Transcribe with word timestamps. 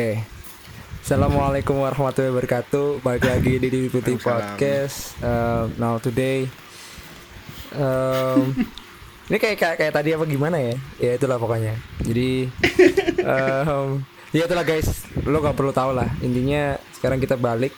Oke. 0.00 0.16
Assalamualaikum 1.04 1.76
warahmatullahi 1.76 2.32
wabarakatuh. 2.32 3.04
Balik 3.04 3.20
lagi 3.20 3.60
di 3.60 3.68
Didi 3.68 3.92
Putih. 3.92 4.16
Podcast. 4.16 5.12
Uh, 5.20 5.68
now 5.76 6.00
today, 6.00 6.48
um, 7.76 8.48
ini 9.28 9.36
kayak, 9.36 9.60
kayak 9.60 9.76
kayak 9.76 9.92
tadi 9.92 10.16
apa 10.16 10.24
gimana 10.24 10.56
ya? 10.56 10.72
Ya 10.96 11.12
itulah 11.20 11.36
pokoknya. 11.36 11.76
Jadi, 12.00 12.48
um, 13.68 14.00
ya 14.32 14.48
itulah 14.48 14.64
guys. 14.64 15.04
Lo 15.28 15.44
gak 15.44 15.52
perlu 15.52 15.68
tahu 15.68 15.92
lah. 15.92 16.08
Intinya 16.24 16.80
sekarang 16.96 17.20
kita 17.20 17.36
balik. 17.36 17.76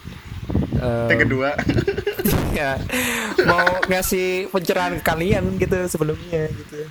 Um, 0.79 1.11
Yang 1.11 1.27
kedua. 1.27 1.59
ya 2.63 2.79
mau 3.43 3.67
ngasih 3.91 4.47
pencerahan 4.47 4.95
kalian 5.03 5.59
gitu 5.59 5.75
sebelumnya 5.91 6.47
gitu 6.55 6.87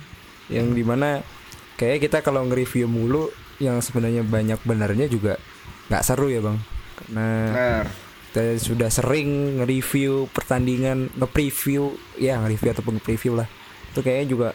yang 0.53 0.77
di 0.77 0.85
mana 0.85 1.25
kayak 1.73 2.05
kita 2.05 2.21
kalau 2.21 2.45
nge-review 2.45 2.85
mulu 2.85 3.33
yang 3.63 3.79
sebenarnya 3.79 4.27
banyak 4.27 4.59
benernya 4.67 5.07
juga 5.07 5.39
nggak 5.87 6.03
seru 6.03 6.27
ya 6.27 6.43
bang. 6.43 6.57
Karena 6.99 7.27
Benar. 7.49 7.85
kita 8.29 8.41
sudah 8.59 8.89
sering 8.91 9.61
nge-review 9.63 10.27
pertandingan 10.35 11.07
nge-preview 11.15 11.95
ya 12.19 12.43
nge-review 12.43 12.69
ataupun 12.75 12.99
nge-preview 12.99 13.33
lah. 13.39 13.47
Itu 13.95 14.03
kayaknya 14.03 14.27
juga 14.27 14.47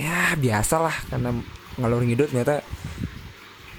ya 0.00 0.34
biasa 0.34 0.76
lah 0.80 0.96
karena 1.12 1.30
ngalor 1.76 2.02
ngidul 2.02 2.26
ternyata 2.32 2.64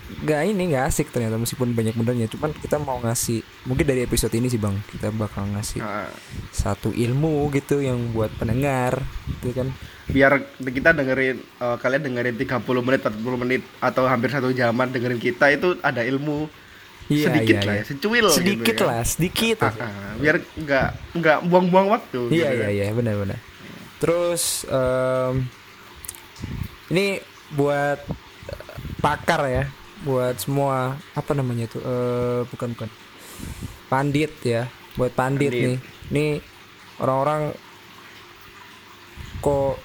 nggak 0.07 0.41
ini 0.49 0.71
nggak 0.71 0.87
asik 0.87 1.11
ternyata 1.11 1.35
meskipun 1.35 1.75
banyak 1.75 1.91
benernya 1.91 2.31
cuman 2.31 2.55
kita 2.55 2.79
mau 2.79 2.95
ngasih 3.03 3.43
mungkin 3.67 3.85
dari 3.85 4.07
episode 4.07 4.31
ini 4.33 4.47
sih 4.47 4.55
bang 4.55 4.79
kita 4.87 5.11
bakal 5.11 5.43
ngasih 5.51 5.83
Nah, 5.83 6.07
satu 6.55 6.95
ilmu 6.95 7.51
gitu 7.51 7.83
yang 7.83 8.15
buat 8.15 8.31
pendengar 8.39 9.03
gitu 9.27 9.51
kan 9.51 9.67
biar 10.07 10.39
kita 10.59 10.95
dengerin 10.95 11.37
eh, 11.39 11.77
kalian 11.83 12.03
dengerin 12.07 12.35
30 12.39 12.63
menit 12.87 13.01
40 13.03 13.43
menit 13.43 13.61
atau 13.83 14.07
hampir 14.07 14.31
satu 14.31 14.55
jaman 14.55 14.87
dengerin 14.91 15.19
kita 15.19 15.51
itu 15.51 15.75
ada 15.83 16.03
ilmu 16.03 16.47
Iya, 17.07 17.31
sedikit 17.31 17.55
iya, 17.55 17.63
lah 17.63 17.75
iya. 17.79 17.83
ya, 17.83 17.87
secuil 17.87 18.25
gitu 18.27 18.35
sedikit 18.35 18.75
ya. 18.75 18.83
lah 18.83 19.01
sedikit 19.07 19.57
Ah, 19.63 19.71
ah, 19.79 20.11
biar 20.19 20.35
nggak 20.43 20.87
nggak 21.15 21.37
buang-buang 21.47 21.87
waktu 21.87 22.19
iya 22.35 22.51
gitu 22.51 22.55
iya 22.59 22.67
kan. 22.67 22.71
iya 22.75 22.87
benar 22.91 23.13
benar 23.15 23.39
terus 24.03 24.67
em, 24.67 25.47
ini 26.91 27.23
buat 27.55 27.99
eh, 28.51 28.75
pakar 28.99 29.41
ya 29.47 29.63
buat 30.03 30.35
semua 30.35 30.99
apa 31.15 31.31
namanya 31.31 31.71
itu 31.71 31.79
eh 31.79 32.43
bukan 32.51 32.75
bukan 32.75 32.89
pandit 33.87 34.31
ya 34.43 34.67
buat 34.99 35.15
pandit, 35.15 35.55
Pandit. 35.55 35.63
nih 35.63 35.77
nih 36.11 36.31
orang-orang 36.99 37.55
kok 39.39 39.79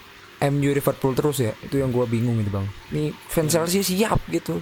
MU 0.45 0.71
Liverpool 0.71 1.13
terus 1.13 1.39
ya 1.39 1.53
itu 1.59 1.77
yang 1.77 1.89
gua 1.89 2.05
bingung 2.05 2.35
gitu 2.37 2.51
bang 2.51 2.67
nih 2.91 3.15
fans 3.27 3.51
Chelsea 3.51 3.81
siap 3.81 4.19
gitu 4.27 4.59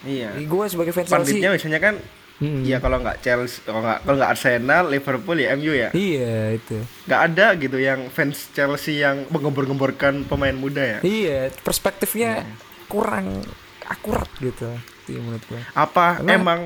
iya 0.00 0.30
gue 0.32 0.64
sebagai 0.64 0.90
fans 0.90 1.06
Chelsea 1.06 1.14
panditnya 1.36 1.50
biasanya 1.52 1.80
kan 1.80 1.96
Hmm. 2.38 2.62
ya 2.62 2.78
kalau 2.78 3.02
nggak 3.02 3.18
Chelsea 3.18 3.66
kalau 3.66 3.82
nggak 3.82 3.98
kalau 4.00 4.14
nggak 4.14 4.30
Arsenal 4.30 4.86
Liverpool 4.86 5.34
ya 5.36 5.58
MU 5.58 5.74
ya 5.74 5.90
Iya 5.90 6.54
itu. 6.54 6.78
nggak 7.04 7.20
ada 7.24 7.46
gitu 7.56 7.74
yang 7.76 8.06
fans 8.08 8.54
Chelsea 8.54 9.02
yang 9.02 9.26
menggembor-gemborkan 9.28 10.22
pemain 10.22 10.54
muda 10.54 10.78
ya 10.78 10.98
Iya 11.02 11.50
perspektifnya 11.58 12.46
kurang 12.86 13.42
akurat 13.84 14.30
gitu. 14.38 14.70
Itu 15.02 15.18
menurut 15.18 15.42
gue. 15.42 15.58
apa 15.74 16.22
Karena- 16.22 16.36
emang 16.36 16.60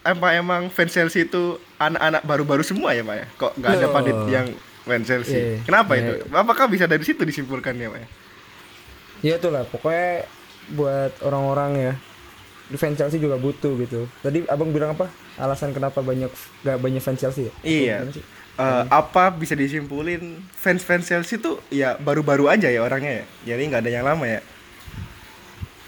apa 0.00 0.26
emang 0.32 0.62
fans 0.66 0.88
Chelsea 0.90 1.28
itu 1.28 1.60
anak-anak 1.76 2.24
baru-baru 2.24 2.64
semua 2.64 2.96
ya 2.96 3.04
pak 3.04 3.16
ya 3.18 3.26
kok 3.36 3.52
nggak 3.54 3.70
ada 3.72 3.84
Loh. 3.84 3.92
pandit 3.92 4.16
yang 4.26 4.46
fans 4.82 5.04
Chelsea 5.04 5.36
Iya. 5.36 5.56
kenapa 5.64 5.96
Iya. 5.96 6.02
itu 6.20 6.30
apakah 6.30 6.66
bisa 6.66 6.84
dari 6.84 7.04
situ 7.04 7.22
disimpulkan 7.22 7.74
ya 7.74 7.88
pak 7.88 8.00
ya 9.20 9.32
itulah 9.36 9.64
pokoknya 9.68 10.24
buat 10.72 11.12
orang-orang 11.20 11.70
ya 11.76 11.92
fans 12.70 12.94
Chelsea 12.94 13.18
juga 13.18 13.34
butuh 13.34 13.74
gitu. 13.82 14.06
Tadi 14.22 14.46
abang 14.46 14.70
bilang 14.70 14.94
apa? 14.94 15.10
Alasan 15.34 15.74
kenapa 15.74 16.06
banyak 16.06 16.30
gak 16.62 16.78
banyak 16.78 17.02
fans 17.02 17.18
Chelsea 17.18 17.50
ya? 17.50 17.52
Iya. 17.66 17.96
Sih? 18.14 18.22
Eh, 18.60 18.82
apa 18.92 19.32
bisa 19.34 19.56
disimpulin 19.58 20.38
fans 20.52 20.84
fans 20.84 21.08
Chelsea 21.08 21.40
tuh 21.40 21.58
ya 21.68 21.96
baru-baru 21.96 22.46
aja 22.46 22.68
ya 22.70 22.84
orangnya 22.84 23.24
ya 23.24 23.56
jadi 23.56 23.62
nggak 23.72 23.82
ada 23.82 23.90
yang 23.90 24.04
lama 24.04 24.22
ya 24.28 24.40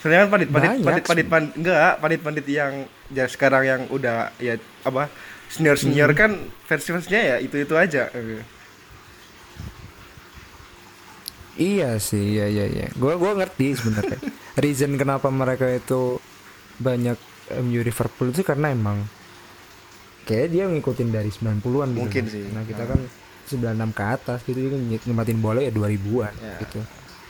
soalnya 0.01 0.25
kan 0.25 0.29
pandit, 0.35 0.49
pandit 0.51 1.27
enggak 1.55 1.95
pandit 2.01 2.47
yang 2.49 2.73
ya 3.13 3.29
sekarang 3.29 3.63
yang 3.63 3.81
udah 3.93 4.33
ya 4.41 4.57
apa 4.83 5.13
senior 5.47 5.77
senior 5.77 6.11
Hmm. 6.11 6.19
kan 6.19 6.31
fans 6.67 6.83
fansnya 6.83 7.21
ya 7.21 7.37
itu 7.39 7.55
itu 7.61 7.75
aja 7.77 8.09
Eh, 8.11 8.41
Iya 11.55 12.01
sih, 12.01 12.35
iya 12.35 12.47
iya 12.47 12.65
iya. 12.67 12.87
Gua 12.95 13.15
gua 13.15 13.33
ngerti 13.35 13.77
sebenarnya. 13.77 14.19
Reason 14.57 14.89
kenapa 14.95 15.29
mereka 15.29 15.69
itu 15.69 16.17
banyak 16.77 17.17
MU 17.59 17.81
Liverpool 17.81 18.31
itu 18.31 18.41
karena 18.41 18.71
emang 18.71 19.05
kayak 20.23 20.49
dia 20.49 20.65
ngikutin 20.65 21.09
dari 21.09 21.29
90-an 21.29 21.61
gitu. 21.93 22.01
Mungkin 22.01 22.25
kan. 22.25 22.33
sih. 22.33 22.45
Nah, 22.49 22.63
kita 22.63 22.83
Ah. 22.83 22.89
kan 22.89 23.01
96 23.43 23.91
ke 23.91 24.03
atas 24.07 24.39
gitu 24.43 24.59
kan 24.65 24.81
ngematin 25.03 25.39
bola 25.39 25.61
ya 25.61 25.69
2000-an 25.69 26.33
Ya. 26.33 26.57
gitu. 26.63 26.81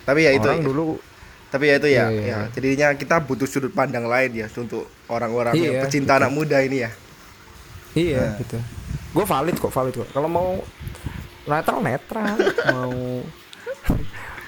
tapi 0.02 0.20
ya 0.22 0.30
itu 0.30 0.44
Orang 0.44 0.62
dulu 0.62 0.86
tapi 1.48 1.64
ya 1.66 1.74
itu 1.76 1.88
ya, 1.88 2.04
Iya, 2.04 2.06
iya, 2.08 2.20
ya 2.20 2.26
iya. 2.26 2.38
jadinya 2.50 2.88
kita 2.92 3.16
butuh 3.18 3.46
sudut 3.46 3.70
pandang 3.70 4.04
lain 4.04 4.30
ya 4.34 4.46
untuk 4.52 4.86
orang-orang 5.06 5.54
Iya, 5.54 5.62
yang 5.72 5.74
pecinta 5.82 6.16
anak 6.16 6.30
muda 6.30 6.58
ini 6.58 6.82
ya 6.82 6.90
iya 7.92 8.22
Nah. 8.22 8.38
gitu. 8.38 8.58
Gue 9.12 9.24
valid 9.24 9.56
kok, 9.56 9.68
valid 9.68 9.94
kok. 9.94 10.08
Kalau 10.10 10.26
mau 10.26 10.58
netral 11.44 11.78
netral, 11.80 12.34
mau 12.70 12.92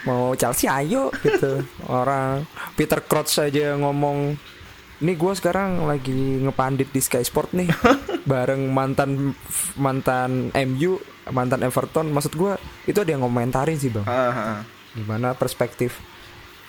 mau 0.04 0.32
Chelsea 0.36 0.68
ayo 0.68 1.08
gitu. 1.20 1.64
Orang 1.88 2.44
Peter 2.76 3.00
Crouch 3.00 3.40
aja 3.40 3.76
ngomong 3.76 4.36
ini 5.02 5.12
gue 5.18 5.32
sekarang 5.34 5.84
lagi 5.84 6.40
ngepandit 6.40 6.88
di 6.88 7.00
Sky 7.02 7.20
Sport 7.20 7.52
nih 7.52 7.68
bareng 8.30 8.70
mantan 8.70 9.34
mantan 9.74 10.54
MU 10.54 11.00
mantan 11.28 11.60
Everton. 11.64 12.08
Maksud 12.08 12.36
gue 12.36 12.52
itu 12.84 12.98
ada 13.00 13.10
yang 13.10 13.24
ngomentarin 13.24 13.76
sih 13.76 13.90
bang. 13.90 14.06
Ah, 14.06 14.32
ah, 14.32 14.60
gimana 14.92 15.32
perspektif? 15.34 15.98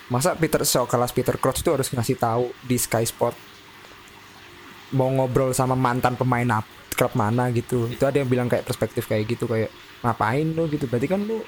Masa 0.06 0.38
Peter 0.38 0.62
kelas 0.62 1.10
Peter 1.10 1.34
Crouch 1.34 1.60
itu 1.60 1.70
harus 1.72 1.88
ngasih 1.90 2.16
tahu 2.16 2.50
di 2.62 2.76
Sky 2.78 3.02
Sport 3.04 3.34
mau 4.94 5.10
ngobrol 5.10 5.50
sama 5.50 5.74
mantan 5.74 6.14
pemain 6.14 6.62
ap- 6.62 6.70
klub 6.96 7.12
mana 7.12 7.52
gitu. 7.52 7.90
Itu 7.92 8.08
ada 8.08 8.16
yang 8.16 8.30
bilang 8.30 8.48
kayak 8.48 8.64
perspektif 8.64 9.04
kayak 9.04 9.28
gitu 9.28 9.44
kayak 9.44 9.68
ngapain 10.00 10.46
lu? 10.56 10.64
gitu. 10.70 10.88
Berarti 10.88 11.06
kan 11.06 11.20
lu 11.20 11.44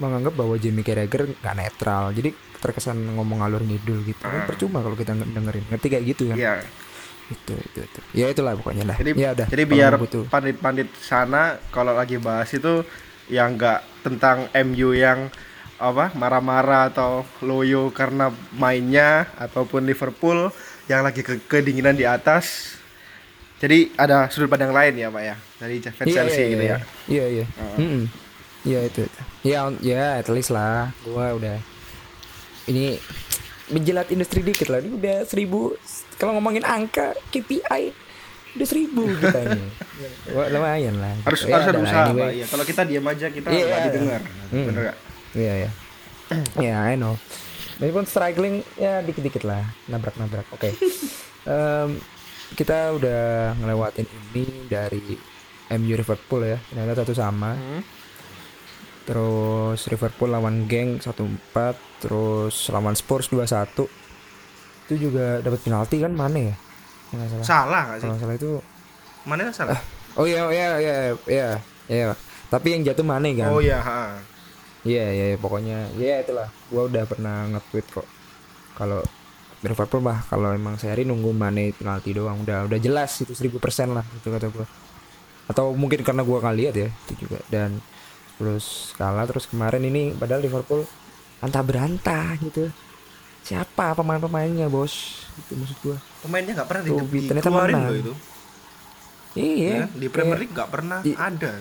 menganggap 0.00 0.32
bahwa 0.32 0.56
Jamie 0.56 0.80
Carragher 0.80 1.28
nggak 1.30 1.54
netral 1.54 2.10
jadi 2.10 2.32
terkesan 2.56 2.96
ngomong 3.14 3.40
alur 3.40 3.60
ngidul 3.60 4.00
gitu 4.02 4.20
kan 4.20 4.42
Ah. 4.42 4.46
percuma 4.48 4.80
kalau 4.80 4.92
kita 4.94 5.12
nge- 5.12 5.30
dengerin 5.30 5.64
ngerti 5.68 5.86
kayak 5.86 6.04
gitu 6.08 6.22
kan 6.28 6.36
Iya. 6.36 6.54
itu 7.30 7.54
itu 7.54 7.78
itu 7.80 8.00
ya 8.12 8.26
itulah 8.26 8.56
pokoknya 8.56 8.84
lah 8.84 8.96
Jadi 8.96 9.10
ya 9.14 9.30
udah 9.30 9.46
jadi 9.46 9.64
biar 9.64 9.92
pandit-pandit 10.26 10.88
sana 10.98 11.42
kalau 11.68 11.92
lagi 11.92 12.16
bahas 12.16 12.50
itu 12.50 12.82
yang 13.28 13.54
enggak 13.54 13.86
tentang 14.00 14.50
MU 14.66 14.90
yang 14.90 15.30
apa 15.78 16.12
marah-marah 16.12 16.90
atau 16.90 17.24
loyo 17.40 17.88
karena 17.88 18.28
mainnya 18.52 19.30
ataupun 19.36 19.86
Liverpool 19.86 20.52
yang 20.90 21.00
lagi 21.00 21.22
ke 21.22 21.40
kedinginan 21.40 21.94
di 21.94 22.04
atas. 22.04 22.76
Jadi 23.56 23.92
ada 23.94 24.28
sudut 24.28 24.48
pandang 24.48 24.72
lain 24.72 24.92
ya, 24.92 25.08
Pak 25.08 25.22
ya. 25.22 25.36
Dari 25.56 25.80
fans 25.80 26.08
Chelsea 26.10 26.44
gitu 26.50 26.64
ya. 26.66 26.78
Iya 27.06 27.24
iya. 27.30 27.44
Heeh. 27.46 27.76
Mm-mm. 27.78 28.04
Iya 28.60 28.80
itu, 28.84 29.00
itu. 29.02 29.20
Ya 29.42 29.64
ya 29.80 30.18
at 30.18 30.28
least 30.28 30.50
lah. 30.50 30.92
Gua 31.02 31.32
udah 31.32 31.56
ini 32.66 33.00
menjelat 33.68 34.10
industri 34.10 34.40
dikit 34.40 34.68
lah. 34.68 34.78
Ini 34.78 34.94
udah 34.94 35.16
seribu. 35.24 35.74
Kalau 36.16 36.36
ngomongin 36.36 36.62
angka 36.62 37.16
KPI 37.30 37.96
udah 38.50 38.66
seribu 38.66 39.06
kita 39.16 39.38
ini. 39.46 39.62
Wah, 40.36 40.50
lumayan 40.50 40.98
lah. 40.98 41.14
Harus 41.24 41.46
Ya, 41.46 41.54
harus 41.56 41.66
ada 41.70 41.78
usaha, 41.80 42.04
anyway. 42.10 42.42
Ya, 42.42 42.46
kalau 42.50 42.64
kita 42.66 42.82
diam 42.82 43.06
aja 43.06 43.26
kita 43.30 43.46
Iya. 43.46 43.64
nggak 43.64 43.80
didengar. 43.86 44.20
Hmm. 44.50 44.64
Bener 44.66 44.80
nggak? 44.84 44.98
Iya 45.32 45.52
ya. 45.56 45.70
Ya 46.66 46.74
I 46.84 46.94
know. 46.94 47.14
Meskipun 47.78 48.04
struggling 48.04 48.60
ya 48.76 49.00
dikit-dikit 49.00 49.42
lah, 49.42 49.64
nabrak-nabrak. 49.86 50.44
Oke. 50.52 50.74
Em, 51.40 51.96
kita 52.52 52.92
udah 52.92 53.56
ngelewatin 53.56 54.04
ini 54.28 54.68
dari 54.68 55.16
MU 55.72 55.94
Liverpool 55.94 56.44
ya, 56.44 56.58
ternyata 56.60 57.00
satu 57.00 57.14
sama. 57.14 57.56
Hmm. 57.56 57.80
Terus 59.10 59.90
Liverpool 59.90 60.30
lawan 60.30 60.70
Geng 60.70 61.02
1-4, 61.02 61.10
terus 61.98 62.70
lawan 62.70 62.94
Spurs 62.94 63.26
2-1. 63.26 63.90
Itu 64.86 64.94
juga 65.10 65.42
dapat 65.42 65.58
penalti 65.66 65.98
kan 65.98 66.14
mana 66.14 66.54
ya? 66.54 66.54
Nggak 67.10 67.26
salah. 67.26 67.42
Salah 67.42 67.82
nggak 67.90 67.98
sih? 67.98 68.06
Kalau 68.06 68.18
salah 68.22 68.36
itu 68.38 68.52
Mana 69.28 69.50
yang 69.50 69.52
salah? 69.52 69.78
Oh 70.16 70.24
iya 70.24 70.48
iya 70.48 70.68
iya 70.80 70.96
iya 71.28 71.48
iya. 71.90 72.16
Tapi 72.48 72.74
yang 72.74 72.82
jatuh 72.82 73.04
Mane 73.04 73.36
kan? 73.36 73.52
Oh 73.52 73.60
iya, 73.60 73.78
ha. 73.78 74.16
Iya 74.80 75.12
iya 75.12 75.24
iya, 75.34 75.38
pokoknya 75.38 75.92
ya 76.00 76.24
itulah. 76.24 76.48
Gua 76.72 76.88
udah 76.88 77.04
pernah 77.04 77.46
nge-tweet 77.52 77.86
kok. 77.92 78.08
Kalau 78.80 79.04
Liverpool 79.60 80.00
mah 80.00 80.24
kalau 80.24 80.56
emang 80.56 80.80
seri 80.80 81.04
nunggu 81.04 81.36
Mane 81.36 81.76
penalti 81.76 82.16
doang 82.16 82.40
udah 82.42 82.64
udah 82.64 82.78
jelas 82.80 83.12
itu 83.20 83.36
1000% 83.36 83.92
lah 83.92 84.06
itu 84.16 84.28
kata 84.32 84.48
gua. 84.48 84.66
Atau 85.52 85.76
mungkin 85.76 86.00
karena 86.00 86.24
gua 86.24 86.40
nggak 86.40 86.56
lihat 86.56 86.74
ya 86.74 86.88
itu 86.88 87.28
juga 87.28 87.38
dan 87.52 87.76
terus 88.40 88.64
kalah 88.94 89.28
terus 89.28 89.44
kemarin 89.44 89.84
ini 89.84 90.10
padahal 90.12 90.40
Liverpool 90.40 90.88
antah 91.38 91.60
berantah 91.60 92.40
gitu. 92.40 92.72
siapa 93.42 93.92
pemain-pemainnya 93.92 94.66
bos 94.66 94.92
itu 95.34 95.52
maksud 95.54 95.76
gua 95.82 95.96
pemainnya 96.20 96.52
nggak 96.54 96.66
pernah 96.66 96.82
di, 96.82 96.90
Tuh, 96.90 97.04
di 97.06 97.20
ternyata 97.22 97.50
menang. 97.50 97.82
loh 97.82 97.96
itu 97.98 98.14
iya 99.32 99.70
ya, 99.70 99.84
di 99.90 100.06
Premier 100.06 100.32
kayak- 100.32 100.40
League 100.42 100.54
nggak 100.54 100.70
pernah 100.70 100.98
I- 101.02 101.16
ada 101.16 101.52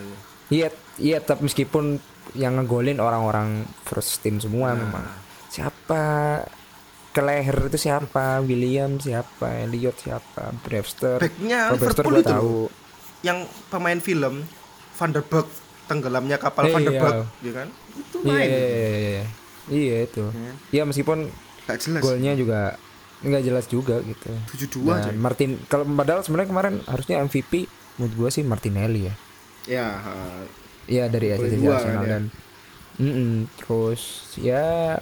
Iya, 0.50 0.68
iya 0.98 1.22
tapi 1.22 1.46
meskipun 1.46 2.02
yang 2.34 2.58
ngegolin 2.58 2.98
orang-orang 2.98 3.70
first 3.84 4.18
team 4.20 4.42
semua 4.42 4.74
Nah. 4.74 4.82
memang. 4.82 5.06
Siapa 5.48 6.02
Keleher 7.10 7.70
itu 7.70 7.78
siapa? 7.80 8.42
William 8.42 8.98
siapa? 8.98 9.46
Elliot 9.62 9.94
siapa? 9.96 10.50
Brewster. 10.60 11.18
backnya 11.20 11.70
Brewster 11.72 12.02
Liverpool 12.02 12.18
itu 12.18 12.30
tahu. 12.32 12.58
yang 13.22 13.38
pemain 13.70 13.98
film 14.00 14.42
Van 14.92 15.12
der 15.12 15.22
Beek 15.22 15.46
tenggelamnya 15.90 16.38
kapal 16.38 16.64
Eh, 16.64 16.72
Van 16.72 16.82
der 16.82 16.94
iya. 16.94 17.02
Ya 17.42 17.52
kan 17.52 17.68
itu 17.92 18.18
Iya, 18.20 18.30
main 18.30 18.48
iya, 18.48 18.62
iya, 18.62 18.90
iya. 19.10 19.26
Iya 19.70 19.96
itu. 20.06 20.24
Ya. 20.26 20.54
Iya 20.72 20.84
meskipun 20.86 21.18
nggak 21.66 21.78
jelas 21.80 22.02
golnya 22.02 22.34
juga 22.34 22.60
nggak 23.20 23.44
jelas 23.44 23.66
juga 23.66 23.96
gitu. 24.02 24.30
7-2 24.80 24.86
Dan 24.86 24.96
aja 24.96 25.10
Martin 25.14 25.50
kalau 25.66 25.84
padahal 25.84 26.22
sebenarnya 26.22 26.50
kemarin 26.50 26.76
harusnya 26.86 27.20
MVP 27.20 27.66
menurut 27.98 28.14
gua 28.16 28.30
sih 28.30 28.42
Martinelli 28.42 29.02
ya. 29.06 29.16
ya 29.68 29.88
uh, 30.00 30.42
Iya 30.86 31.06
dari 31.06 31.30
Boleh 31.30 31.42
SSC 31.44 31.58
dua 31.60 31.74
Arsenal 31.76 31.94
kan 31.94 32.02
ya? 32.02 32.10
dan 32.10 32.24
Mm-mm, 33.00 33.32
terus 33.56 34.02
ya 34.36 34.98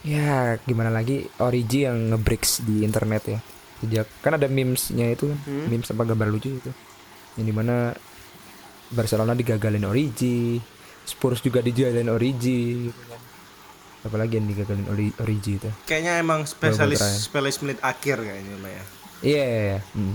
ya 0.00 0.32
gimana 0.60 0.88
lagi 0.88 1.28
Origi 1.38 1.84
yang 1.84 2.10
ngebreaks 2.10 2.62
di 2.62 2.82
internet 2.82 3.22
ya 3.26 3.38
sejak 3.80 4.06
kan 4.20 4.36
ada 4.36 4.46
memesnya 4.46 5.08
itu 5.08 5.28
kan 5.28 5.38
Hmm. 5.40 5.66
memes 5.66 5.88
apa 5.88 6.04
gambar 6.04 6.28
lucu 6.28 6.52
itu 6.52 6.70
yang 7.34 7.46
di 7.46 7.54
mana 7.54 7.92
Barcelona 8.90 9.32
digagalin 9.32 9.82
Origi 9.82 10.58
Spurs 11.02 11.40
juga 11.40 11.58
dijualin 11.58 12.06
Origi 12.06 12.86
gitu 12.86 13.02
kan. 13.06 13.20
apalagi 14.02 14.36
yang 14.36 14.46
digagalin 14.46 14.86
Ori- 14.86 15.16
Origi 15.16 15.56
itu 15.56 15.70
kayaknya 15.84 16.18
emang 16.18 16.44
spesialis 16.44 16.98
terakhir. 16.98 17.20
spesialis 17.20 17.56
menit 17.60 17.78
akhir 17.80 18.16
kayaknya 18.18 18.54
ya 18.56 18.84
Iya. 19.20 19.44
iya, 19.44 19.44
iya. 19.44 19.78
Hmm. 19.92 20.14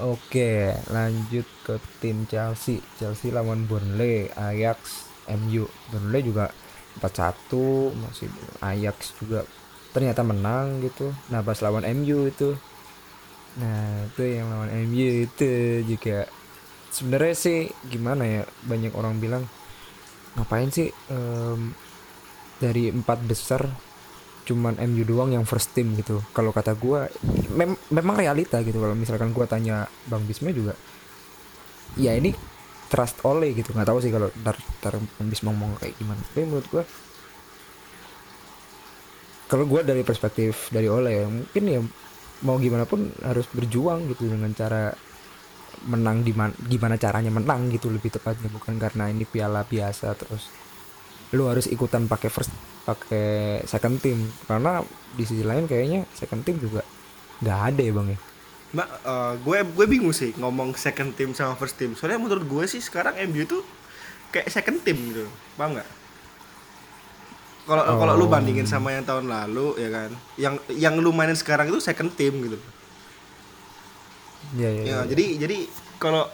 Oke, 0.00 0.72
lanjut 0.88 1.44
ke 1.60 1.74
tim 1.98 2.24
Chelsea. 2.24 2.80
Chelsea 2.96 3.28
lawan 3.28 3.66
Burnley, 3.66 4.24
Ajax, 4.30 5.04
MU. 5.28 5.68
Burnley 5.90 6.22
juga 6.22 6.48
4-1, 6.96 7.92
masih 7.92 8.30
Ajax 8.58 9.12
juga 9.18 9.44
ternyata 9.90 10.22
menang 10.22 10.80
gitu. 10.80 11.12
Nah, 11.28 11.42
pas 11.42 11.58
lawan 11.58 11.84
MU 11.84 12.24
itu. 12.24 12.56
Nah, 13.58 14.06
itu 14.06 14.22
yang 14.22 14.48
lawan 14.48 14.70
MU 14.86 15.28
itu 15.28 15.50
juga 15.84 16.24
sebenarnya 16.92 17.34
sih 17.34 17.58
gimana 17.88 18.24
ya? 18.24 18.42
Banyak 18.70 18.92
orang 18.94 19.18
bilang 19.18 19.44
ngapain 20.36 20.70
sih 20.72 20.88
em, 21.12 21.60
dari 22.62 22.88
empat 22.92 23.18
besar 23.26 23.62
cuman 24.42 24.74
MU 24.82 25.04
doang 25.06 25.30
yang 25.36 25.44
first 25.46 25.70
team 25.74 25.94
gitu. 25.98 26.20
Kalau 26.36 26.50
kata 26.50 26.72
gua 26.76 27.06
mem- 27.58 27.80
memang 27.90 28.16
realita 28.18 28.58
gitu 28.66 28.78
kalau 28.82 28.94
misalkan 28.98 29.30
gua 29.36 29.46
tanya 29.46 29.86
Bang 30.10 30.24
Bisma 30.26 30.50
juga 30.54 30.74
ya 31.96 32.16
ini 32.16 32.32
trust 32.88 33.24
oleh 33.24 33.56
gitu 33.56 33.72
nggak 33.72 33.88
tahu 33.88 33.98
sih 34.04 34.12
kalau 34.12 34.28
ntar, 34.44 34.56
ntar 34.80 34.94
Bang 35.00 35.28
Bisma 35.28 35.52
ngomong 35.52 35.80
kayak 35.80 35.94
gimana 35.96 36.20
tapi 36.32 36.40
menurut 36.44 36.66
gua 36.72 36.84
kalau 39.48 39.64
gua 39.68 39.84
dari 39.84 40.00
perspektif 40.04 40.72
dari 40.72 40.88
oleh 40.88 41.24
ya 41.24 41.26
mungkin 41.28 41.62
ya 41.68 41.80
mau 42.42 42.56
gimana 42.58 42.84
pun 42.88 43.12
harus 43.22 43.46
berjuang 43.52 44.08
gitu 44.10 44.26
dengan 44.32 44.50
cara 44.56 44.92
menang 45.84 46.22
di 46.22 46.32
man- 46.32 46.54
gimana 46.66 46.94
caranya 46.94 47.30
menang 47.30 47.70
gitu 47.70 47.90
lebih 47.90 48.12
tepatnya 48.12 48.48
bukan 48.48 48.78
karena 48.78 49.10
ini 49.10 49.24
piala 49.24 49.66
biasa 49.66 50.14
terus 50.14 50.48
lu 51.32 51.48
harus 51.48 51.64
ikutan 51.66 52.06
pakai 52.06 52.28
first 52.28 52.52
pakai 52.82 53.62
second 53.64 53.98
team 53.98 54.18
karena 54.44 54.84
di 55.12 55.24
sisi 55.24 55.42
lain 55.42 55.64
kayaknya 55.64 56.04
second 56.12 56.44
team 56.44 56.60
juga 56.60 56.84
nggak 57.40 57.60
ada 57.72 57.82
ya 57.82 57.92
bang 57.92 58.08
ya 58.14 58.18
Mbak, 58.72 58.88
eh, 59.04 59.32
gue 59.44 59.58
gue 59.68 59.86
bingung 59.86 60.16
sih 60.16 60.32
ngomong 60.32 60.72
second 60.80 61.12
team 61.12 61.36
sama 61.36 61.52
first 61.60 61.76
team. 61.76 61.92
Soalnya 61.92 62.16
menurut 62.16 62.48
gue 62.48 62.64
sih 62.64 62.80
sekarang 62.80 63.20
MU 63.28 63.44
itu 63.44 63.60
kayak 64.32 64.48
second 64.48 64.80
team 64.80 64.96
gitu, 65.12 65.28
paham 65.60 65.76
nggak? 65.76 65.84
Kalau 67.68 67.84
kalau 67.84 68.14
lu 68.16 68.26
Oh. 68.26 68.30
bandingin 68.32 68.64
sama 68.64 68.90
yang 68.90 69.04
tahun 69.04 69.28
lalu 69.28 69.76
ya 69.76 69.88
kan, 69.92 70.10
yang 70.34 70.54
yang 70.72 70.94
lu 70.98 71.12
mainin 71.12 71.36
sekarang 71.36 71.68
itu 71.68 71.78
second 71.78 72.16
team 72.16 72.42
gitu. 72.42 72.56
Ya 74.54 74.68
ya, 74.68 74.82
Ya, 74.82 74.84
ya. 74.84 74.98
jadi 75.06 75.24
jadi 75.38 75.56
kalau 75.96 76.24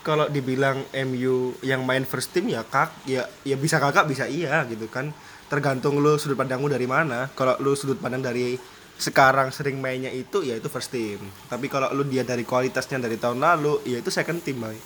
kalau 0.00 0.28
dibilang 0.28 0.84
MU 1.06 1.56
yang 1.60 1.80
main 1.82 2.04
first 2.04 2.28
team 2.30 2.46
ya 2.46 2.60
kak 2.60 2.92
ya 3.04 3.24
ya 3.42 3.56
bisa 3.56 3.78
kakak 3.78 4.04
bisa 4.04 4.24
iya 4.26 4.62
gitu 4.66 4.86
kan. 4.86 5.10
Tergantung 5.44 6.00
lu 6.00 6.16
sudut 6.16 6.34
pandangmu 6.34 6.66
dari 6.66 6.84
mana. 6.84 7.30
Kalau 7.32 7.56
lu 7.58 7.72
sudut 7.72 7.96
pandang 7.96 8.20
dari 8.20 8.56
sekarang 8.94 9.50
sering 9.50 9.78
mainnya 9.78 10.08
itu 10.08 10.40
ya 10.40 10.54
itu 10.54 10.68
first 10.68 10.90
team. 10.90 11.18
Tapi 11.46 11.66
kalau 11.66 11.88
lu 11.90 12.04
dia 12.04 12.22
dari 12.22 12.44
kualitasnya 12.44 12.98
dari 12.98 13.16
tahun 13.16 13.40
lalu 13.40 13.80
ya 13.86 13.98
itu 13.98 14.08
second 14.08 14.40
team 14.40 14.60
boy 14.60 14.76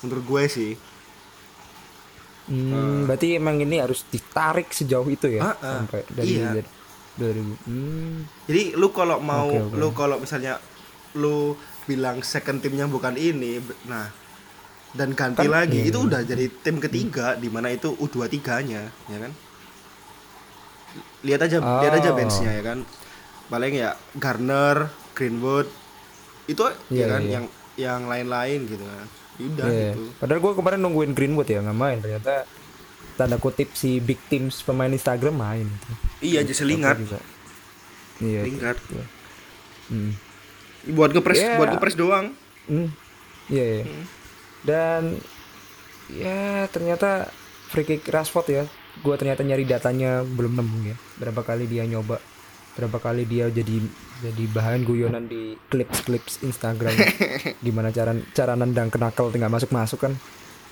menurut 0.00 0.24
gue 0.24 0.44
sih. 0.48 0.72
Hmm, 2.42 3.06
berarti 3.06 3.38
emang 3.38 3.62
ini 3.62 3.78
harus 3.78 4.02
ditarik 4.10 4.74
sejauh 4.74 5.06
itu 5.06 5.30
ya 5.30 5.54
Ah, 5.54 5.54
ah, 5.62 5.74
sampai 5.78 6.02
dari 6.10 6.26
iya. 6.34 6.50
dari, 6.50 6.62
dari 7.14 7.38
hmm, 7.38 8.16
jadi 8.50 8.62
lu 8.74 8.90
kalau 8.90 9.22
mau 9.22 9.46
Oke, 9.46 9.62
oke. 9.62 9.78
lu 9.78 9.88
kalau 9.94 10.16
misalnya 10.18 10.58
lu 11.14 11.54
bilang 11.84 12.22
second 12.22 12.58
timnya 12.58 12.86
bukan 12.86 13.14
ini 13.14 13.58
nah 13.84 14.08
dan 14.92 15.16
ganti 15.16 15.44
Kan- 15.44 15.52
lagi 15.52 15.78
iya, 15.82 15.88
itu 15.88 15.98
iya. 15.98 16.06
udah 16.08 16.20
jadi 16.22 16.44
tim 16.60 16.76
ketiga 16.78 17.34
di 17.34 17.48
mana 17.48 17.72
itu 17.72 17.96
U23 17.96 18.38
nya 18.68 18.82
ya 19.08 19.18
kan 19.18 19.32
lihat 21.22 21.40
aja 21.42 21.56
lihat 21.58 21.94
aja 21.94 22.10
Oh. 22.10 22.16
benchnya 22.16 22.52
ya 22.52 22.62
kan 22.62 22.78
paling 23.48 23.72
ya 23.72 23.90
Garner 24.14 24.88
Greenwood 25.12 25.68
itu 26.44 26.60
ya 26.60 26.74
Iya, 26.90 27.06
kan 27.08 27.22
iya. 27.22 27.32
yang 27.32 27.44
yang 27.72 28.00
lain-lain 28.04 28.60
gitu 28.66 28.84
kan 28.84 29.06
udah 29.40 29.66
iya. 29.66 29.90
gitu 29.90 30.02
padahal 30.18 30.40
gua 30.40 30.52
kemarin 30.52 30.80
nungguin 30.82 31.12
Greenwood 31.12 31.48
ya 31.48 31.62
nggak 31.62 31.78
main 31.78 31.98
ternyata 31.98 32.44
tanda 33.14 33.36
kutip 33.36 33.72
si 33.72 33.96
big 33.96 34.18
teams 34.28 34.60
pemain 34.60 34.88
Instagram 34.88 35.36
main 35.36 35.66
gitu. 35.68 35.92
iya 36.20 36.44
aja 36.44 36.52
selingat 36.52 36.96
iya 38.20 38.40
Lingard. 38.44 38.78
gitu. 38.82 39.04
Hmm. 39.88 40.12
Buat 40.84 41.10
ngepres 41.10 41.38
Iya. 41.38 41.56
buat 41.56 41.70
ngepres 41.70 41.94
doang 41.94 42.26
Hmm. 42.62 42.94
Iya, 43.46 43.64
iya. 43.74 43.82
Hmm. 43.82 44.04
Dan 44.62 45.02
ya 46.08 46.38
ternyata 46.68 47.26
free 47.66 47.82
kick 47.84 48.06
Rashford 48.06 48.46
ya. 48.48 48.64
Gua 49.00 49.16
ternyata 49.16 49.42
nyari 49.42 49.64
datanya 49.64 50.22
belum 50.22 50.54
nemu 50.54 50.78
ya. 50.84 50.96
Berapa 51.16 51.42
kali 51.42 51.66
dia 51.66 51.82
nyoba, 51.82 52.22
berapa 52.72 52.98
kali 52.98 53.24
dia 53.24 53.48
jadi 53.48 53.82
jadi 54.22 54.44
bahan 54.46 54.84
guyonan 54.84 55.26
di 55.26 55.58
clips-clips 55.66 56.38
Instagram. 56.42 56.94
Gimana 57.66 57.90
cara 57.90 58.14
cara 58.30 58.54
nendang 58.54 58.86
kenakel 58.86 59.34
tinggal 59.34 59.50
masuk-masuk 59.50 59.98
kan. 60.00 60.14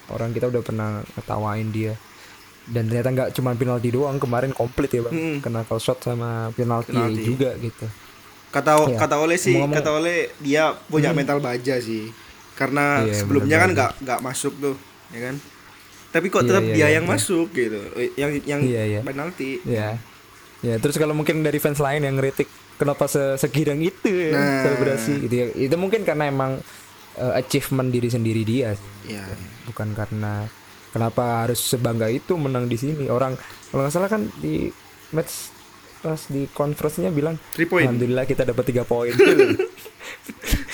Orang 0.06 0.30
kita 0.30 0.46
udah 0.46 0.62
pernah 0.62 0.90
ngetawain 1.16 1.70
dia. 1.70 1.98
Dan 2.62 2.86
ternyata 2.86 3.10
nggak 3.10 3.30
cuma 3.32 3.50
penalti 3.52 3.90
doang, 3.90 4.14
kemarin 4.16 4.54
komplit 4.54 4.92
ya, 4.92 5.02
Bang. 5.02 5.10
Mm-mm. 5.10 5.36
Knuckle 5.40 5.80
shot 5.80 5.98
sama 5.98 6.54
penalti, 6.54 6.94
Penalti. 6.94 7.22
juga 7.24 7.50
gitu. 7.56 7.90
Kata 8.50 8.72
Iya. 8.84 8.98
kata 8.98 9.16
oleh 9.16 9.36
sih 9.36 9.54
Ngomong-ngomong- 9.54 9.78
kata 9.78 9.90
oleh 9.94 10.16
dia 10.38 10.62
punya 10.86 11.10
mental 11.10 11.38
baja 11.38 11.78
sih 11.78 12.10
karena 12.52 13.02
Iya, 13.02 13.14
sebelumnya 13.16 13.56
kan 13.56 13.70
nggak 13.70 13.90
nggak 14.00 14.20
masuk 14.20 14.52
tuh 14.58 14.76
ya 15.10 15.20
kan 15.24 15.36
tapi 16.10 16.26
kok 16.28 16.42
Iya, 16.42 16.48
tetap 16.50 16.64
iya, 16.64 16.72
dia 16.72 16.80
iya, 16.80 16.88
yang 16.92 17.04
iya. 17.04 17.12
masuk 17.14 17.46
gitu 17.50 17.80
Eh, 17.94 18.10
yang 18.14 18.30
yang 18.44 18.60
Iya, 18.60 18.82
iya. 18.88 19.00
penalti 19.00 19.62
Ya. 19.62 19.96
Ya, 20.60 20.76
terus 20.76 20.94
kalau 20.94 21.16
mungkin 21.16 21.40
dari 21.40 21.56
fans 21.56 21.78
lain 21.78 22.04
yang 22.04 22.14
ngeritik 22.14 22.44
kenapa 22.76 23.06
se 23.06 23.38
segidang 23.38 23.80
itu 23.80 24.10
ya 24.10 24.34
Nah. 24.34 24.60
selebrasi 24.60 25.24
gitu 25.24 25.34
ya. 25.34 25.46
Itu 25.56 25.76
mungkin 25.76 26.04
karena 26.04 26.26
emang 26.26 26.60
uh, 27.16 27.32
achievement 27.32 27.88
diri 27.88 28.06
sendiri 28.06 28.42
dia 28.42 28.76
sih. 28.76 29.16
ya 29.16 29.24
Bukan 29.64 29.94
karena 29.94 30.44
kenapa 30.90 31.46
harus 31.46 31.56
sebangga 31.58 32.06
itu 32.06 32.36
menang 32.36 32.66
di 32.66 32.76
sini. 32.76 33.08
Orang 33.08 33.40
kalau 33.70 33.82
nggak 33.82 33.94
salah 33.94 34.10
kan 34.10 34.28
di 34.36 34.68
match 35.10 35.48
pas 36.00 36.20
di 36.26 36.48
conference-nya 36.48 37.10
bilang 37.10 37.36
Three 37.52 37.64
point. 37.64 37.84
Alhamdulillah 37.84 38.24
kita 38.24 38.42
dapat 38.42 38.64
tiga 38.66 38.82
poin. 38.82 39.12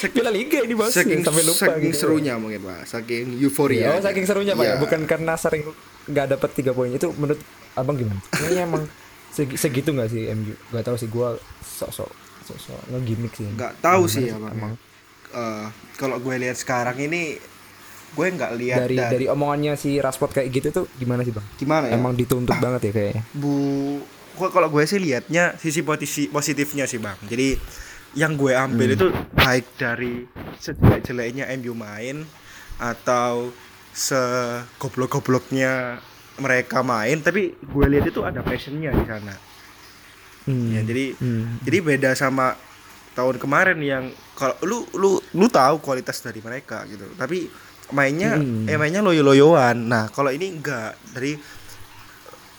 Piala 0.07 0.31
Liga 0.31 0.61
ini 0.61 0.73
bos 0.73 0.93
saking 0.93 1.21
sampai 1.21 1.43
lupa 1.43 1.67
saking 1.67 1.91
gitu. 1.91 1.99
serunya 2.07 2.37
mungkin 2.37 2.61
pak 2.63 2.85
saking 2.85 3.37
euforia 3.37 3.91
oh, 3.91 4.01
saking 4.01 4.23
serunya 4.23 4.53
pak 4.53 4.65
ya, 4.65 4.75
bukan 4.77 5.01
karena 5.05 5.35
sering 5.35 5.65
nggak 6.07 6.27
dapat 6.31 6.51
tiga 6.53 6.71
poin 6.71 6.91
itu 6.91 7.09
menurut 7.13 7.41
abang 7.75 7.97
gimana? 7.97 8.21
Kayaknya 8.31 8.63
emang 8.65 8.85
segi- 9.31 9.57
segitu 9.57 9.91
nggak 9.91 10.09
sih 10.09 10.29
MU? 10.31 10.53
Gak 10.71 10.85
tahu 10.85 10.97
sih 10.97 11.09
gua 11.09 11.35
sok-sok 11.59 12.11
sok-sok 12.45 12.79
ngegimik 12.89 13.33
sih. 13.33 13.49
nggak 13.49 13.81
tahu 13.81 14.05
sih 14.07 14.25
ya 14.27 14.37
bang 14.37 14.53
emang 14.53 14.75
Eh, 15.29 15.67
kalau 15.97 16.17
gue 16.17 16.33
lihat 16.39 16.55
sekarang 16.55 16.97
ini 16.99 17.37
gue 18.15 18.27
nggak 18.31 18.53
lihat 18.55 18.79
dari 18.81 18.95
dari, 18.95 19.13
dari 19.13 19.27
omongannya 19.27 19.75
si 19.75 19.99
Rashford 19.99 20.33
kayak 20.33 20.49
gitu 20.51 20.69
tuh 20.73 20.85
gimana 20.95 21.21
sih 21.21 21.35
bang? 21.35 21.45
gimana 21.57 21.85
ya 21.89 21.99
Emang 21.99 22.15
dituntut 22.15 22.57
banget 22.57 22.89
ya 22.89 22.93
kayaknya. 22.95 23.23
bu 23.33 23.53
kalau 24.37 24.69
gue 24.69 24.83
sih 24.85 24.97
lihatnya 24.97 25.57
sisi 25.57 25.81
positifnya 26.29 26.85
sih 26.85 26.97
bang 26.97 27.17
jadi 27.25 27.57
yang 28.15 28.35
gue 28.35 28.53
ambil 28.53 28.89
Hmm. 28.89 28.95
itu 28.95 29.07
baik 29.35 29.65
dari 29.77 30.25
sejelek-jeleknya 30.57 31.49
MU 31.57 31.73
main 31.73 32.25
atau 32.77 33.51
segoblok-gobloknya 33.97 35.99
mereka 36.37 36.81
main 36.81 37.19
tapi 37.19 37.57
gue 37.57 37.85
lihat 37.89 38.05
itu 38.07 38.21
ada 38.23 38.41
passionnya 38.41 38.93
di 38.93 39.05
sana 39.05 39.35
Hmm. 40.47 40.71
Ya, 40.71 40.79
jadi 40.79 41.11
Hmm. 41.19 41.59
jadi 41.59 41.79
beda 41.83 42.11
sama 42.15 42.55
tahun 43.13 43.35
kemarin 43.37 43.83
yang 43.83 44.15
kalau 44.39 44.55
lu 44.63 44.87
lu 44.95 45.11
lu 45.35 45.47
tahu 45.51 45.83
kualitas 45.83 46.23
dari 46.23 46.39
mereka 46.39 46.87
gitu. 46.87 47.03
Tapi 47.19 47.51
mainnya 47.91 48.39
Hmm. 48.39 48.63
eh 48.63 48.79
mainnya 48.79 49.03
loyo-loyoan. 49.03 49.91
Nah, 49.91 50.07
kalau 50.07 50.31
ini 50.31 50.55
enggak. 50.55 50.95
Dari 51.11 51.35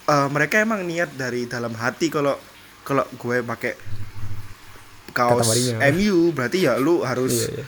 eh, 0.07 0.27
mereka 0.27 0.55
emang 0.57 0.81
niat 0.81 1.13
dari 1.13 1.45
dalam 1.45 1.73
hati 1.73 2.07
kalau 2.07 2.35
kalau 2.81 3.03
gue 3.13 3.43
pakai 3.43 3.73
kaos. 5.11 5.47
MU 5.91 6.31
berarti 6.31 6.63
ya 6.63 6.77
lu 6.77 7.01
harus 7.01 7.47
Iya, 7.47 7.49
iya. 7.53 7.65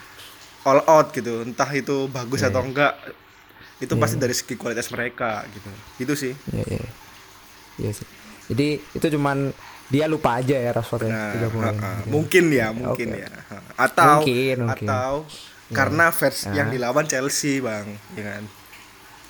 all 0.64 0.82
out 0.86 1.12
gitu. 1.12 1.42
Entah 1.42 1.70
itu 1.72 2.08
bagus 2.08 2.40
Iya, 2.40 2.50
atau 2.50 2.62
iya. 2.62 2.68
enggak. 2.68 2.94
Itu 3.80 3.94
Iya. 3.94 4.02
pasti 4.02 4.16
dari 4.18 4.34
segi 4.34 4.56
kualitas 4.56 4.88
mereka 4.90 5.44
gitu. 5.50 5.70
Itu 5.98 6.14
sih. 6.14 6.34
Iya, 6.52 6.66
iya. 6.70 6.90
Iya 7.80 7.92
sih. 7.94 8.08
Jadi 8.48 8.68
itu 8.94 9.08
cuman 9.10 9.52
dia 9.88 10.06
lupa 10.06 10.38
aja 10.38 10.54
ya 10.54 10.70
Rashford 10.70 11.04
ya. 11.04 11.34
Nah, 11.34 12.06
mungkin 12.06 12.44
ya, 12.50 12.70
mungkin 12.70 13.08
Oke. 13.10 13.20
ya. 13.20 13.30
Atau 13.76 14.22
Mungkin, 14.22 14.58
mungkin. 14.62 14.86
atau 14.86 15.12
Iya. 15.26 15.74
karena 15.74 16.06
versi 16.10 16.46
Ah. 16.46 16.54
yang 16.54 16.68
dilawan 16.70 17.06
Chelsea, 17.06 17.58
Bang, 17.58 17.88
ya 18.14 18.24
kan. 18.26 18.44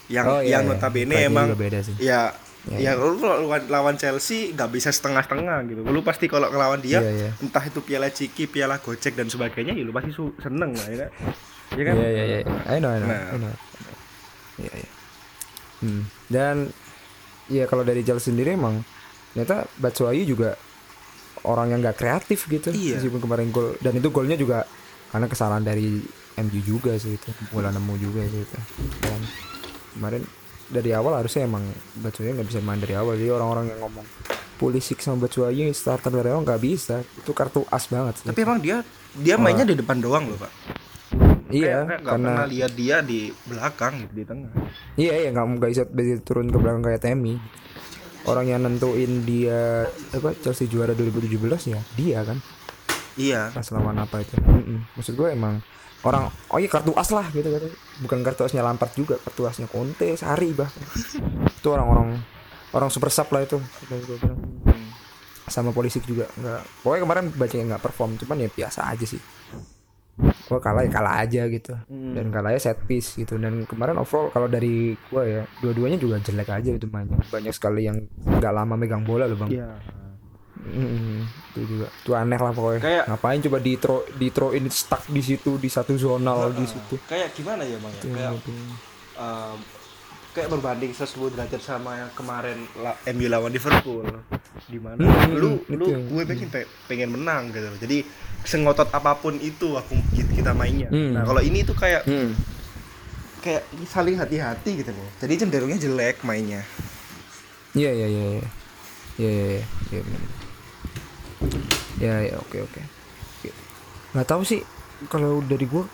Yang 0.10 0.26
Oh, 0.28 0.42
iya, 0.42 0.50
yang 0.52 0.64
iya. 0.66 0.70
notabene 0.74 1.16
emang 1.24 1.48
beda 1.54 1.80
sih. 1.80 1.96
ya 2.02 2.34
Iya, 2.68 2.92
ya 2.92 3.00
lu 3.00 3.16
kalau 3.16 3.48
lawan, 3.72 3.96
Chelsea 3.96 4.52
nggak 4.52 4.70
bisa 4.76 4.92
setengah-setengah 4.92 5.58
gitu. 5.72 5.82
Lu 5.88 6.04
pasti 6.04 6.28
kalau 6.28 6.52
ngelawan 6.52 6.84
dia 6.84 7.00
Iya, 7.00 7.12
iya. 7.16 7.32
entah 7.40 7.64
itu 7.64 7.80
piala 7.80 8.12
Ciki, 8.12 8.52
piala 8.52 8.84
Gocek 8.84 9.16
dan 9.16 9.32
sebagainya, 9.32 9.72
ya 9.72 9.84
lu 9.88 9.96
pasti 9.96 10.12
seneng 10.44 10.76
lah 10.76 10.88
ya 10.92 10.98
kan. 11.08 11.12
Ya 11.80 11.84
kan? 11.88 11.94
Iya 11.96 12.10
iya 12.12 12.24
iya. 12.28 12.40
I 12.68 12.78
know, 12.84 12.92
I 12.92 13.00
know. 13.00 13.08
Nah. 13.08 13.32
I 13.32 13.38
know. 13.40 13.56
Iya 14.60 14.74
iya. 14.76 14.90
Hmm. 15.80 16.04
Dan 16.28 16.56
ya 17.48 17.64
kalau 17.66 17.88
dari 17.88 18.04
Chelsea 18.04 18.36
sendiri 18.36 18.60
emang 18.60 18.84
ternyata 19.32 19.64
Batshuayi 19.80 20.28
juga 20.28 20.60
orang 21.48 21.72
yang 21.72 21.80
nggak 21.80 21.96
kreatif 21.96 22.44
gitu. 22.52 22.76
Iya. 22.76 23.00
Meskipun 23.00 23.24
kemarin 23.24 23.48
gol 23.56 23.80
dan 23.80 23.96
itu 23.96 24.12
golnya 24.12 24.36
juga 24.36 24.68
karena 25.16 25.32
kesalahan 25.32 25.64
dari 25.64 26.04
MU 26.44 26.60
juga 26.60 26.92
sih 27.00 27.16
itu. 27.16 27.30
Bola 27.56 27.72
nemu 27.72 27.94
juga 27.96 28.22
sih 28.28 28.44
itu. 28.44 28.58
Dan 29.00 29.22
kemarin 29.96 30.24
dari 30.70 30.94
awal 30.94 31.18
harusnya 31.18 31.44
emang 31.44 31.66
Batshuayi 31.96 32.34
nggak 32.34 32.48
bisa 32.48 32.60
main 32.60 32.78
dari 32.78 32.94
awal. 32.94 33.14
Jadi 33.14 33.30
orang-orang 33.30 33.66
yang 33.70 33.80
ngomong 33.82 34.06
Pulisic 34.56 35.00
sama 35.00 35.26
Batshuayi 35.26 35.72
starter 35.72 36.10
dari 36.10 36.30
awal 36.30 36.42
nggak 36.42 36.62
bisa. 36.62 37.02
Itu 37.02 37.32
kartu 37.32 37.66
as 37.68 37.86
banget. 37.86 38.18
sih. 38.18 38.26
Tapi 38.26 38.40
emang 38.40 38.60
dia 38.60 38.86
dia 39.12 39.36
mainnya 39.36 39.64
di 39.64 39.74
depan 39.74 39.98
doang 39.98 40.30
loh, 40.30 40.38
Pak. 40.38 40.52
iya, 41.50 41.82
Kayak 41.82 42.06
karena 42.06 42.30
pernah 42.30 42.46
lihat 42.46 42.72
dia 42.74 42.98
di 43.02 43.20
belakang 43.44 44.06
gitu, 44.06 44.14
di 44.14 44.24
tengah. 44.24 44.52
Iya 44.94 45.14
iya 45.18 45.30
nggak 45.32 45.46
nggak 45.58 45.72
bisa 45.72 45.84
bisa 45.86 46.14
turun 46.22 46.48
ke 46.48 46.58
belakang 46.58 46.84
kayak 46.84 47.02
Temi. 47.02 47.36
Orang 48.24 48.46
yang 48.46 48.62
nentuin 48.62 49.24
dia 49.24 49.84
apa 50.12 50.38
Chelsea 50.38 50.68
juara 50.68 50.94
2017 50.94 51.34
ya 51.66 51.80
dia 51.96 52.20
kan 52.22 52.38
Iya. 53.16 53.50
pas 53.50 53.66
lawan 53.74 53.98
apa 53.98 54.22
itu. 54.22 54.38
Mm-mm. 54.38 54.86
Maksud 54.94 55.16
gue 55.16 55.28
emang 55.28 55.60
orang 56.00 56.32
oh 56.52 56.58
iya 56.58 56.70
kartu 56.72 56.96
as 56.96 57.10
lah 57.12 57.28
gitu 57.32 57.50
kan. 57.50 57.64
Bukan 58.00 58.20
kartu 58.24 58.48
asnya 58.48 58.64
Lampard 58.64 58.96
juga, 58.96 59.20
kartu 59.20 59.44
asnya 59.44 59.68
Conte, 59.68 60.16
Sari 60.16 60.56
bahkan. 60.56 60.80
itu 61.50 61.68
orang-orang 61.68 62.16
orang 62.72 62.88
super 62.88 63.12
sub 63.12 63.28
lah 63.30 63.44
itu. 63.44 63.60
Sama 65.50 65.74
polisi 65.74 66.00
juga 66.00 66.30
nggak. 66.30 66.86
Pokoknya 66.86 67.02
kemarin 67.04 67.26
baca 67.34 67.56
nggak 67.58 67.84
perform, 67.84 68.12
cuman 68.16 68.46
ya 68.46 68.50
biasa 68.50 68.86
aja 68.86 69.06
sih. 69.06 69.20
Gue 70.20 70.60
kalah 70.60 70.84
ya 70.84 70.92
kalah 70.92 71.16
aja 71.24 71.48
gitu 71.48 71.80
dan 71.88 72.28
kalahnya 72.28 72.60
set 72.60 72.84
piece 72.84 73.16
gitu 73.16 73.40
dan 73.40 73.64
kemarin 73.64 73.96
overall 73.96 74.28
kalau 74.28 74.52
dari 74.52 74.92
gue 74.98 75.24
ya 75.24 75.42
dua-duanya 75.64 75.96
juga 75.96 76.20
jelek 76.20 76.50
aja 76.50 76.76
itu 76.76 76.92
mainnya 76.92 77.16
banyak 77.32 77.54
sekali 77.56 77.88
yang 77.88 78.04
nggak 78.28 78.52
lama 78.52 78.76
megang 78.76 79.08
bola 79.08 79.30
loh 79.30 79.40
bang 79.40 79.64
Iya. 79.64 79.70
Mm, 80.60 81.24
itu 81.50 81.62
juga 81.66 81.88
itu 81.90 82.12
aneh 82.12 82.36
lah 82.36 82.52
pokoknya 82.52 82.82
Kayak- 82.82 83.06
ngapain 83.08 83.40
coba 83.40 83.58
di 83.58 83.74
throw 83.74 84.00
di 84.12 84.28
throw 84.28 84.52
in 84.52 84.68
stuck 84.68 85.08
di 85.08 85.22
situ 85.22 85.56
di 85.56 85.68
satu 85.68 85.96
zonal 85.96 86.52
di 86.52 86.66
situ 86.66 87.00
Kayak 87.02 87.32
gimana 87.32 87.64
ya, 87.64 87.80
Bang 87.80 87.94
ya? 87.94 88.04
Kayak 88.06 88.32
um, 89.16 89.58
kayak 90.30 90.48
berbanding 90.48 90.92
10 90.92 91.08
derajat 91.32 91.58
sama 91.60 91.98
yang 91.98 92.12
kemarin 92.12 92.60
la, 92.76 92.92
MU 93.10 93.26
lawan 93.26 93.50
Liverpool 93.50 94.04
di 94.66 94.78
mana 94.78 95.00
Hmm, 95.00 95.32
lu 95.34 95.64
itu 95.64 95.74
lu 95.74 95.86
yang- 95.88 96.06
gue 96.06 96.22
pengen 96.28 96.50
pe- 96.50 96.70
pengen 96.86 97.10
menang 97.10 97.50
gitu 97.50 97.66
jadi 97.80 97.98
sengotot 98.42 98.88
apa 98.90 99.16
pun 99.16 99.36
itu 99.36 99.74
aku 99.74 99.96
kita 100.30 100.52
mainnya 100.52 100.88
Hmm. 100.88 101.16
nah 101.16 101.24
kalau 101.24 101.40
ini 101.40 101.64
tuh 101.64 101.74
kayak 101.74 102.04
Hmm. 102.04 102.36
kayak 103.40 103.64
saling 103.86 104.16
hati-hati 104.16 104.72
gitu 104.78 104.92
loh 104.92 105.08
jadi 105.18 105.34
cenderungnya 105.38 105.80
jelek 105.80 106.20
mainnya 106.22 106.68
Iya 107.72 107.92
iya 107.94 108.08
iya 108.08 108.24
iya. 108.34 108.48
Iya 109.16 109.30
iya 109.30 109.46
iya. 109.50 109.64
Iya. 109.94 110.04
Ya 112.00 112.24
ya 112.24 112.36
oke 112.40 112.58
oke. 112.64 112.82
Oke. 113.40 113.50
Nggak 114.16 114.28
tahu 114.28 114.42
sih 114.44 114.62
kalau 115.08 115.40
dari 115.44 115.66
gua 115.66 115.88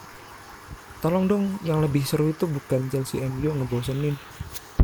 tolong 1.02 1.30
dong 1.30 1.62
yang 1.62 1.82
lebih 1.82 2.02
seru 2.02 2.30
itu 2.30 2.50
bukan 2.50 2.90
Chelsea 2.90 3.22
MU 3.22 3.46
yang 3.46 3.58
ngebosenin. 3.62 4.18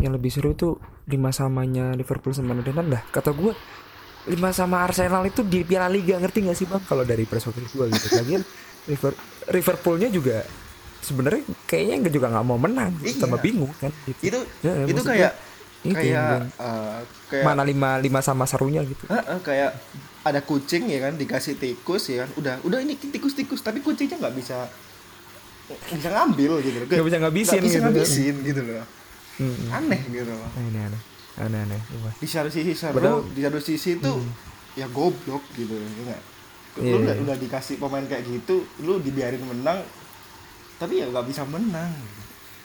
Yang 0.01 0.13
lebih 0.17 0.31
seru 0.33 0.49
itu 0.53 0.77
lima 1.09 1.33
samanya 1.33 1.93
Liverpool 1.97 2.33
sama 2.33 2.53
Netherlands 2.53 2.91
dah. 2.93 3.03
Kata 3.09 3.33
gua 3.33 3.53
lima 4.29 4.53
sama 4.53 4.85
Arsenal 4.85 5.25
itu 5.25 5.41
di 5.41 5.65
Piala 5.65 5.89
Liga 5.89 6.21
ngerti 6.21 6.45
nggak 6.45 6.57
sih 6.57 6.67
bang? 6.69 6.81
Kalau 6.85 7.01
dari 7.01 7.25
perspektif 7.25 7.73
gua 7.73 7.89
gitu. 7.89 8.05
Lagian 8.13 8.41
Liver 8.89 9.13
Liverpoolnya 9.49 10.09
juga 10.09 10.45
sebenarnya 11.01 11.41
kayaknya 11.65 11.95
nggak 12.05 12.13
juga 12.13 12.27
nggak 12.29 12.45
mau 12.45 12.57
menang, 12.61 12.93
Iya. 13.01 13.25
tambah 13.25 13.41
bingung 13.41 13.73
kan. 13.81 13.89
Gitu. 14.05 14.17
itu 14.21 14.39
Ya, 14.61 14.85
itu 14.85 15.01
kayak 15.01 15.33
kayak 15.81 16.53
uh, 16.61 17.01
kayak 17.25 17.45
mana 17.45 17.65
lima 17.65 17.97
lima 17.97 18.21
sama 18.21 18.45
serunya 18.45 18.85
gitu. 18.85 19.09
Heeh, 19.09 19.37
kayak 19.41 19.73
ada 20.21 20.39
kucing 20.39 20.85
ya 20.85 21.01
kan 21.01 21.13
dikasih 21.15 21.55
tikus 21.55 22.07
ya 22.07 22.23
kan. 22.23 22.29
Udah 22.35 22.53
udah 22.61 22.79
ini 22.79 22.93
tikus 22.95 23.33
tikus 23.33 23.59
tapi 23.59 23.79
kucingnya 23.79 24.17
nggak 24.17 24.35
bisa 24.35 24.69
bisa 25.89 26.09
ngambil 26.09 26.59
gitu 26.59 26.77
loh. 26.77 26.87
Nggak 26.87 27.05
bisa 27.05 27.17
ngabisin 27.19 27.51
Nggak 27.53 27.63
bisa 27.63 27.77
gitu. 27.77 27.85
ngabisin 27.87 28.35
gitu 28.43 28.61
loh. 28.63 28.85
Mm-mm. 29.39 29.71
aneh 29.71 30.01
gitu 30.05 30.27
loh. 30.27 30.49
Aneh 30.53 30.81
aneh. 30.83 31.01
Aneh 31.37 31.59
aneh. 31.63 31.81
Wah. 31.99 32.13
di 32.13 32.27
satu 32.27 32.49
sisi 32.49 32.71
seru 32.71 32.93
Padahal- 32.93 33.25
di 33.31 33.41
satu 33.41 33.59
sisi 33.59 33.97
itu 33.97 34.11
ya 34.73 34.85
goblok 34.87 35.41
gitu 35.53 35.73
ya 35.73 35.87
nggak? 36.05 36.21
Iya, 36.71 36.87
lu 36.87 37.03
udah, 37.03 37.15
iya. 37.15 37.23
udah 37.23 37.35
dikasih 37.35 37.75
pemain 37.77 38.05
kayak 38.05 38.23
gitu 38.23 38.63
lu 38.79 38.95
dibiarin 38.99 39.43
menang 39.43 39.83
tapi 40.77 41.03
ya 41.03 41.05
nggak 41.05 41.27
bisa 41.27 41.43
menang 41.43 41.91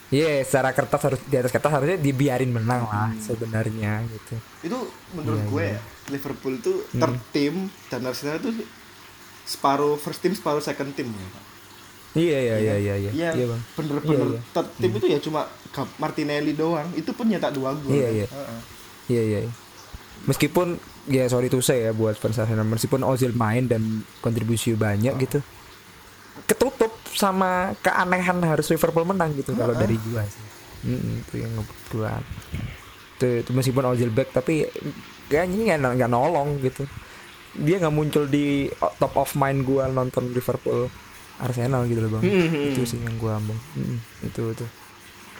Iya, 0.06 0.46
secara 0.46 0.70
kertas 0.70 1.02
harus 1.02 1.20
di 1.26 1.34
atas 1.34 1.50
kertas 1.50 1.72
harusnya 1.72 1.98
dibiarin 1.98 2.54
menang 2.54 2.86
lah 2.86 3.10
sebenarnya 3.18 4.06
gitu. 4.06 4.38
itu 4.62 4.78
menurut 5.12 5.42
Iya, 5.42 5.50
gue 5.50 5.64
iya. 5.66 5.74
ya 5.74 5.80
Liverpool 6.14 6.54
tuh 6.62 6.76
third 6.94 7.18
team 7.30 7.54
dan 7.90 8.06
Arsenal 8.06 8.38
tuh 8.38 8.54
separuh 9.42 9.98
first 9.98 10.22
team 10.22 10.30
separuh 10.30 10.62
second 10.62 10.94
team 10.94 11.10
ya, 11.10 11.26
Pak. 11.26 11.44
Iya 12.16 12.38
iya 12.38 12.56
iya 12.56 12.74
iya 12.78 12.94
iya. 12.96 13.10
Iya, 13.10 13.30
Iya, 13.34 13.46
Bang. 13.46 13.62
bener-bener 13.74 14.06
Iya, 14.16 14.26
iya. 14.32 14.40
third 14.54 14.68
team 14.78 14.92
itu 14.94 15.06
ya 15.06 15.18
cuma 15.18 15.40
Martinelli 15.98 16.54
doang. 16.54 16.86
Itu 16.94 17.10
pun 17.10 17.26
nyetak 17.26 17.52
dua 17.52 17.74
gol. 17.74 17.90
Iya, 17.90 18.06
kan. 18.06 18.14
iya. 18.14 18.26
Heeh. 18.30 18.60
Iya 19.06 19.22
iya. 19.22 19.38
iya. 19.44 19.52
Meskipun 20.24 20.78
ya 21.06 21.26
sorry 21.26 21.46
to 21.46 21.58
say 21.60 21.82
ya 21.82 21.90
buat 21.90 22.14
fans 22.14 22.38
Arsenal 22.38 22.62
meskipun 22.64 23.02
Ozil 23.02 23.34
main 23.34 23.66
dan 23.66 23.82
kontribusi 24.18 24.72
banyak 24.72 25.18
gitu. 25.20 25.42
Ketutup 26.46 26.85
sama 27.16 27.72
keanehan 27.80 28.38
harus 28.44 28.68
Liverpool 28.68 29.08
menang 29.08 29.32
gitu 29.32 29.56
kalau 29.56 29.72
dari 29.72 29.96
gua 30.04 30.22
sih. 30.28 30.44
Mm-mm, 30.86 31.24
itu 31.24 31.34
yang 31.40 31.52
kebetulan. 31.56 32.22
Itu, 33.16 33.26
itu 33.40 33.50
meskipun 33.56 33.84
Ozil 33.88 34.12
back 34.12 34.36
tapi 34.36 34.68
kayaknya 35.32 35.80
nggak 35.80 35.96
nggak 35.96 36.10
nolong 36.12 36.60
gitu. 36.60 36.84
Dia 37.56 37.80
nggak 37.80 37.94
muncul 37.96 38.28
di 38.28 38.68
top 39.00 39.16
of 39.16 39.32
mind 39.34 39.64
gua 39.64 39.88
nonton 39.88 40.30
Liverpool 40.36 40.92
Arsenal 41.40 41.88
gitu 41.88 42.04
loh 42.04 42.20
bang. 42.20 42.24
Hmm. 42.24 42.70
itu 42.76 42.84
sih 42.84 43.00
yang 43.00 43.16
gua 43.16 43.40
ambung. 43.40 43.58
Mm, 43.74 43.98
itu 44.28 44.42
itu. 44.52 44.66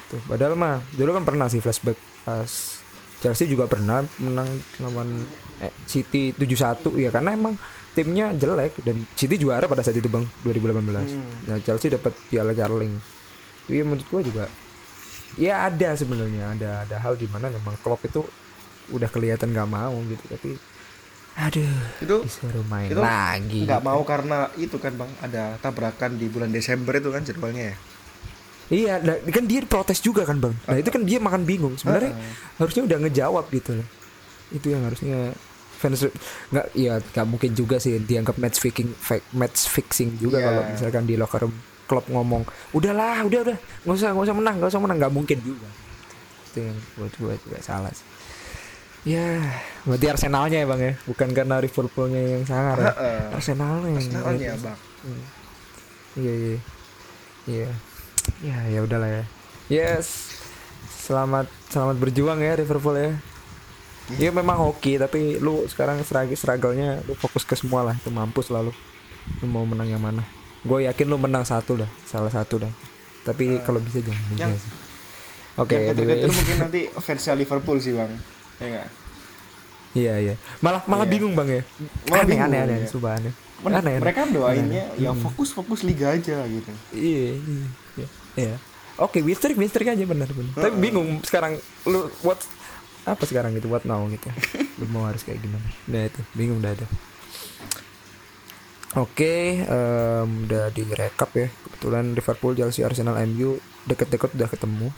Tuh, 0.06 0.23
padahal 0.30 0.54
mah 0.56 0.80
dulu 0.97 1.18
kan 1.18 1.25
pernah 1.26 1.47
sih 1.50 1.59
flashback 1.59 1.99
pas 2.23 2.80
Chelsea 3.21 3.49
juga 3.49 3.66
pernah 3.66 4.04
menang 4.23 4.49
lawan 4.78 5.25
eh, 5.59 5.73
City 5.88 6.30
7-1 6.37 6.95
ya 7.00 7.11
karena 7.11 7.35
emang 7.35 7.54
timnya 7.96 8.36
jelek 8.36 8.84
dan 8.84 9.08
City 9.16 9.40
juara 9.40 9.64
pada 9.64 9.80
saat 9.80 9.96
itu 9.96 10.12
Bang 10.12 10.28
2018. 10.44 11.48
Nah, 11.48 11.58
Chelsea 11.64 11.88
dapat 11.88 12.12
Piala 12.28 12.52
Carling. 12.52 12.92
Iya 13.66 13.82
menurut 13.82 14.06
gua 14.12 14.20
juga 14.20 14.44
ya 15.36 15.68
ada 15.68 15.92
sebenarnya 15.94 16.56
ada 16.56 16.70
ada 16.88 16.96
hal 17.02 17.14
di 17.14 17.28
mana 17.28 17.52
memang 17.52 17.76
Klopp 17.84 18.08
itu 18.08 18.24
udah 18.94 19.08
kelihatan 19.12 19.52
nggak 19.52 19.68
mau 19.68 19.94
gitu 20.08 20.24
tapi 20.32 20.56
aduh 21.36 21.76
Itu 22.00 22.16
disuruh 22.24 22.64
main 22.64 22.88
itu 22.88 22.96
lagi 22.96 23.68
nggak 23.68 23.82
mau 23.84 24.00
karena 24.08 24.48
itu 24.56 24.80
kan 24.80 24.96
bang 24.96 25.12
ada 25.20 25.60
tabrakan 25.60 26.16
di 26.16 26.32
bulan 26.32 26.48
Desember 26.48 26.96
itu 26.96 27.12
kan 27.12 27.22
jadwalnya 27.22 27.74
ya. 27.74 27.76
Iya, 28.66 28.98
nah, 28.98 29.14
kan 29.30 29.46
dia 29.46 29.62
protes 29.62 30.02
juga 30.02 30.26
kan 30.26 30.42
bang. 30.42 30.50
Nah 30.66 30.74
itu 30.74 30.90
kan 30.90 31.06
dia 31.06 31.22
makan 31.22 31.46
bingung. 31.46 31.78
Sebenarnya 31.78 32.18
harusnya 32.58 32.82
udah 32.82 32.98
ngejawab 32.98 33.46
gitu 33.54 33.78
loh. 33.78 33.86
Itu 34.50 34.74
yang 34.74 34.82
harusnya 34.82 35.38
fans 35.76 36.09
nggak, 36.50 36.66
ya 36.73 36.99
nggak 36.99 37.26
mungkin 37.28 37.50
juga 37.52 37.76
sih 37.76 38.00
dianggap 38.00 38.40
match 38.40 38.59
fixing, 38.59 38.88
match 39.37 39.68
fixing 39.68 40.16
juga 40.16 40.40
Iya. 40.40 40.47
kalau 40.49 40.62
misalkan 40.73 41.04
di 41.04 41.14
locker 41.14 41.45
room 41.45 41.54
klub 41.87 42.02
ngomong, 42.11 42.42
udahlah, 42.75 43.23
udah 43.23 43.40
udah, 43.47 43.56
nggak 43.87 43.95
usah 43.95 44.11
nggak 44.11 44.26
usah 44.26 44.37
menang, 44.37 44.54
nggak 44.59 44.71
usah 44.75 44.83
menang, 44.83 44.97
nggak 44.99 45.14
mungkin 45.14 45.38
juga. 45.38 45.68
Itu 46.50 46.59
yang 46.66 46.78
buat 46.99 47.12
gue 47.14 47.35
juga 47.47 47.59
salah 47.62 47.92
sih. 47.95 48.02
Ya, 49.06 49.38
berarti 49.87 50.06
Arsenalnya 50.11 50.59
ya 50.59 50.66
bang 50.66 50.80
ya, 50.83 50.92
bukan 51.06 51.30
karena 51.30 51.62
Liverpoolnya 51.62 52.18
yang 52.26 52.42
sangar 52.42 52.75
ya. 52.75 52.90
Heeh. 52.90 53.21
Arsenalnya. 53.38 53.95
Arsenalnya 54.02 54.52
bang 54.59 54.78
Iya 56.18 56.33
iya. 56.35 56.59
Iya. 57.47 57.71
Ya 58.42 58.56
ya 58.66 58.80
udahlah 58.83 59.06
ya. 59.06 59.25
Yes. 59.71 60.35
Selamat 60.90 61.47
selamat 61.71 62.02
berjuang 62.02 62.42
ya 62.42 62.59
Liverpool 62.59 62.99
ya. 62.99 63.14
Iya 64.14 64.30
memang 64.30 64.54
hoki 64.56 64.96
tapi 64.96 65.36
lu 65.36 65.66
sekarang 65.66 65.98
seragi 66.00 66.38
struggle-nya 66.38 67.02
lu 67.02 67.18
fokus 67.18 67.42
ke 67.42 67.58
semua 67.58 67.82
lah 67.82 67.94
itu 67.94 68.06
mampus 68.06 68.48
lalu. 68.48 68.70
Lu 69.42 69.46
mau 69.46 69.66
menang 69.66 69.90
yang 69.90 69.98
mana? 69.98 70.22
Gue 70.62 70.86
yakin 70.86 71.06
lu 71.06 71.18
menang 71.18 71.42
satu 71.42 71.75
dah, 71.75 71.90
salah 72.04 72.30
satu 72.30 72.62
dah. 72.62 72.70
Tapi 73.26 73.58
kalau 73.62 73.82
bisa 73.82 73.98
jangan 73.98 74.22
yang-. 74.38 74.54
Oke, 75.56 75.75
yang 75.75 75.96
anyway. 75.96 76.28
mungkin 76.28 76.56
nanti 76.60 76.80
fansnya 76.92 77.34
Liverpool 77.34 77.80
sih 77.80 77.90
bang 77.90 78.12
ya 78.60 78.84
Iya 79.96 80.14
iya. 80.20 80.34
Malah 80.60 80.84
malah 80.84 81.08
Iya. 81.08 81.12
bingung 81.16 81.32
bang 81.32 81.48
ya. 81.48 81.62
Malah 82.06 82.22
aneh, 82.22 82.28
bingung, 82.28 82.46
aneh 82.46 82.58
aneh 82.60 82.76
ya. 82.76 82.88
aneh. 83.10 83.32
Men- 83.56 83.72
Aneh, 83.72 83.96
mereka 83.96 84.28
doainnya 84.28 84.84
Aneh. 84.92 85.00
ya 85.00 85.10
Hmm. 85.10 85.22
fokus 85.25 85.48
fokus 85.48 85.80
liga 85.80 86.12
aja 86.12 86.44
gitu 86.44 86.68
Iya, 86.92 87.40
iya, 87.40 87.64
iya. 87.96 88.08
iya. 88.36 88.56
Oke, 88.96 89.25
Wistrik, 89.25 89.56
Wistrik 89.56 89.88
aja 89.88 90.04
benar 90.04 90.28
benar. 90.28 90.52
Tapi 90.52 90.68
Heeh. 90.70 90.82
bingung 90.84 91.25
sekarang 91.25 91.56
lu 91.88 92.04
what 92.20 92.36
apa 93.06 93.22
sekarang 93.22 93.54
gitu, 93.54 93.70
what 93.70 93.86
now 93.86 94.02
gitu. 94.10 94.26
lu 94.82 94.90
mau 94.94 95.06
harus 95.06 95.22
kayak 95.22 95.38
gimana? 95.38 95.62
Nah 95.86 96.10
itu, 96.10 96.20
bingung 96.34 96.58
dah 96.58 96.75
ada. 96.75 96.86
Oke, 98.96 99.60
em, 99.60 100.28
udah 100.48 100.72
direkap 100.72 101.30
ya. 101.36 101.52
Kebetulan 101.52 102.16
Liverpool, 102.16 102.56
Chelsea, 102.56 102.80
Arsenal, 102.80 103.20
MU 103.28 103.60
deket-deket 103.84 104.32
udah 104.34 104.48
ketemu. 104.48 104.88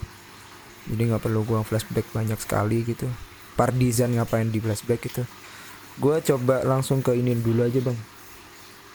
Jadi 0.87 1.01
nggak 1.11 1.21
perlu 1.21 1.43
gua 1.43 1.61
flashback 1.67 2.07
banyak 2.15 2.39
sekali 2.39 2.81
gitu. 2.87 3.11
Partizan 3.59 4.15
ngapain 4.15 4.47
di 4.47 4.63
flashback 4.63 5.03
gitu. 5.03 5.27
Gua 5.99 6.23
coba 6.23 6.63
langsung 6.63 7.03
ke 7.03 7.11
ini 7.11 7.35
dulu 7.37 7.67
aja 7.67 7.83
bang. 7.83 7.97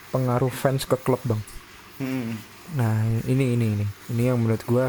Pengaruh 0.09 0.49
fans 0.49 0.89
ke 0.89 0.97
klub 0.97 1.21
bang. 1.29 1.43
hmm. 2.01 2.33
Nah 2.81 3.05
ini 3.29 3.61
ini 3.61 3.67
ini 3.77 3.87
ini 4.09 4.23
yang 4.25 4.41
menurut 4.41 4.65
gua 4.65 4.89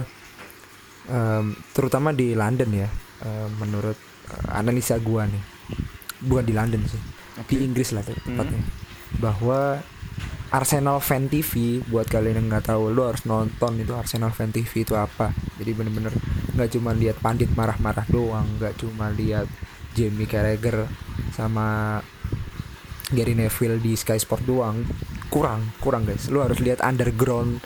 em, 1.12 1.60
terutama 1.76 2.16
di 2.16 2.32
London 2.32 2.72
ya 2.72 2.88
em, 3.20 3.52
menurut 3.60 4.00
analisa 4.50 4.98
gua 5.00 5.28
nih. 5.30 5.44
Bukan 6.26 6.46
di 6.46 6.54
London 6.54 6.82
sih. 6.88 7.02
Di 7.46 7.62
Inggris 7.62 7.92
lah 7.92 8.02
tepatnya. 8.02 8.62
Bahwa 9.20 9.80
Arsenal 10.54 11.02
Fan 11.02 11.28
TV 11.28 11.84
buat 11.90 12.08
kalian 12.08 12.40
yang 12.40 12.48
nggak 12.48 12.72
tahu 12.72 12.94
lo 12.94 13.12
harus 13.12 13.26
nonton 13.28 13.82
itu 13.82 13.92
Arsenal 13.92 14.32
Fan 14.32 14.54
TV 14.54 14.86
itu 14.86 14.94
apa. 14.96 15.34
Jadi 15.60 15.72
bener-bener 15.76 16.14
nggak 16.56 16.70
cuma 16.78 16.96
lihat 16.96 17.20
pandit 17.20 17.52
marah-marah 17.52 18.08
doang 18.08 18.48
nggak 18.56 18.80
cuma 18.80 19.12
lihat 19.12 19.50
Jamie 19.92 20.24
Carragher 20.30 20.88
sama 21.36 22.00
Gary 23.12 23.36
Neville 23.36 23.84
di 23.84 23.98
Sky 24.00 24.16
Sport 24.16 24.48
doang. 24.48 24.86
Kurang 25.28 25.76
kurang 25.84 26.08
guys. 26.08 26.32
Lu 26.32 26.40
harus 26.40 26.62
lihat 26.64 26.80
underground 26.80 27.60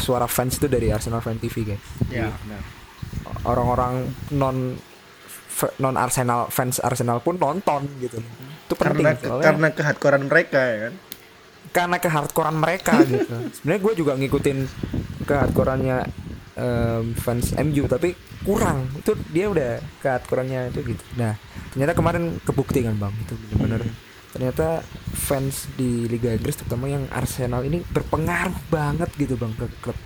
suara 0.00 0.26
fans 0.26 0.56
itu 0.58 0.66
dari 0.66 0.90
Arsenal 0.90 1.22
Fan 1.22 1.38
TV 1.38 1.76
guys. 1.76 1.84
Ya 2.10 2.32
benar. 2.32 2.62
Orang-orang 3.44 4.10
non 4.34 4.74
non 5.78 5.94
Arsenal 5.94 6.50
fans 6.50 6.82
Arsenal 6.82 7.22
pun 7.22 7.38
nonton 7.38 7.86
gitu. 7.98 8.18
Itu 8.66 8.74
penting 8.74 9.04
karena 9.04 9.12
soalnya. 9.16 9.44
karena 9.44 9.68
kehardcorean 9.70 10.24
mereka 10.26 10.60
ya 10.60 10.78
kan? 10.88 10.94
Karena 11.70 11.96
kehardcorean 11.98 12.56
mereka 12.58 12.92
gitu. 13.08 13.34
Sebenarnya 13.54 13.80
gue 13.80 13.94
juga 13.94 14.12
ngikutin 14.18 14.58
kehardcoreannya 15.22 15.98
em, 16.54 17.04
fans 17.14 17.54
MU 17.56 17.84
tapi 17.86 18.12
kurang. 18.42 18.90
Itu 18.98 19.14
dia 19.30 19.46
udah 19.48 19.70
kehardcoreannya 20.02 20.74
itu 20.74 20.80
gitu. 20.94 21.04
Nah 21.16 21.38
ternyata 21.70 21.92
kemarin 21.94 22.38
kebukti 22.42 22.82
kan 22.82 22.98
bang? 22.98 23.14
Itu 23.22 23.34
bener-bener. 23.38 23.82
Ternyata 24.34 24.82
fans 25.14 25.70
di 25.78 26.10
Liga 26.10 26.34
Inggris 26.34 26.58
terutama 26.58 26.90
yang 26.90 27.06
Arsenal 27.14 27.62
ini 27.62 27.86
berpengaruh 27.86 28.58
banget 28.66 29.10
gitu 29.14 29.38
bang 29.38 29.54
ke 29.54 29.66
klub. 29.78 29.98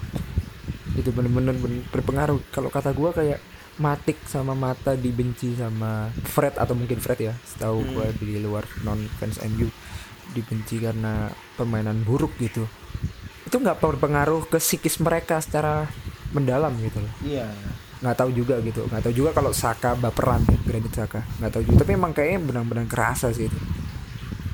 Itu 0.92 1.08
bener-bener 1.12 1.56
ben- 1.56 1.88
berpengaruh. 1.88 2.36
Kalau 2.52 2.68
kata 2.68 2.92
gua 2.92 3.16
kayak 3.16 3.40
Matik 3.78 4.18
sama 4.26 4.58
Mata 4.58 4.98
dibenci 4.98 5.54
sama 5.54 6.10
Fred 6.10 6.58
atau 6.58 6.74
mungkin 6.74 6.98
Fred 6.98 7.30
ya. 7.30 7.34
Setahu 7.46 7.82
gua 7.94 8.10
di 8.18 8.42
luar 8.42 8.66
non 8.82 9.06
fans 9.18 9.38
MU 9.46 9.70
dibenci 10.34 10.82
karena 10.82 11.30
permainan 11.54 12.02
buruk 12.02 12.34
gitu. 12.42 12.66
Itu 13.46 13.56
nggak 13.62 13.80
berpengaruh 13.80 14.50
ke 14.50 14.58
psikis 14.60 14.98
mereka 15.00 15.40
secara 15.40 15.88
mendalam 16.34 16.74
gitu 16.82 17.00
loh. 17.00 17.12
Iya. 17.24 17.48
Nggak 18.02 18.16
tahu 18.18 18.30
juga 18.34 18.60
gitu. 18.60 18.84
Nggak 18.86 19.02
tahu 19.08 19.14
juga 19.14 19.30
kalau 19.32 19.50
Saka 19.54 19.94
baperan 19.94 20.42
ya 20.44 20.58
Granit 20.66 20.92
Saka. 20.92 21.22
Nggak 21.40 21.50
tahu 21.54 21.62
juga. 21.64 21.76
Tapi 21.86 21.92
emang 21.94 22.12
kayaknya 22.12 22.38
benar-benar 22.44 22.86
kerasa 22.90 23.30
sih 23.30 23.48
itu. 23.48 23.58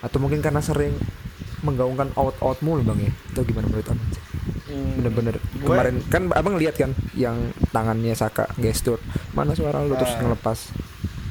Atau 0.05 0.21
mungkin 0.21 0.45
karena 0.45 0.61
sering 0.61 0.95
menggaungkan 1.65 2.13
out 2.21 2.37
out 2.45 2.61
mulu 2.61 2.85
bang 2.85 3.09
ya? 3.09 3.13
Atau 3.33 3.43
gimana 3.49 3.67
menurut 3.73 3.89
abang 3.89 4.05
Hmm. 4.05 4.24
Bener-bener. 4.95 5.37
Gue- 5.55 5.65
kemarin 5.67 5.97
kan 6.07 6.23
abang 6.31 6.55
lihat 6.55 6.75
kan 6.75 6.93
yang 7.13 7.37
tangannya 7.71 8.13
Saka 8.13 8.49
gestur. 8.57 8.99
Mana 9.31 9.53
suara 9.53 9.81
lu? 9.81 9.95
Terus 9.95 10.15
Ah. 10.15 10.21
ngelepas 10.21 10.59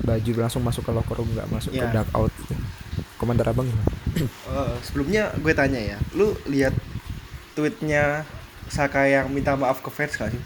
baju 0.02 0.32
langsung 0.38 0.62
masuk 0.62 0.84
ke 0.84 0.92
locker 0.92 1.16
room 1.16 1.30
nggak 1.30 1.48
masuk 1.50 1.72
ke 1.72 1.80
Ya. 1.80 1.92
duck 1.92 2.10
out. 2.14 2.34
Komentar 3.16 3.48
abang 3.48 3.64
gimana? 3.64 3.90
Eh, 4.46 4.76
sebelumnya 4.82 5.34
gue 5.36 5.54
tanya 5.54 5.80
ya 5.80 5.98
lu 6.12 6.32
lihat 6.46 6.76
tweetnya 7.54 8.28
Saka 8.66 9.06
yang 9.06 9.28
minta 9.28 9.54
maaf 9.54 9.80
ke 9.80 9.90
fans 9.90 10.14
gak 10.14 10.30
sih? 10.30 10.42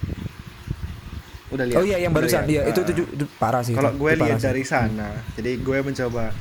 Udah 1.50 1.64
lihat? 1.64 1.78
Oh 1.78 1.86
iya 1.86 1.98
yang 1.98 2.12
barusan. 2.12 2.44
iya 2.46 2.64
itu, 2.66 2.80
itu, 2.82 2.94
ju- 2.98 3.12
itu 3.14 3.26
parah 3.38 3.60
sih 3.62 3.72
kalau 3.72 3.92
gue 3.94 4.12
lihat 4.16 4.36
dari 4.38 4.64
sana 4.64 5.16
jadi 5.34 5.56
gue 5.58 5.78
mencoba 5.82 6.32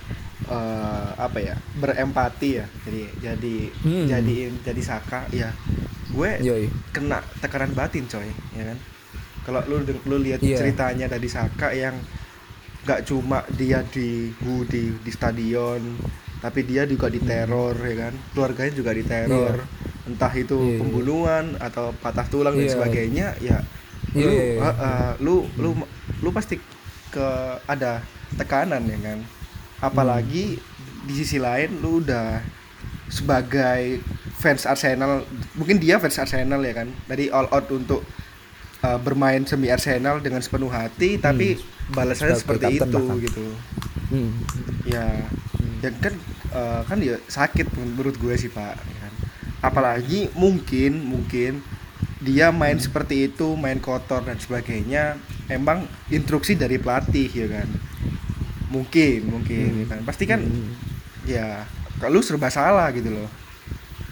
eh, 0.47 1.09
apa 1.17 1.39
ya 1.39 1.55
berempati 1.75 2.51
ya. 2.55 2.67
Jadi 2.81 3.03
jadi 3.19 3.57
Hmm. 3.81 4.07
jadiin 4.07 4.53
jadi 4.61 4.79
Saka 4.81 5.27
ya 5.33 5.51
gue 6.17 6.31
Yoi. 6.41 6.65
kena 6.91 7.21
tekanan 7.39 7.71
batin 7.71 8.09
coy 8.09 8.25
ya 8.57 8.65
kan 8.67 8.79
kalau 9.45 9.61
lu 9.69 9.77
lu 10.09 10.17
lihat 10.19 10.41
Iya. 10.41 10.59
ceritanya 10.59 11.07
dari 11.07 11.29
Saka 11.29 11.71
yang 11.71 11.95
nggak 12.83 13.05
cuma 13.05 13.45
dia 13.53 13.85
di 13.85 14.33
bu 14.35 14.65
di 14.65 14.97
di 14.97 15.11
stadion 15.11 15.83
tapi 16.39 16.63
dia 16.63 16.83
juga 16.85 17.07
diteror 17.07 17.77
ya 17.77 18.09
kan 18.09 18.15
keluarganya 18.33 18.73
juga 18.73 18.91
diteror 18.91 19.59
entah 20.07 20.33
itu 20.33 20.55
Iya, 20.57 20.67
iya. 20.67 20.79
pembunuhan 20.81 21.45
atau 21.59 21.91
patah 21.95 22.27
tulang 22.27 22.55
dan 22.55 22.65
Iya. 22.65 22.75
sebagainya 22.75 23.27
ya 23.39 23.59
Iya, 24.15 24.25
lu 24.25 24.33
uh, 24.63 24.67
uh, 24.67 25.11
lu 25.19 25.35
lu 25.59 25.71
lu 26.23 26.31
pasti 26.31 26.57
ke 27.11 27.29
ada 27.67 28.01
tekanan 28.35 28.87
ya 28.87 28.99
kan 29.03 29.19
apalagi 29.79 30.57
di 31.05 31.13
sisi 31.13 31.37
lain 31.37 31.79
lu 31.79 32.01
udah 32.01 32.41
sebagai 33.09 34.01
fans 34.37 34.65
Arsenal 34.65 35.25
mungkin 35.53 35.77
dia 35.77 35.97
fans 35.97 36.17
Arsenal 36.17 36.61
ya 36.61 36.75
kan 36.75 36.89
dari 37.07 37.29
all 37.29 37.49
out 37.49 37.67
untuk 37.71 38.05
uh, 38.81 38.99
bermain 38.99 39.43
semi 39.43 39.69
Arsenal 39.69 40.21
dengan 40.21 40.39
sepenuh 40.39 40.69
hati 40.69 41.17
tapi 41.17 41.57
balasannya 41.89 42.35
Hmm. 42.35 42.43
Seperti 42.43 42.67
itu 42.77 42.85
bahkan. 42.87 43.17
gitu 43.19 43.47
Hmm. 44.07 44.33
ya 44.85 45.05
ya 45.81 45.91
kan 45.97 46.15
uh, 46.51 46.81
kan 46.85 46.97
dia 46.97 47.19
sakit 47.27 47.75
menurut 47.75 48.15
gue 48.15 48.35
sih 48.35 48.47
pak 48.49 48.77
ya 48.77 48.97
kan? 49.01 49.13
apalagi 49.63 50.31
mungkin 50.33 51.03
mungkin 51.03 51.59
dia 52.19 52.49
main 52.51 52.79
seperti 52.79 53.27
itu 53.27 53.55
main 53.55 53.77
kotor 53.79 54.23
dan 54.23 54.37
sebagainya 54.37 55.19
emang 55.49 55.85
instruksi 56.09 56.55
dari 56.55 56.77
pelatih 56.77 57.29
ya 57.29 57.49
kan 57.51 57.69
mungkin 58.69 59.27
mungkin 59.27 59.67
Hmm. 59.69 59.81
ya 59.81 59.87
kan 59.89 60.01
pasti 60.03 60.25
kan 60.25 60.41
Hmm. 60.41 60.71
ya 61.25 61.47
kalau 61.97 62.21
serba 62.21 62.47
salah 62.49 62.91
gitu 62.91 63.11
loh 63.11 63.29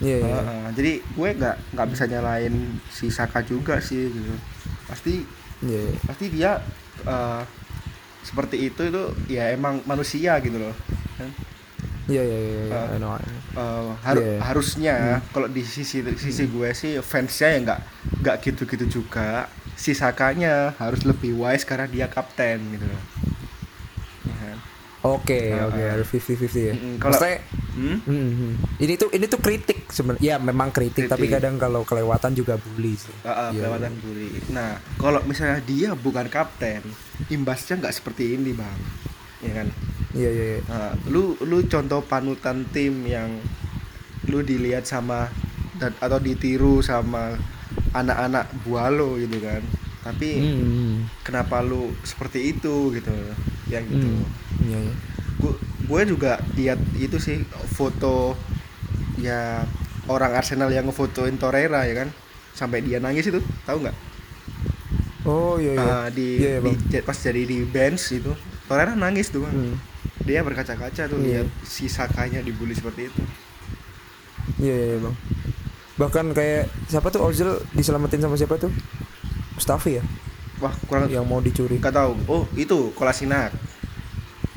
Iya, 0.03 0.17
iya. 0.19 0.35
Heeh, 0.43 0.67
jadi 0.75 0.93
gue 1.03 1.29
nggak 1.39 1.57
nggak 1.75 1.89
bisa 1.95 2.05
nyalain 2.11 2.55
si 2.91 3.07
Saka 3.15 3.47
juga 3.47 3.79
sih 3.79 4.11
gitu 4.11 4.35
pasti 4.91 5.23
Iya, 5.65 5.81
iya. 5.87 5.99
pasti 6.05 6.25
dia 6.29 6.53
uh, 7.07 7.43
seperti 8.21 8.57
itu 8.69 8.81
itu 8.85 9.03
ya 9.31 9.53
emang 9.55 9.81
manusia 9.87 10.37
gitu 10.43 10.57
loh? 10.59 10.75
Iya, 12.05 12.21
iya, 12.21 12.39
iya. 12.39 12.65
Uh, 13.57 13.97
harusnya 14.43 14.95
kalau 15.33 15.49
di 15.49 15.63
sisi 15.65 16.05
sisi 16.21 16.45
gue 16.51 16.69
sih 16.77 17.01
fansnya 17.01 17.49
ya 17.55 17.59
nggak 17.65 17.81
nggak 18.21 18.37
gitu-gitu 18.45 19.01
juga 19.01 19.49
si 19.75 19.97
Sakanya 19.97 20.77
harus 20.77 21.01
lebih 21.09 21.33
wise 21.39 21.65
karena 21.65 21.89
dia 21.89 22.07
kapten 22.11 22.61
gitu 22.77 22.85
loh 22.85 23.03
Oke, 25.05 25.53
Ah, 25.53 25.69
oke, 25.69 25.77
ah. 25.79 25.91
harus 25.93 26.09
50-50 26.09 26.65
ya. 26.65 26.73
Mm-mm, 26.73 26.97
kalau- 26.97 27.13
Maksudnya, 27.13 27.39
Hmm? 27.75 27.99
hmm, 28.01 28.29
hmm. 28.31 28.53
ini 28.79 28.95
tuh 28.95 29.09
ini 29.11 29.27
tuh 29.27 29.37
kritik 29.37 29.85
sebenarnya. 29.87 30.23
Ya 30.23 30.37
memang 30.39 30.71
kritik, 30.71 31.05
tapi 31.05 31.27
Kritik. 31.27 31.37
kadang 31.37 31.59
kalau 31.59 31.83
kelewatan 31.83 32.33
juga 32.33 32.57
bully 32.57 32.97
sih. 32.97 33.13
Ah, 33.21 33.29
ah, 33.29 33.49
Iya, 33.51 33.61
kelewatan 33.61 33.93
bully. 34.01 34.31
Nah, 34.49 34.71
kalau 34.97 35.21
misalnya 35.23 35.61
dia 35.61 35.93
bukan 35.93 36.25
kapten, 36.27 36.81
imbasnya 37.29 37.77
nggak 37.77 37.93
seperti 37.93 38.33
ini, 38.33 38.53
Bang. 38.53 38.79
Ya 39.41 39.53
kan? 39.55 39.69
Iya, 40.11 40.31
iya, 40.31 40.45
iya. 40.49 40.61
Nah, 40.65 40.91
lu 41.05 41.37
lu 41.39 41.61
contoh 41.67 42.01
panutan 42.01 42.65
tim 42.67 43.05
yang 43.05 43.29
lu 44.25 44.41
dilihat 44.41 44.85
sama 44.85 45.29
dan 45.75 45.93
atau 45.99 46.17
ditiru 46.17 46.81
sama 46.81 47.37
anak-anak 47.93 48.49
buah 48.63 48.89
lo 48.89 49.19
gitu 49.19 49.37
kan. 49.39 49.61
Tapi 50.01 50.29
Hmm, 50.35 50.57
hmm. 50.57 50.95
kenapa 51.21 51.61
lu 51.61 51.93
seperti 52.01 52.53
itu 52.53 52.89
gitu. 52.91 53.13
yang 53.65 53.81
gitu 53.87 54.05
Hmm. 54.07 54.29
Iya, 54.65 54.79
iya. 54.81 54.95
gue 55.37 55.53
gue 55.85 56.01
juga 56.09 56.33
lihat 56.55 56.81
itu 56.97 57.17
sih 57.19 57.45
foto 57.69 58.33
ya 59.17 59.61
orang 60.07 60.33
Arsenal 60.35 60.69
yang 60.69 60.85
ngefotoin 60.85 61.37
Torreira 61.37 61.85
ya 61.85 61.95
kan 61.97 62.09
sampai 62.53 62.81
dia 62.81 62.97
nangis 62.99 63.27
itu 63.27 63.39
tahu 63.63 63.83
nggak 63.83 63.97
Oh 65.25 65.57
iya 65.57 65.73
iya. 65.73 65.89
Ah, 65.99 66.09
di, 66.09 66.29
Iya, 66.37 66.49
iya, 66.51 66.59
di- 66.61 66.77
Bang. 66.91 67.03
pas 67.03 67.17
jadi 67.17 67.43
di 67.43 67.65
bench 67.65 68.13
itu 68.15 68.33
Torreira 68.65 68.93
nangis 68.95 69.29
tuh 69.29 69.41
Bang. 69.41 69.53
Hmm. 69.55 69.77
dia 70.21 70.41
berkaca-kaca 70.41 71.03
tuh 71.05 71.19
Iya. 71.19 71.45
lihat 71.45 71.49
si 71.63 71.85
Sakanya 71.87 72.41
dibully 72.41 72.73
seperti 72.73 73.09
itu 73.09 73.23
Iya 74.57 74.75
iya 74.75 74.87
iya, 74.87 74.99
bang. 75.01 75.17
Bahkan 75.97 76.27
kayak 76.33 76.63
siapa 76.87 77.09
tuh 77.09 77.23
Ozil 77.23 77.49
diselamatin 77.73 78.21
sama 78.21 78.35
siapa 78.35 78.57
tuh? 78.57 78.69
Mustafi 79.55 79.97
ya, 79.97 80.05
wah 80.59 80.75
kurang 80.85 81.07
yang 81.07 81.23
mau 81.23 81.39
dicuri. 81.39 81.79
nggak 81.79 81.95
tahu 81.95 82.13
oh 82.27 82.43
itu 82.55 82.91
Kolasinak 82.93 83.55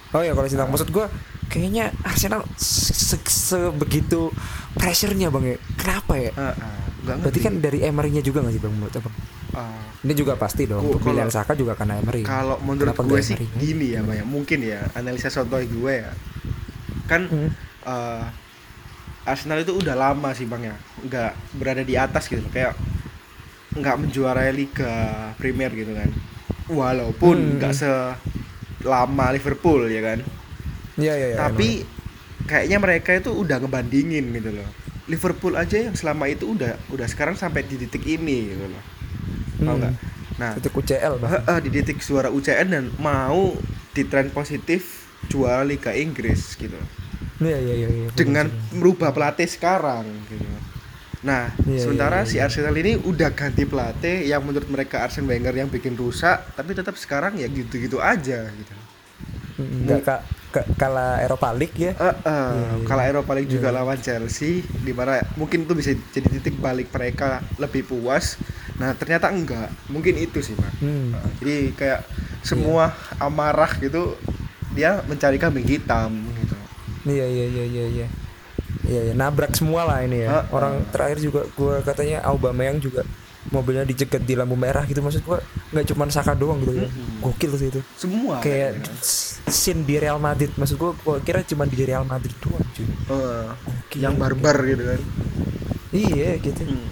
Oh 0.10 0.20
ya 0.20 0.32
kalau 0.32 0.46
Sintak 0.46 0.68
maksud 0.68 0.90
gua 0.90 1.12
kayaknya 1.48 1.92
Arsenal 2.02 2.44
se- 2.54 2.94
se- 2.94 3.24
sebegitu 3.26 4.32
pressure-nya 4.74 5.28
bang 5.28 5.46
ya. 5.46 5.58
Kenapa 5.76 6.14
ya? 6.16 6.32
Ah, 6.34 6.54
nggak 7.02 7.16
Berarti 7.24 7.40
kan 7.40 7.54
dari 7.58 7.80
Emery-nya 7.82 8.20
juga 8.20 8.40
nggak 8.40 8.54
sih 8.54 8.62
bang 8.62 8.74
menurut 8.74 8.94
abang? 8.94 9.16
Ah, 9.54 9.84
Ini 9.98 10.14
juga 10.14 10.36
pasti 10.36 10.64
dong. 10.64 10.80
Ku- 10.82 10.96
Pemilihan 10.98 11.26
kalau- 11.26 11.38
Saka 11.38 11.52
juga 11.54 11.74
karena 11.74 11.98
Emery. 11.98 12.22
kalau 12.22 12.60
menurut 12.62 12.94
Kenapa 12.94 13.04
gue 13.04 13.20
sih 13.22 13.34
Emery? 13.34 13.48
gini 13.58 13.88
ya 13.90 14.02
Bang 14.02 14.16
ya. 14.16 14.26
mungkin 14.26 14.60
ya 14.62 14.80
analisa 14.94 15.28
sotoy 15.28 15.66
gue 15.66 15.94
ya 15.98 16.12
kan 17.06 17.24
Hmm. 17.26 17.50
eh, 17.84 18.24
Arsenal 19.24 19.60
itu 19.60 19.74
udah 19.74 19.92
lama 19.94 20.32
sih 20.32 20.44
bang 20.44 20.64
ya 20.66 20.76
nggak 21.02 21.32
berada 21.54 21.82
di 21.82 21.96
atas 21.96 22.28
gitu 22.28 22.44
kayak 22.48 22.76
nggak 23.74 23.96
menjuarai 23.98 24.52
Liga 24.52 24.94
Premier 25.36 25.68
gitu 25.70 25.92
kan 25.92 26.08
walaupun 26.68 27.36
Hmm. 27.38 27.54
nggak 27.58 27.74
selama 28.80 29.34
Liverpool 29.34 29.88
ya 29.88 30.02
kan 30.04 30.20
Iya 30.98 31.14
iya 31.14 31.28
iya. 31.30 31.38
tapi 31.38 31.86
kayaknya 32.46 32.78
mereka 32.78 33.12
itu 33.14 33.30
udah 33.30 33.62
ngebandingin 33.62 34.34
gitu 34.34 34.50
loh 34.52 34.68
Liverpool 35.08 35.56
aja 35.56 35.78
yang 35.80 35.96
selama 35.96 36.28
itu 36.28 36.52
udah 36.52 36.76
udah 36.90 37.08
sekarang 37.08 37.34
sampai 37.34 37.64
di 37.64 37.78
titik 37.78 38.04
ini 38.04 38.54
gitu 38.54 38.66
loh 38.66 38.84
tahu 39.58 39.78
Hmm. 39.78 39.94
nah 40.38 40.54
itu 40.54 40.70
UCL 40.70 41.18
bang. 41.18 41.32
Heeh, 41.34 41.58
di 41.66 41.70
titik 41.74 41.98
suara 41.98 42.30
UCN 42.30 42.68
dan 42.70 42.86
mau 43.02 43.58
di 43.92 44.06
tren 44.06 44.30
positif 44.30 45.10
juara 45.26 45.66
Liga 45.66 45.98
Inggris 45.98 46.54
gitu 46.54 46.78
Iya 47.38 47.58
iya 47.58 47.74
iya. 47.76 47.90
iya. 47.90 48.08
dengan 48.14 48.46
merubah 48.72 49.10
pelatih 49.10 49.46
sekarang 49.46 50.06
gitu. 50.30 50.46
Nah, 51.28 51.52
Iya, 51.60 51.84
sementara 51.84 52.18
iya, 52.18 52.24
iya, 52.24 52.30
si 52.30 52.36
iya. 52.40 52.48
Arsenal 52.48 52.72
ini 52.74 52.96
udah 52.98 53.30
ganti 53.30 53.64
pelatih 53.64 54.24
yang 54.24 54.40
menurut 54.40 54.66
mereka 54.66 55.04
Arsene 55.04 55.28
Wenger 55.28 55.52
yang 55.54 55.68
bikin 55.68 55.94
rusak, 55.94 56.56
tapi 56.56 56.72
tetap 56.72 56.96
sekarang 56.96 57.36
ya 57.36 57.52
gitu-gitu 57.52 58.00
aja 58.00 58.48
gitu. 58.48 58.74
Hmm, 59.58 59.84
Nggak 59.84 60.02
ka, 60.02 60.16
ka- 60.54 60.68
kalah 60.78 61.20
Eropa 61.20 61.52
League 61.52 61.76
ya. 61.76 61.92
Eh, 61.92 62.06
eh, 62.06 62.16
Iya, 62.24 62.68
iya. 62.72 62.86
kalau 62.86 63.04
Eropa 63.04 63.32
League 63.34 63.52
juga 63.52 63.68
Iya. 63.68 63.76
lawan 63.76 64.00
Chelsea, 64.00 64.64
di 64.64 64.94
mana 64.94 65.20
mungkin 65.34 65.68
itu 65.68 65.74
bisa 65.74 65.92
jadi 66.08 66.28
titik 66.32 66.56
balik 66.58 66.88
mereka 66.90 67.44
lebih 67.58 67.84
puas. 67.84 68.40
Nah, 68.78 68.94
ternyata 68.94 69.28
enggak. 69.28 69.68
Mungkin 69.88 70.16
itu 70.16 70.40
sih, 70.40 70.54
Pak. 70.54 70.72
Hmm. 70.80 71.12
Nah, 71.12 71.28
jadi 71.38 71.74
kayak 71.74 72.02
semua 72.40 72.90
amarah 73.18 73.76
gitu 73.76 74.16
dia 74.72 75.02
mencari 75.04 75.36
kambing 75.36 75.66
hitam 75.66 76.14
gitu. 76.38 76.56
Iya 77.04 77.26
iya 77.26 77.46
iya 77.50 77.66
iya 77.66 77.86
iya. 77.90 78.08
Iya 78.88 79.02
iya 79.04 79.14
nabrak 79.14 79.52
semua 79.52 79.84
lah 79.84 80.00
ini 80.00 80.24
ya. 80.24 80.30
Ah, 80.34 80.44
Orang 80.50 80.88
terakhir 80.88 81.20
juga 81.20 81.44
gua 81.54 81.80
katanya 81.82 82.24
Aubameyang 82.24 82.80
juga 82.80 83.04
mobilnya 83.48 83.84
dicegat 83.84 84.22
di 84.22 84.34
lampu 84.34 84.56
merah 84.56 84.84
gitu 84.84 85.00
maksud 85.00 85.24
gua 85.24 85.40
nggak 85.70 85.86
cuma 85.86 86.08
Saka 86.08 86.32
doang 86.34 86.60
gitu 86.62 86.74
ya. 86.78 86.88
Gokil 87.20 87.52
sih 87.54 87.68
itu. 87.70 87.80
Semua 87.94 88.40
Kayak 88.40 88.80
kayaknya. 88.80 88.92
s- 88.98 89.40
scene 89.46 89.82
di 89.82 89.96
Real 89.96 90.18
Madrid 90.18 90.52
maksud 90.54 90.76
gua 90.76 90.92
gua 90.98 91.20
kira 91.20 91.44
cuma 91.44 91.64
di 91.64 91.76
Real 91.78 92.04
Madrid 92.04 92.36
doang 92.38 92.64
cuy. 92.70 92.84
Eh, 92.84 93.48
Gokil. 93.62 94.00
yang 94.00 94.16
barbar 94.16 94.58
gitu 94.66 94.84
kan. 94.86 95.02
Iya 95.90 96.30
gitu. 96.38 96.62
Hmm. 96.64 96.84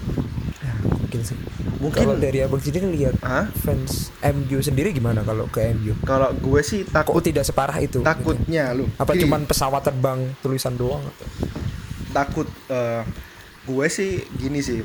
Ya, 0.58 0.72
gokil 0.82 1.22
sih. 1.22 1.38
Mungkin- 1.76 2.00
kalau 2.02 2.16
dari 2.16 2.40
Abang 2.40 2.56
sendiri 2.58 2.88
lihat 2.90 3.20
Hah? 3.20 3.52
fans 3.54 4.08
MU 4.22 4.58
sendiri 4.58 4.90
gimana 4.90 5.20
kalau 5.20 5.44
ke 5.46 5.60
MU? 5.70 5.92
Kalau 6.02 6.32
gue 6.32 6.60
sih 6.62 6.80
Kok 6.82 6.92
takut 7.06 7.20
tidak 7.20 7.44
separah 7.44 7.76
itu? 7.78 8.00
gitu? 8.00 8.00
takutnya 8.02 8.72
lu. 8.72 8.88
Apa 8.96 9.12
Gini, 9.12 9.22
cuman 9.22 9.44
pesawat 9.44 9.80
terbang 9.82 10.32
tulisan 10.40 10.72
doang? 10.74 11.04
atau? 11.04 11.28
Takut 12.16 12.48
eh, 12.72 13.02
gue 13.68 13.86
sih 13.92 14.24
gini 14.40 14.64
sih. 14.64 14.80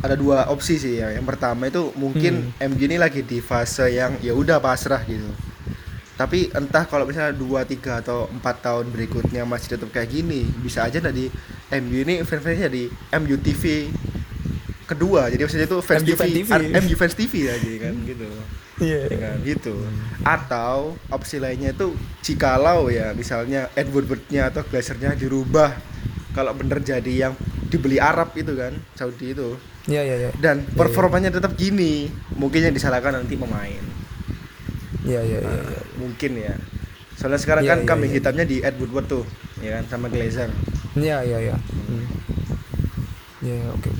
Ada 0.00 0.16
dua 0.16 0.48
opsi 0.48 0.80
sih 0.80 1.00
ya. 1.00 1.12
Yang 1.12 1.26
pertama 1.28 1.68
itu 1.68 1.92
mungkin 2.00 2.52
Hmm. 2.56 2.72
MU 2.72 2.80
ini 2.80 2.96
lagi 2.96 3.20
di 3.20 3.44
fase 3.44 3.92
yang 3.92 4.16
ya 4.24 4.32
udah 4.32 4.56
pasrah 4.60 5.04
gitu. 5.04 5.28
Tapi 6.14 6.46
entah 6.54 6.86
kalau 6.86 7.10
misalnya 7.10 7.34
2, 7.34 7.66
3 7.66 7.98
atau 7.98 8.30
4 8.30 8.62
tahun 8.62 8.86
berikutnya 8.94 9.42
masih 9.42 9.74
tetap 9.74 9.90
kayak 9.90 10.14
gini, 10.14 10.46
bisa 10.62 10.86
aja 10.86 11.02
nanti 11.02 11.26
MU 11.74 12.06
ini 12.06 12.22
fans-fansnya 12.22 12.70
di 12.70 12.86
MU 13.18 13.34
TV 13.42 13.90
kedua. 14.86 15.26
Jadi 15.26 15.42
maksudnya 15.42 15.66
itu 15.66 15.78
fans 15.82 16.06
MU 16.06 16.14
TV, 16.14 16.22
TV. 16.46 16.50
MU 16.70 16.94
fans 16.94 17.14
TV 17.18 17.32
aja 17.50 17.70
kan 17.82 17.94
gitu. 18.06 18.28
Iya. 18.74 19.06
ya 19.06 19.18
kan 19.22 19.36
gitu 19.46 19.74
atau 20.26 20.98
opsi 21.06 21.38
lainnya 21.38 21.70
itu 21.70 21.94
jikalau 22.26 22.90
ya 22.90 23.14
misalnya 23.14 23.70
Edward 23.78 24.10
Woodnya 24.10 24.50
atau 24.50 24.66
Glazernya 24.66 25.14
dirubah 25.14 25.78
kalau 26.34 26.52
bener 26.52 26.82
jadi 26.82 27.30
yang 27.30 27.32
dibeli 27.70 27.96
Arab 27.96 28.34
itu 28.34 28.52
kan 28.52 28.74
Saudi 28.94 29.32
itu 29.32 29.54
Iya 29.84 30.00
iya 30.00 30.16
iya. 30.18 30.30
dan 30.40 30.64
performanya 30.64 31.28
tetap 31.28 31.54
gini 31.54 32.08
mungkin 32.34 32.64
yang 32.64 32.74
disalahkan 32.74 33.14
nanti 33.14 33.36
pemain 33.36 33.84
Iya 35.04 35.20
iya 35.20 35.38
iya. 35.38 35.52
Nah, 35.52 35.60
iya. 35.68 35.80
mungkin 36.00 36.30
ya 36.36 36.54
soalnya 37.14 37.38
sekarang 37.38 37.62
Iya, 37.62 37.70
kan 37.70 37.78
iya, 37.80 37.88
kambing 37.88 38.10
iya. 38.10 38.16
hitamnya 38.18 38.44
di 38.44 38.56
Edward 38.60 38.92
Wood 38.92 39.06
tuh 39.06 39.24
ya 39.60 39.78
kan 39.78 39.84
sama 39.86 40.06
Glazer 40.08 40.50
Iya 40.94 41.22
iya 41.22 41.38
iya. 41.50 41.56
Hmm. 41.58 42.06
Iya 43.42 43.54
iya, 43.60 43.68
oke. 43.74 43.90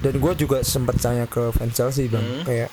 Dan 0.00 0.14
gue 0.16 0.32
juga 0.38 0.64
sempat 0.64 0.96
tanya 0.96 1.26
ke 1.26 1.52
fans 1.52 1.74
Chelsea 1.74 2.08
bang, 2.08 2.24
Hmm. 2.24 2.46
kayak 2.46 2.70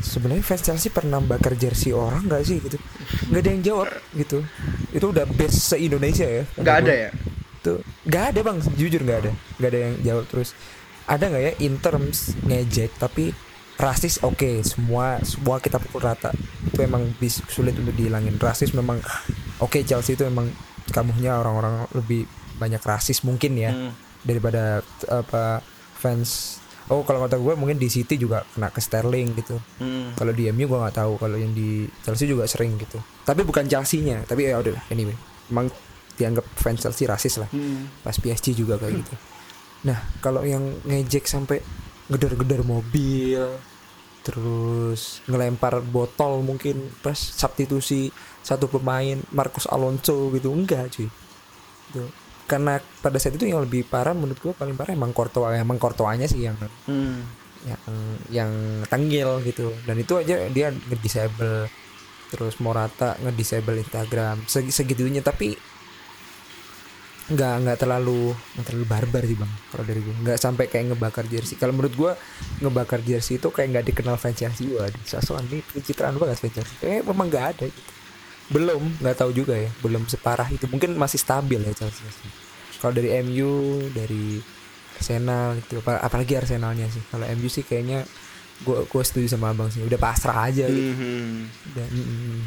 sebenarnya 0.00 0.40
fans 0.40 0.62
Chelsea 0.62 0.88
pernah 0.88 1.20
bakar 1.20 1.52
jersey 1.52 1.92
orang 1.92 2.24
nggak 2.24 2.40
sih 2.40 2.56
gitu? 2.56 2.80
Nggak 3.28 3.40
ada 3.44 3.50
yang 3.50 3.62
jawab 3.62 3.88
gitu. 4.14 4.38
Itu 4.94 5.12
udah 5.12 5.28
best 5.28 5.68
se 5.68 5.76
Indonesia 5.76 6.24
ya. 6.24 6.48
nggak 6.56 6.76
ada 6.80 6.92
ya 6.96 7.10
Tuh 7.60 7.80
nggak 8.04 8.24
ada 8.32 8.40
bang, 8.40 8.56
jujur 8.74 9.00
nggak 9.00 9.18
ada, 9.20 9.30
nggak 9.56 9.70
ada 9.70 9.78
yang 9.78 9.94
jawab 10.00 10.24
terus. 10.26 10.56
Ada 11.04 11.24
nggak 11.26 11.42
ya 11.42 11.52
in 11.60 11.74
terms 11.76 12.32
ngejek 12.40 12.96
tapi 12.96 13.34
rasis 13.76 14.20
oke 14.20 14.60
semua 14.60 15.20
semua 15.20 15.56
kita 15.58 15.76
pukul 15.76 16.04
rata. 16.04 16.32
Itu 16.64 16.80
emang 16.80 17.12
bis, 17.16 17.40
sulit 17.46 17.72
untuk 17.74 17.92
dihilangin. 17.92 18.36
Rasis 18.36 18.72
memang 18.72 19.00
oke 19.58 19.80
Chelsea 19.82 20.14
itu 20.14 20.24
emang 20.24 20.48
kamunya 20.88 21.36
orang-orang 21.36 21.84
lebih 21.92 22.24
banyak 22.56 22.80
rasis 22.80 23.22
mungkin 23.22 23.56
ya 23.56 23.72
Hmm. 23.72 23.92
daripada 24.20 24.80
apa 25.08 25.64
fans. 25.96 26.60
Oh 26.90 27.06
kalau 27.06 27.22
kata 27.22 27.38
gue 27.38 27.54
mungkin 27.54 27.78
di 27.78 27.86
City 27.86 28.18
juga 28.18 28.42
kena 28.50 28.68
ke 28.68 28.82
Sterling 28.82 29.32
gitu. 29.34 29.56
Hmm. 29.78 30.12
kalau 30.12 30.32
di 30.32 30.50
MU 30.50 30.66
gue 30.66 30.78
nggak 30.78 30.96
tahu. 30.96 31.16
Kalau 31.16 31.36
yang 31.36 31.52
di 31.52 31.86
Chelsea 32.00 32.26
juga 32.26 32.44
sering 32.44 32.76
gitu. 32.76 32.98
Tapi 33.22 33.44
bukan 33.44 33.64
Chelsea-nya. 33.64 34.24
Tapi 34.24 34.48
ya 34.48 34.58
udah 34.58 34.76
anyway. 34.88 35.14
Emang 35.48 35.70
dianggap 36.12 36.46
fans 36.54 36.80
Chelsea 36.80 37.04
rasis 37.04 37.36
lah 37.36 37.48
Hmm. 37.48 37.86
pas 38.00 38.12
PSG 38.12 38.52
juga 38.52 38.76
kayak 38.76 38.94
gitu 38.96 39.14
nah 39.82 39.98
kalau 40.18 40.42
yang 40.42 40.60
ngejek 40.82 41.24
sampai 41.24 41.60
gedor-gedor 42.06 42.62
mobil 42.62 43.40
terus 44.20 45.24
ngelempar 45.24 45.80
botol 45.82 46.40
mungkin 46.40 46.76
pas 46.98 47.16
substitusi 47.16 48.12
satu 48.38 48.68
pemain 48.68 49.16
Marcos 49.30 49.64
Alonso 49.66 50.28
gitu 50.30 50.50
enggak 50.50 50.90
cuy 50.90 51.08
Gitu. 51.90 52.06
karena 52.46 52.74
pada 53.00 53.16
saat 53.16 53.34
itu 53.34 53.44
yang 53.44 53.58
lebih 53.60 53.82
parah 53.82 54.12
menurut 54.12 54.38
gua 54.38 54.52
paling 54.52 54.74
parah 54.74 54.92
emang 54.92 55.10
Courtois 55.10 55.56
emang 55.56 55.74
Courtoisnya 55.74 56.26
sih 56.26 56.44
yang 56.44 56.54
Hmm. 56.84 57.26
yang 57.60 57.80
yang 58.30 58.50
tenggil 58.86 59.42
gitu 59.42 59.74
dan 59.82 59.96
itu 59.96 60.14
aja 60.14 60.46
dia 60.46 60.70
ngedisable 60.70 61.66
terus 62.28 62.56
Morata 62.56 63.18
ngedisable 63.18 63.74
Instagram 63.76 64.46
Seg- 64.46 64.70
segitunya 64.70 65.18
tapi 65.18 65.58
nggak 67.30 67.54
nggak 67.62 67.78
terlalu 67.78 68.34
nggak 68.34 68.66
terlalu 68.66 68.86
barbar 68.86 69.22
sih 69.22 69.38
bang 69.38 69.52
kalau 69.70 69.84
dari 69.86 70.00
gue 70.02 70.14
nggak 70.18 70.34
sampai 70.36 70.64
kayak 70.66 70.84
ngebakar 70.90 71.24
jersey. 71.24 71.54
Kalau 71.54 71.70
menurut 71.70 71.94
gue 71.94 72.12
ngebakar 72.58 73.00
jersey 73.00 73.38
itu 73.38 73.48
kayak 73.48 73.68
nggak 73.70 73.84
dikenal 73.86 74.16
fans 74.16 74.34
Chelsea. 74.34 74.66
Gue 74.66 74.82
sosokan 75.04 75.46
ini 75.46 75.62
pencitraan 75.62 76.14
banget 76.16 76.38
fans 76.38 76.54
Chelsea. 76.56 76.74
Kayak 76.76 77.06
memang 77.06 77.26
nggak 77.26 77.46
ada 77.48 77.64
gitu. 77.64 77.90
Belum 78.50 78.82
nggak 78.98 79.16
tahu 79.16 79.30
juga 79.30 79.54
ya. 79.54 79.70
Belum 79.78 80.02
separah 80.04 80.50
itu. 80.50 80.66
Mungkin 80.66 80.98
masih 80.98 81.16
stabil 81.16 81.60
ya 81.60 81.72
Chelsea 81.72 82.02
kalau 82.80 82.96
dari 82.96 83.12
MU 83.20 83.52
dari 83.90 84.40
Arsenal 84.96 85.52
itu 85.54 85.78
apa- 85.78 86.00
apalagi 86.00 86.34
Arsenalnya 86.34 86.88
sih. 86.88 87.04
Kalau 87.06 87.28
MU 87.30 87.46
sih 87.46 87.62
kayaknya 87.62 88.02
gue 88.60 88.78
gue 88.82 89.02
setuju 89.06 89.30
sama 89.30 89.54
abang 89.54 89.68
sih. 89.68 89.80
Udah 89.80 89.96
pasrah 89.96 90.50
aja. 90.50 90.66
Gitu 90.66 90.92
Hmm. 90.92 91.46
udah 91.70 91.86
mm, 91.86 92.02
mm. 92.02 92.40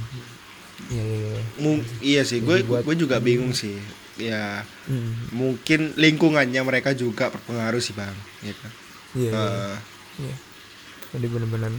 Iya 0.84 1.04
iya 1.06 1.18
iya. 1.24 1.44
Mu- 1.58 1.86
iya 2.04 2.22
sih. 2.22 2.44
Gue 2.44 2.60
gue 2.62 2.96
juga 3.00 3.18
bingung 3.18 3.56
sih 3.56 4.03
ya 4.16 4.62
Mm, 4.84 5.32
mungkin 5.32 5.80
lingkungannya 5.96 6.62
mereka 6.62 6.92
juga 6.92 7.28
berpengaruh 7.28 7.80
sih 7.80 7.92
bang 7.92 8.14
gitu 8.42 8.68
iya 9.16 9.32
iya. 9.32 9.34
Eh, 9.34 9.76
Iya. 10.20 10.36
Jadi 11.12 11.26
bener-bener 11.28 11.72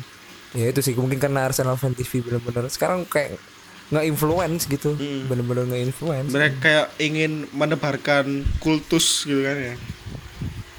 ya 0.53 0.67
itu 0.67 0.81
sih 0.81 0.95
mungkin 0.95 1.17
karena 1.17 1.45
Arsenal 1.45 1.75
Fan 1.75 1.93
TV 1.93 2.19
bener-bener 2.21 2.67
sekarang 2.67 3.03
kayak 3.05 3.39
nge-influence 3.87 4.65
gitu 4.65 4.95
Hmm. 4.95 5.27
bener-bener 5.27 5.69
nge-influence 5.69 6.31
mereka 6.31 6.57
kayak 6.61 6.87
ingin 6.99 7.47
menebarkan 7.51 8.27
kultus 8.59 9.23
gitu 9.23 9.43
kan 9.43 9.55
ya 9.55 9.75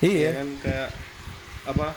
iya 0.01 0.19
Ya 0.25 0.31
kan 0.35 0.47
kayak 0.59 0.89
apa 1.65 1.87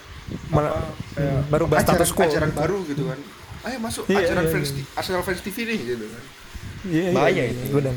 Mana- 0.49 0.71
apa 0.71 0.83
kayak 1.15 1.41
merubah 1.49 1.77
ajaran, 1.77 1.89
status 1.97 2.11
quo. 2.13 2.25
ajaran 2.25 2.51
baru 2.53 2.79
gitu 2.85 3.03
kan 3.05 3.19
ayo 3.65 3.77
masuk 3.81 4.05
Iya, 4.07 4.19
ajaran 4.23 4.45
iya, 4.45 4.53
fans 4.53 4.69
iya. 4.71 4.85
Arsenal 4.95 5.23
fans 5.23 5.41
TV 5.41 5.57
nih 5.65 5.79
gitu 5.89 6.05
kan 6.05 6.23
iya 6.87 7.07
Bahaya 7.11 7.33
iya, 7.33 7.45
itu. 7.49 7.63
iya, 7.65 7.73
bener. 7.73 7.95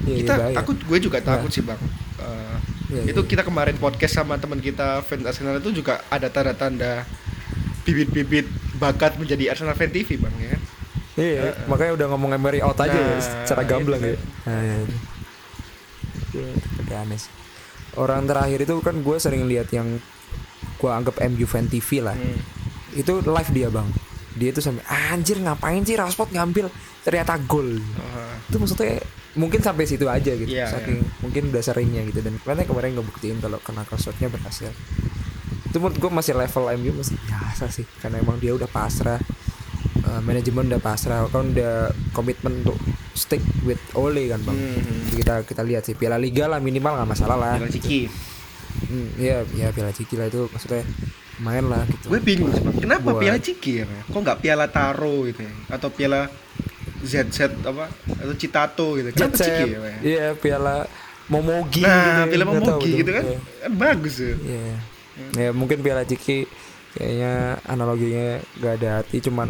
Iya, 0.00 0.16
kita 0.18 0.32
iya, 0.32 0.40
bahaya. 0.40 0.56
aku 0.58 0.70
gue 0.76 0.98
juga 0.98 1.18
takut 1.20 1.50
sih 1.50 1.60
bang 1.60 1.80
Eh, 2.20 2.56
Iya, 2.90 3.14
itu 3.14 3.20
iya. 3.20 3.28
kita 3.28 3.42
kemarin 3.42 3.76
podcast 3.76 4.14
sama 4.14 4.34
teman 4.34 4.58
kita 4.58 5.00
fans 5.00 5.22
Arsenal 5.22 5.56
itu 5.56 5.70
juga 5.72 6.02
ada 6.06 6.26
tanda-tanda 6.26 7.06
bibit-bibit 7.80 8.44
bakat 8.76 9.14
menjadi 9.14 9.50
Arsenal 9.50 9.72
fan 9.72 9.88
TV 9.88 10.16
bang 10.16 10.34
ya 10.36 10.48
kan 10.50 10.62
Iya, 11.12 11.40
Heeh. 11.44 11.66
makanya 11.66 11.92
udah 11.94 12.06
ngomong 12.08 12.30
Emery 12.32 12.60
out 12.60 12.76
aja 12.76 12.90
ya, 12.90 13.02
Nah, 13.10 13.20
secara 13.20 13.62
gamblang 13.62 14.00
ya. 14.00 14.14
Nah, 14.46 14.56
iya. 14.58 14.76
Iya, 16.30 16.48
agak 16.78 16.98
aneh 17.02 17.18
sih. 17.18 17.32
Orang 17.92 18.24
terakhir 18.24 18.62
itu 18.62 18.74
kan 18.78 18.94
gue 18.96 19.16
sering 19.18 19.44
lihat 19.44 19.68
yang 19.68 19.98
gue 20.76 20.90
anggap 20.90 21.18
MU 21.26 21.44
fan 21.44 21.66
TV 21.66 22.00
lah. 22.00 22.14
Hmm. 22.14 22.38
Itu 22.92 23.20
live 23.20 23.50
dia 23.50 23.68
bang. 23.68 23.88
Dia 24.32 24.48
itu 24.48 24.62
sampai 24.62 24.80
anjir 25.10 25.36
ngapain 25.36 25.82
sih 25.82 25.98
Rashford 25.98 26.30
ngambil 26.30 26.70
ternyata 27.02 27.34
gol. 27.42 27.82
Ah, 27.98 28.38
Itu 28.46 28.56
maksudnya 28.56 29.02
mungkin 29.38 29.60
sampai 29.62 29.86
situ 29.86 30.06
aja 30.10 30.32
gitu. 30.34 30.50
Iya, 30.50 30.66
Saking 30.66 30.98
mungkin 31.22 31.42
udah 31.54 31.62
seringnya 31.62 32.02
gitu. 32.06 32.20
Dan 32.22 32.38
kemarin 32.42 32.66
kemarin 32.66 32.90
ngebuktiin 32.98 33.38
kalau 33.38 33.58
kena 33.62 33.86
shotnya 33.94 34.26
berhasil. 34.26 34.70
Itu 35.70 35.78
menurut 35.78 35.98
gue 36.02 36.10
masih 36.10 36.34
level 36.34 36.64
MU 36.78 36.90
masih 36.98 37.16
biasa 37.26 37.70
sih. 37.70 37.86
Karena 38.02 38.18
emang 38.18 38.42
dia 38.42 38.54
udah 38.54 38.66
pasrah. 38.66 39.20
Eh, 40.00 40.20
manajemen 40.24 40.66
udah 40.66 40.82
pasrah. 40.82 41.26
Kan 41.30 41.54
udah 41.54 41.94
komitmen 42.10 42.66
untuk 42.66 42.78
stick 43.14 43.42
with 43.62 43.78
Ole 43.94 44.30
kan 44.30 44.40
bang? 44.42 44.56
Hmm. 44.58 45.14
Kita 45.14 45.34
kita 45.46 45.62
lihat 45.62 45.86
sih 45.86 45.94
Piala 45.94 46.18
Liga 46.18 46.50
lah 46.50 46.58
minimal 46.58 46.98
nggak 46.98 47.10
masalah 47.10 47.36
lah. 47.38 47.54
Bilang 47.60 47.70
Ciki. 47.70 48.00
Hmm, 48.90 49.08
iya 49.18 49.42
ya 49.54 49.68
Piala 49.70 49.94
Ciki 49.94 50.14
lah 50.18 50.26
itu 50.26 50.46
maksudnya 50.50 50.82
main 51.40 51.64
lah 51.66 51.86
gitu. 51.86 52.10
Gue 52.10 52.20
bingung 52.20 52.52
kenapa 52.78 53.16
Buat- 53.16 53.22
piala 53.22 53.38
Ciki 53.40 53.72
ya 53.80 53.84
kok 53.86 54.20
nggak 54.20 54.38
piala 54.44 54.66
Taro 54.68 55.24
gitu 55.26 55.40
ya? 55.44 55.52
Atau 55.72 55.88
piala 55.90 56.28
ZZ 57.00 57.38
apa 57.64 57.88
atau 58.18 58.34
Citato 58.36 58.86
gitu 58.96 59.08
Jet 59.12 59.32
Ciki 59.32 59.64
ya 59.72 59.78
iya 60.00 60.26
Piala 60.36 60.84
Momogi 61.30 61.80
nah 61.80 62.26
gitu, 62.26 62.34
piala 62.34 62.44
nggak 62.44 62.60
tahu 62.60 62.66
Momogi 62.66 62.90
tuh. 62.90 62.98
gitu 63.00 63.10
kan 63.14 63.24
Iya. 63.24 63.38
kan 63.62 63.72
bagus 63.76 64.14
ya 64.18 64.34
Iya. 64.36 64.74
Ya 65.36 65.48
mungkin 65.52 65.78
Piala 65.80 66.02
Ciki 66.04 66.38
kayaknya 66.90 67.32
analoginya 67.64 68.40
gak 68.58 68.72
ada 68.82 68.90
hati 68.98 69.22
cuman 69.22 69.46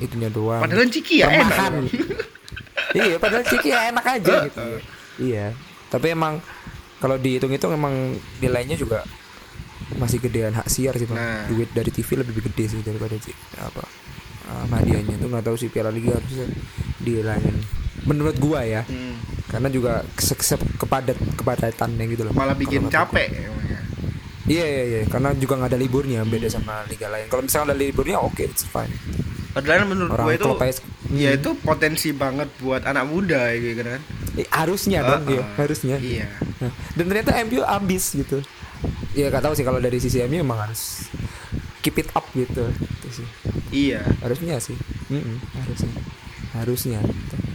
itunya 0.00 0.32
doang. 0.32 0.64
padahal 0.64 0.88
Ciki 0.88 1.14
ya 1.20 1.28
enak 1.28 1.38
Remahan. 1.44 1.72
Bang. 1.76 1.86
iya, 2.98 3.16
padahal 3.20 3.44
Ciki 3.46 3.68
ya 3.68 3.80
enak 3.92 4.04
aja 4.06 4.34
gitu. 4.48 4.66
iya. 5.20 5.46
Tapi 5.92 6.06
emang 6.10 6.40
kalau 6.98 7.20
dihitung-hitung 7.20 7.72
emang 7.72 8.16
nilainya 8.40 8.74
juga 8.74 9.04
masih 9.96 10.18
gedean 10.20 10.56
hak 10.56 10.66
siar 10.66 10.94
sih 10.96 11.04
bang. 11.04 11.18
Nah. 11.20 11.44
Duit 11.52 11.68
dari 11.70 11.90
TV 11.92 12.08
lebih 12.16 12.42
gede 12.48 12.64
sih 12.74 12.80
daripada 12.80 13.14
apa 13.60 13.82
uh, 14.48 14.64
hadiahnya 14.72 15.14
itu 15.18 15.26
nggak 15.28 15.44
tahu 15.44 15.56
sih 15.58 15.68
Piala 15.68 15.92
Liga 15.92 16.16
harusnya 16.16 16.46
dilayani. 17.00 17.62
Menurut 18.00 18.36
gua 18.36 18.62
ya, 18.62 18.82
Hmm. 18.82 19.16
karena 19.46 19.68
juga 19.68 19.92
kesep 20.14 20.60
kepadat 20.76 21.16
kepadatannya 21.34 22.04
gitu 22.06 22.22
loh. 22.22 22.32
malah 22.32 22.54
bikin 22.54 22.86
capek 22.86 23.28
ya, 23.28 23.44
ya. 23.44 23.80
Iya 24.50 24.64
iya 24.66 24.82
iya 24.84 25.00
karena 25.06 25.30
juga 25.34 25.54
nggak 25.54 25.70
ada 25.70 25.78
liburnya 25.78 26.20
beda 26.22 26.48
sama 26.48 26.82
liga 26.86 27.06
lain. 27.06 27.26
Kalau 27.26 27.42
misalnya 27.42 27.70
ada 27.70 27.76
liburnya 27.76 28.18
oke 28.18 28.40
it's 28.40 28.64
fine. 28.64 28.90
padahal 29.50 29.82
menurut 29.82 30.14
Orang 30.14 30.30
gue 30.30 30.34
itu 30.38 30.46
ya 31.12 31.30
Hmm. 31.30 31.38
itu 31.42 31.50
potensi 31.58 32.08
banget 32.10 32.46
buat 32.56 32.86
anak 32.86 33.02
muda 33.04 33.50
gitu 33.52 33.82
kan 33.82 33.98
Eh, 34.32 34.46
harusnya 34.46 35.02
dong 35.02 35.26
Ah, 35.26 35.32
ya, 35.32 35.42
ah. 35.42 35.46
harusnya. 35.58 35.96
iya 35.98 36.30
Nah, 36.62 36.70
dan 36.94 37.04
ternyata 37.04 37.34
MU 37.42 37.60
ambis 37.60 38.14
gitu. 38.14 38.38
Ya 39.10 39.26
gak 39.26 39.42
tahu 39.42 39.58
sih 39.58 39.66
kalau 39.66 39.76
dari 39.76 39.98
sisi 39.98 40.22
MU 40.22 40.38
emang 40.38 40.60
harus 40.60 41.10
keep 41.80 41.98
it 41.98 42.06
up 42.12 42.22
gitu. 42.30 42.62
Itu 42.70 43.08
sih. 43.10 43.26
iya 43.72 44.06
Harusnya 44.22 44.56
sih. 44.56 44.78
Mm-mm, 45.08 45.42
harusnya. 45.56 45.92
Harusnya. 46.52 47.00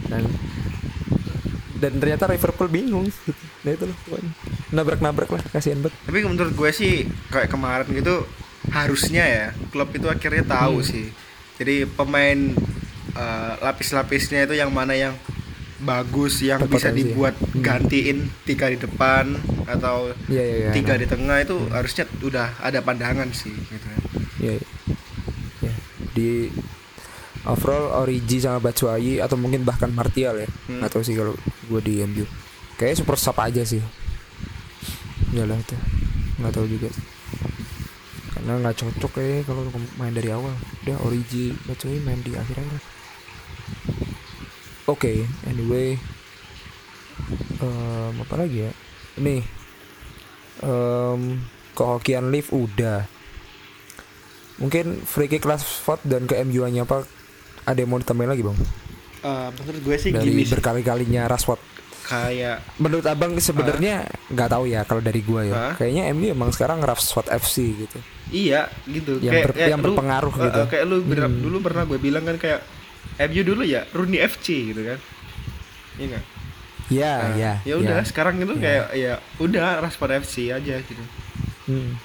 Dan 0.06 0.24
dan 1.76 1.92
ternyata 1.94 2.24
Liverpool 2.26 2.68
bingung 2.68 3.04
gitu. 3.06 3.32
Nah 3.62 3.70
itu 3.70 3.84
loh 3.84 3.96
pokoknya. 4.02 4.32
Nabrak-nabrak 4.68 5.30
lah 5.30 5.42
kasihan 5.46 5.78
banget. 5.78 5.94
tapi 6.02 6.18
menurut 6.20 6.52
gue 6.52 6.70
sih 6.70 6.92
kayak 7.28 7.46
kemarin 7.48 7.86
gitu 7.88 8.24
harusnya 8.68 9.22
ya 9.22 9.44
klub 9.68 9.88
itu 9.90 10.06
akhirnya 10.06 10.42
tahu 10.42 10.80
Hmm. 10.80 10.88
sih 10.88 11.06
jadi 11.54 11.86
pemain 11.86 12.50
eh, 13.14 13.52
lapis-lapisnya 13.60 14.42
itu 14.42 14.54
yang 14.54 14.68
mana 14.68 14.92
yang 14.92 15.14
bagus 15.78 16.40
yang 16.40 16.58
bisa 16.62 16.88
Berpotensi. 16.88 16.98
dibuat 17.06 17.34
Hmm. 17.36 17.62
gantiin 17.62 18.18
tiga 18.42 18.66
di 18.66 18.76
depan 18.76 19.36
atau 19.66 20.10
Iya 20.26 20.42
iya 20.42 20.56
iya. 20.58 20.70
tiga 20.72 20.92
nah. 20.92 20.98
di 20.98 21.06
tengah 21.06 21.36
itu 21.38 21.56
harusnya 21.68 22.04
udah 22.20 22.58
ada 22.58 22.80
pandangan 22.80 23.28
sih 23.30 23.52
gitu. 23.52 23.86
Iya. 24.40 24.52
iya. 24.52 24.62
Iya. 25.62 25.74
Di 26.10 26.30
overall 27.46 28.02
Origi 28.02 28.42
sama 28.42 28.58
Batshuayi 28.58 29.22
atau 29.22 29.38
mungkin 29.38 29.62
bahkan 29.62 29.90
Martial 29.94 30.36
ya. 30.42 30.48
Hmm. 30.68 30.82
Atau 30.82 31.00
sih 31.06 31.14
kalau 31.14 31.32
gue 31.70 31.80
di 31.80 32.02
MU. 32.02 32.26
Kayaknya 32.76 32.96
super 33.00 33.16
sub 33.16 33.38
aja 33.38 33.62
sih. 33.62 33.80
Iyalah 35.32 35.56
itu. 35.56 35.76
Nggak 36.42 36.52
tahu 36.52 36.66
juga. 36.68 36.90
Karena 38.36 38.52
nggak 38.60 38.76
cocok 38.76 39.10
kayaknya 39.16 39.42
kalau 39.46 39.62
main 39.96 40.12
dari 40.12 40.28
awal. 40.34 40.52
Udah 40.84 40.96
Origi 41.06 41.54
Batshuayi 41.64 42.02
main 42.02 42.20
di 42.20 42.34
akhir-akhir. 42.34 42.82
Oke, 44.86 45.26
anyway. 45.48 45.98
Em, 47.58 48.12
apa 48.22 48.34
lagi 48.38 48.68
ya? 48.68 48.72
Nih. 49.18 49.42
Um, 50.62 51.42
kehokian 51.76 52.32
live 52.32 52.48
udah 52.48 53.04
mungkin 54.56 55.04
free 55.04 55.28
kick 55.28 55.44
Rashford 55.44 56.00
dan 56.08 56.24
ke 56.24 56.40
MU-nya 56.40 56.88
apa 56.88 57.04
ada 57.66 57.76
yang 57.76 57.90
mau 57.90 57.98
ditambahin 57.98 58.30
lagi 58.30 58.42
bang? 58.42 58.58
Eh, 59.18 59.48
menurut 59.52 59.80
gue 59.82 59.96
sih 59.96 60.10
dari 60.10 60.24
gini 60.24 60.42
berkali-kalinya 60.46 61.26
Rashford. 61.26 61.60
Kayak 62.06 62.62
menurut 62.78 63.02
abang 63.04 63.34
sebenarnya 63.36 64.06
nggak 64.28 64.46
tahu 64.48 64.64
ya 64.64 64.86
kalau 64.86 65.02
dari 65.02 65.20
gua 65.20 65.42
ya. 65.42 65.52
Hah? 65.52 65.72
kayaknya 65.74 66.06
MU 66.08 66.30
emang 66.30 66.50
sekarang 66.50 66.78
Rashford 66.78 67.26
FC 67.28 67.74
gitu. 67.76 67.98
Iya 68.28 68.70
gitu. 68.86 69.18
Yang 69.18 69.32
kayak, 69.32 69.44
ber- 69.44 69.56
kayak 69.56 69.68
yang 69.68 69.80
lu- 69.80 69.86
berpengaruh 69.90 70.30
eh, 70.32 70.42
gitu. 70.44 70.60
eh, 70.60 70.66
kayak 70.68 70.84
lu 70.84 70.96
Hmm. 71.02 71.34
dulu 71.42 71.56
pernah 71.60 71.82
gue 71.82 71.98
bilang 71.98 72.22
kan 72.22 72.38
kayak 72.38 72.62
MU 73.24 73.42
dulu 73.44 73.62
ya 73.62 73.82
Rooney 73.90 74.22
FC 74.22 74.70
gitu 74.70 74.82
kan. 74.84 74.98
Iya 75.96 76.06
nggak? 76.08 76.24
Ya 76.86 77.14
Nah, 77.18 77.34
ya 77.34 77.52
ya 77.64 77.74
udah 77.76 77.98
sekarang 78.06 78.38
itu 78.38 78.54
Ya. 78.54 78.62
kayak 78.62 78.86
ya 78.94 79.12
udah 79.36 79.66
Rashford 79.80 80.12
FC 80.16 80.54
aja 80.54 80.78
gitu. 80.78 81.02
Hmm. 81.66 81.98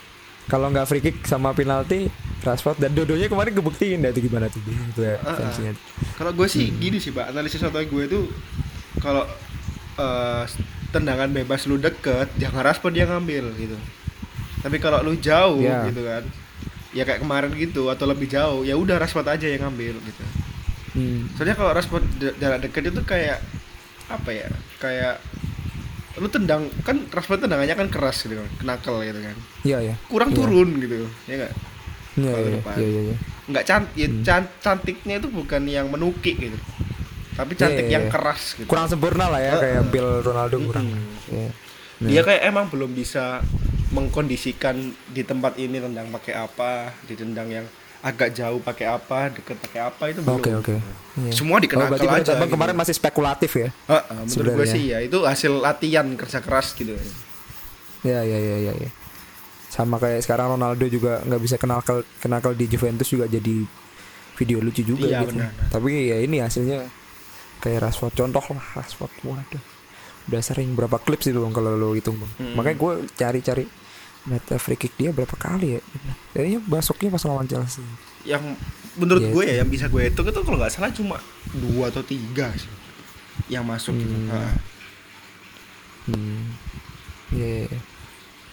kalau 0.44 0.68
nggak 0.68 0.84
free 0.84 1.00
kick 1.00 1.22
sama 1.24 1.54
penalti 1.54 2.10
Rashford 2.42 2.78
dan 2.78 2.92
dodonya 2.92 3.26
kemarin 3.26 3.54
kebuktiin 3.54 4.00
dah 4.00 4.10
itu 4.10 4.26
gimana 4.26 4.48
tuh 4.48 4.60
gitu 4.60 5.02
ya 5.02 5.18
fansnya. 5.20 5.74
kalau 6.16 6.32
gue 6.32 6.48
sih 6.48 6.68
Hmm. 6.68 6.80
gini 6.80 6.98
sih 6.98 7.10
pak 7.10 7.30
analisis 7.30 7.62
otak 7.62 7.86
gue 7.86 8.04
itu 8.04 8.20
kalau 8.98 9.26
eh, 9.94 10.44
tendangan 10.90 11.30
bebas 11.30 11.66
lu 11.66 11.78
deket 11.78 12.28
jangan 12.36 12.62
Rashford 12.64 12.92
dia 12.92 13.06
ngambil 13.06 13.54
gitu 13.56 13.78
tapi 14.60 14.78
kalau 14.78 15.02
lu 15.02 15.16
jauh 15.16 15.58
Ya. 15.60 15.86
gitu 15.86 16.02
kan 16.02 16.24
ya 16.92 17.04
kayak 17.04 17.22
kemarin 17.22 17.52
gitu 17.54 17.88
atau 17.88 18.04
lebih 18.04 18.28
jauh 18.28 18.62
ya 18.62 18.74
udah 18.74 18.98
Rashford 18.98 19.28
aja 19.28 19.46
yang 19.46 19.64
ngambil 19.64 19.96
gitu 20.00 20.24
Hmm. 20.92 21.32
soalnya 21.32 21.56
kalau 21.56 21.72
j- 22.18 22.36
jarak 22.36 22.60
dekat 22.60 22.90
itu 22.90 23.02
kayak 23.02 23.40
apa 24.08 24.28
ya 24.30 24.48
kayak 24.76 25.24
lu 26.14 26.28
tendang 26.28 26.68
kan 26.82 27.08
Rashford 27.08 27.40
tendangannya 27.42 27.72
kan 27.74 27.88
keras 27.88 28.20
gitu 28.22 28.36
kan 28.36 28.50
knuckle 28.62 29.00
gitu 29.02 29.16
kan 29.18 29.36
Iya 29.64 29.78
ya. 29.82 29.96
kurang 30.06 30.30
Iya. 30.30 30.38
turun 30.38 30.70
gitu 30.78 31.08
ya 31.26 31.36
enggak 31.38 31.54
Iya 32.14 32.28
Kalau 32.28 32.44
iya 32.44 32.56
depan. 32.58 32.76
iya 32.76 32.88
iya. 32.88 33.02
iya. 33.04 33.16
nggak 33.44 33.66
cantik 33.66 33.96
ya, 33.96 34.08
Hmm. 34.08 34.22
can- 34.22 34.54
cantiknya 34.58 35.16
itu 35.18 35.28
bukan 35.28 35.62
yang 35.66 35.88
menukik 35.88 36.36
gitu 36.36 36.56
tapi 37.32 37.52
cantik 37.54 37.84
Iya, 37.84 37.88
iya, 37.88 37.96
yang 37.96 38.06
iya. 38.06 38.12
keras 38.12 38.42
gitu 38.54 38.68
Kurang 38.68 38.88
sempurna 38.88 39.26
lah 39.28 39.40
ya 39.40 39.52
Ah, 39.52 39.60
kayak. 39.60 39.82
Bill 39.88 40.10
Ronaldo 40.20 40.56
kurang. 40.62 40.88
Mm-mm. 40.88 41.30
Iya. 41.32 41.50
dia 42.02 42.22
kayak 42.24 42.42
emang 42.46 42.66
belum 42.68 42.92
bisa 42.92 43.40
mengkondisikan 43.92 44.76
di 45.06 45.22
tempat 45.22 45.56
ini 45.56 45.78
tendang 45.78 46.08
pakai 46.10 46.34
apa 46.34 46.72
ditendang 47.06 47.48
yang 47.48 47.66
agak 48.02 48.34
jauh 48.34 48.58
pakai 48.58 48.88
apa 48.88 49.30
deket 49.30 49.62
pakai 49.62 49.80
apa 49.84 50.04
itu 50.10 50.20
belum 50.20 50.38
Oke 50.38 50.52
oke. 50.54 50.76
Iya. 51.18 51.32
semua 51.32 51.60
Oh, 51.60 51.62
berarti 51.62 52.02
menurut 52.02 52.24
aja 52.24 52.34
gitu. 52.34 52.50
kemarin 52.50 52.74
masih 52.74 52.96
spekulatif 52.96 53.52
ya? 53.54 53.70
Heeh, 53.86 54.20
menurut 54.26 54.54
gue 54.58 54.68
sih 54.70 54.84
ya 54.90 54.98
itu 55.00 55.22
hasil 55.22 55.60
latihan 55.60 56.08
kerja 56.16 56.40
keras 56.40 56.72
gitu 56.74 56.96
Ya 58.02 58.20
ya 58.22 58.38
ya 58.38 58.58
ya. 58.64 58.74
ya. 58.74 58.90
Sama 59.72 59.96
kayak 59.98 60.20
sekarang 60.22 60.52
Ronaldo 60.52 60.84
juga 60.86 61.24
nggak 61.24 61.42
bisa 61.42 61.56
kenal 61.56 61.80
kenakal 62.20 62.52
di 62.52 62.68
Juventus 62.68 63.08
juga 63.08 63.24
jadi 63.26 63.64
video 64.36 64.60
lucu 64.60 64.84
juga 64.84 65.08
Iya, 65.08 65.24
gitu. 65.24 65.40
Tapi 65.70 65.90
ya 66.06 66.18
ini 66.20 66.38
hasilnya 66.38 66.92
kayak 67.60 67.80
Rashford 67.82 68.14
contoh 68.14 68.44
lah 68.52 68.66
Rashford 68.76 69.12
waduh. 69.24 69.64
Udah 70.24 70.42
sering 70.42 70.74
berapa 70.74 70.98
klip 70.98 71.20
sih 71.20 71.32
bang 71.32 71.50
kalau 71.50 71.74
lo 71.74 71.94
hitung 71.94 72.16
bang. 72.16 72.32
Hmm. 72.38 72.54
Makanya 72.54 72.78
gue 72.78 72.94
cari-cari 73.14 73.64
meta 74.22 74.56
free 74.56 74.76
kick 74.76 74.94
dia 74.94 75.10
berapa 75.10 75.34
kali 75.34 75.78
ya? 75.78 75.82
Kayaknya 76.32 76.60
masuknya 76.62 77.10
pas 77.10 77.24
lawan 77.24 77.48
Chelsea. 77.48 77.82
yang 78.22 78.44
menurut 78.94 79.18
Iya. 79.20 79.32
gue 79.32 79.44
ya 79.44 79.56
yang 79.58 79.70
bisa 79.72 79.86
gue 79.88 80.02
hitung 80.04 80.28
itu 80.28 80.40
kalau 80.40 80.58
nggak 80.58 80.70
salah 80.70 80.92
cuma 80.92 81.18
dua 81.50 81.90
atau 81.90 82.04
tiga 82.04 82.54
sih 82.54 82.70
yang 83.48 83.64
masuk 83.64 83.96
gitu. 83.96 84.12
Hmm. 84.12 84.28
Nah, 84.28 84.54
Hmm. 86.04 86.54
Iya. 87.32 87.72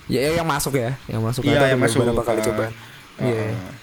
Iya, 0.09 0.21
iya. 0.21 0.29
Ya, 0.29 0.33
ya, 0.33 0.38
yang 0.40 0.49
masuk 0.49 0.75
ya, 0.75 0.90
yang 1.07 1.23
masuk 1.23 1.42
Iya, 1.44 1.77
yang 1.77 1.81
masuk. 1.81 2.01
beberapa 2.03 2.25
kali 2.25 2.40
coba. 2.44 2.64
Iya. 3.21 3.44
ah. 3.53 3.75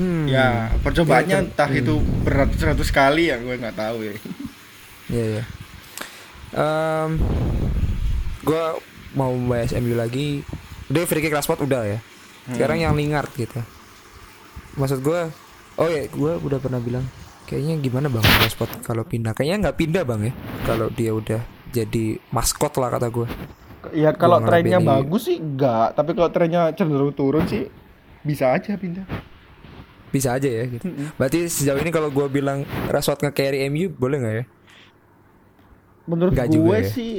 Hmm. 0.00 0.24
Ya, 0.24 0.72
percobaannya 0.80 1.36
Ya, 1.36 1.44
entah 1.44 1.68
hmm. 1.68 1.80
itu 1.84 1.94
beratus-ratus 2.24 2.88
kali 2.88 3.28
ya 3.28 3.36
gue 3.36 3.52
nggak 3.52 3.76
tahu 3.76 4.08
ya. 4.08 4.14
Iya, 5.12 5.24
iya. 5.36 5.44
Em, 6.50 7.10
gua 8.42 8.78
mau 9.14 9.30
bahas 9.46 9.70
MU 9.76 9.94
lagi. 9.94 10.42
Udah 10.90 11.06
free 11.06 11.22
kick 11.22 11.34
Rashford 11.34 11.62
udah 11.66 11.82
ya. 11.86 11.98
Sekarang 12.50 12.82
yang 12.82 12.94
Lingard 12.96 13.30
gitu. 13.36 13.60
Maksud 14.74 15.02
gua 15.04 15.30
Oh 15.78 15.88
ya, 15.88 16.04
gua 16.12 16.36
udah 16.36 16.58
pernah 16.60 16.82
bilang 16.82 17.06
kayaknya 17.46 17.78
gimana 17.82 18.06
Bang 18.06 18.22
Rashford 18.22 18.82
kalau 18.86 19.06
pindah? 19.06 19.34
Kayaknya 19.34 19.68
nggak 19.68 19.78
pindah 19.78 20.02
Bang 20.02 20.20
ya. 20.26 20.32
Kalau 20.66 20.90
dia 20.90 21.10
udah 21.14 21.40
jadi 21.70 22.18
maskot 22.34 22.74
lah 22.80 22.90
kata 22.90 23.06
gua. 23.10 23.26
Ya 23.90 24.12
kalau 24.12 24.38
trennya 24.40 24.76
ngelabeli- 24.76 25.08
bagus 25.08 25.22
sih 25.24 25.36
enggak, 25.36 25.96
tapi 25.96 26.12
kalau 26.12 26.28
trennya 26.28 26.68
cenderung 26.72 27.12
turun 27.12 27.44
sih 27.44 27.64
bisa 28.20 28.52
aja 28.52 28.76
pindah. 28.76 29.08
Bisa 30.10 30.36
aja 30.36 30.44
ya 30.44 30.64
gitu. 30.66 30.84
Berarti 31.14 31.46
sejauh 31.46 31.78
ini 31.78 31.88
kalau 31.88 32.10
gua 32.10 32.26
bilang 32.26 32.62
Rashford 32.86 33.22
nge-carry 33.22 33.64
MU 33.66 33.88
boleh 33.88 34.16
nggak 34.18 34.34
ya? 34.34 34.44
Menurut 36.04 36.32
Nggak 36.34 36.48
gue 36.50 36.76
ya? 36.76 36.90
sih 36.90 37.12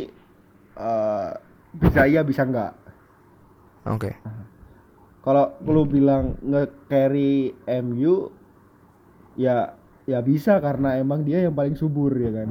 eh, 0.76 1.30
bisa 1.74 2.02
iya 2.04 2.22
bisa 2.22 2.44
enggak. 2.44 2.76
Oke. 3.88 4.12
Kalau 5.22 5.56
lu 5.64 5.86
bilang 5.86 6.36
nge-carry 6.42 7.56
MU 7.80 8.30
ya 9.34 9.74
ya 10.04 10.20
bisa 10.20 10.60
karena 10.60 10.98
emang 10.98 11.24
dia 11.24 11.40
yang 11.40 11.56
paling 11.56 11.74
subur 11.74 12.12
ya 12.12 12.30
kan. 12.36 12.50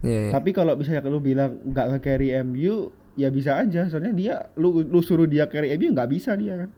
Iya, 0.00 0.20
iya. 0.22 0.32
Tapi 0.32 0.54
kalau 0.54 0.78
misalnya 0.78 1.02
lu 1.04 1.18
bilang 1.18 1.58
nggak 1.66 1.86
nge-carry 1.90 2.30
MU 2.40 2.94
ya 3.16 3.28
bisa 3.32 3.56
aja 3.56 3.88
soalnya 3.88 4.12
dia 4.12 4.34
lu 4.60 4.84
lu 4.84 5.00
suruh 5.00 5.24
dia 5.24 5.48
carry 5.48 5.72
MU 5.74 5.96
nggak 5.96 6.10
bisa 6.12 6.36
dia 6.36 6.64
kan. 6.64 6.70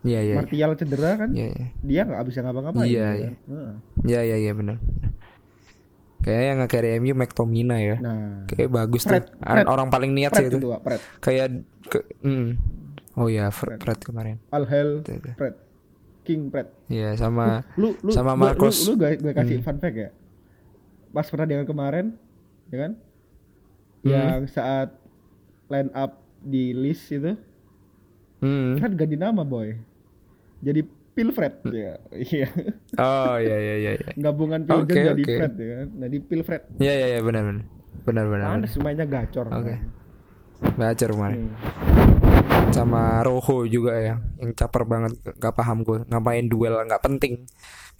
Iya, 0.00 0.20
iya. 0.24 0.32
iya. 0.32 0.34
Martial 0.40 0.72
cedera 0.80 1.10
kan. 1.16 1.30
Iya, 1.32 1.48
iya. 1.52 1.66
Dia 1.84 2.02
nggak 2.08 2.24
bisa 2.24 2.38
ngapa-ngapain. 2.40 2.88
Iya, 2.88 3.00
ya 3.04 3.12
iya. 3.12 3.28
kan? 3.28 3.34
Iya, 4.04 4.20
iya, 4.24 4.36
iya 4.40 4.52
benar. 4.56 4.76
Kayaknya 6.20 6.46
yang 6.52 6.58
nge-carry 6.60 6.88
MU 7.00 7.14
McTominay 7.16 7.82
ya. 7.84 7.96
Nah, 7.96 8.44
Kayak 8.44 8.68
bagus 8.68 9.08
Fred, 9.08 9.24
tuh. 9.24 9.40
Fred. 9.40 9.64
Orang 9.64 9.88
paling 9.88 10.12
niat 10.12 10.32
Fred 10.36 10.40
sih 10.40 10.48
itu. 10.52 10.58
itu, 10.60 10.68
Fred. 10.84 11.00
Kayak 11.24 11.46
ke 11.88 11.98
mm. 12.20 12.48
Oh 13.16 13.28
iya, 13.32 13.48
Fred, 13.48 13.80
Fred 13.80 14.00
kemarin. 14.04 14.36
Al 14.52 14.64
Hel 14.68 15.00
Itu, 15.00 15.16
itu. 15.16 15.30
Fred. 15.36 15.56
King 16.24 16.52
Fred. 16.52 16.68
Iya, 16.92 17.16
sama 17.16 17.64
Lu 17.80 17.96
lu 18.04 18.12
Sama 18.12 18.36
Marcos. 18.36 18.84
Lu, 18.84 18.96
lu, 18.96 19.00
gue, 19.00 19.16
gue 19.16 19.32
kasih 19.32 19.60
Hmm. 19.60 19.64
fun 19.64 19.76
fact 19.80 19.96
ya. 19.96 20.10
Pas 21.10 21.24
pertandingan 21.24 21.64
kemarin, 21.64 22.06
ya 22.68 22.76
kan? 22.88 22.92
Hmm. 24.04 24.08
Yang 24.12 24.40
saat 24.52 24.88
line 25.70 25.90
up 25.94 26.18
di 26.42 26.74
list 26.74 27.08
itu 27.14 27.32
hmm. 28.42 28.82
kan 28.82 28.90
ganti 28.98 29.16
nama 29.16 29.46
boy. 29.46 29.72
Jadi 30.60 30.82
Pilfred 31.10 31.54
ya. 31.72 31.94
Iya. 32.12 32.48
Oh 33.00 33.36
iya 33.40 33.56
iya 33.56 33.74
iya 33.76 33.92
iya. 33.98 34.12
Gabungan 34.18 34.66
Pilgen 34.66 34.94
Oke, 34.94 35.00
jadi 35.14 35.22
oke. 35.22 35.34
Fred 35.38 35.54
ya 35.56 35.74
kan. 35.80 35.88
Jadi 36.06 36.16
Pilfred. 36.20 36.62
Iya 36.78 36.92
iya 36.92 37.06
iya 37.16 37.20
benar 37.20 37.42
benar. 37.46 37.64
Benar 38.04 38.24
benar. 38.28 38.46
benar. 38.46 38.48
Panas 38.60 38.74
mainnya 38.80 39.06
gacor. 39.06 39.46
Oke. 39.50 39.74
kan. 39.74 39.80
Baca 40.76 41.04
kemarin. 41.04 41.40
Hmm. 41.40 41.54
Sama 42.70 43.18
Rojo 43.26 43.66
juga 43.66 43.98
ya, 43.98 44.22
yang 44.38 44.54
caper 44.54 44.86
banget, 44.86 45.18
gak 45.42 45.58
paham 45.58 45.82
gue 45.82 46.06
ngapain 46.06 46.46
duel 46.46 46.78
nggak 46.86 47.02
penting. 47.02 47.42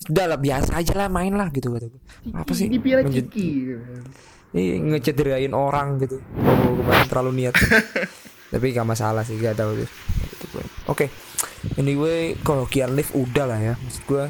Udah 0.06 0.30
lah 0.30 0.38
biasa 0.38 0.78
aja 0.78 0.94
lah 0.94 1.08
main 1.10 1.34
lah 1.34 1.50
gitu 1.50 1.74
kata 1.74 1.90
gue. 1.90 2.02
Apa 2.30 2.52
sih? 2.54 2.70
Ini 2.70 2.78
Pira 2.78 3.02
Ngeced- 3.02 3.34
Ciki. 3.34 3.50
Iya 4.50 4.82
ngecederain 4.82 5.54
orang 5.54 6.02
gitu. 6.02 6.18
Oh 6.38 6.74
kemarin 6.82 7.06
terlalu 7.06 7.30
niat. 7.38 7.54
Tapi 8.52 8.74
gak 8.74 8.88
masalah 8.88 9.22
sih, 9.22 9.38
gak 9.38 9.54
tahu. 9.54 9.78
Gitu 9.78 10.44
gue. 10.50 10.64
Oke. 10.90 11.06
Anyway, 11.78 12.34
kalau 12.42 12.66
Kian 12.66 12.98
Live 12.98 13.14
udah 13.14 13.46
lah 13.46 13.60
ya. 13.62 13.74
Maksud 13.78 14.04
gue 14.10 14.24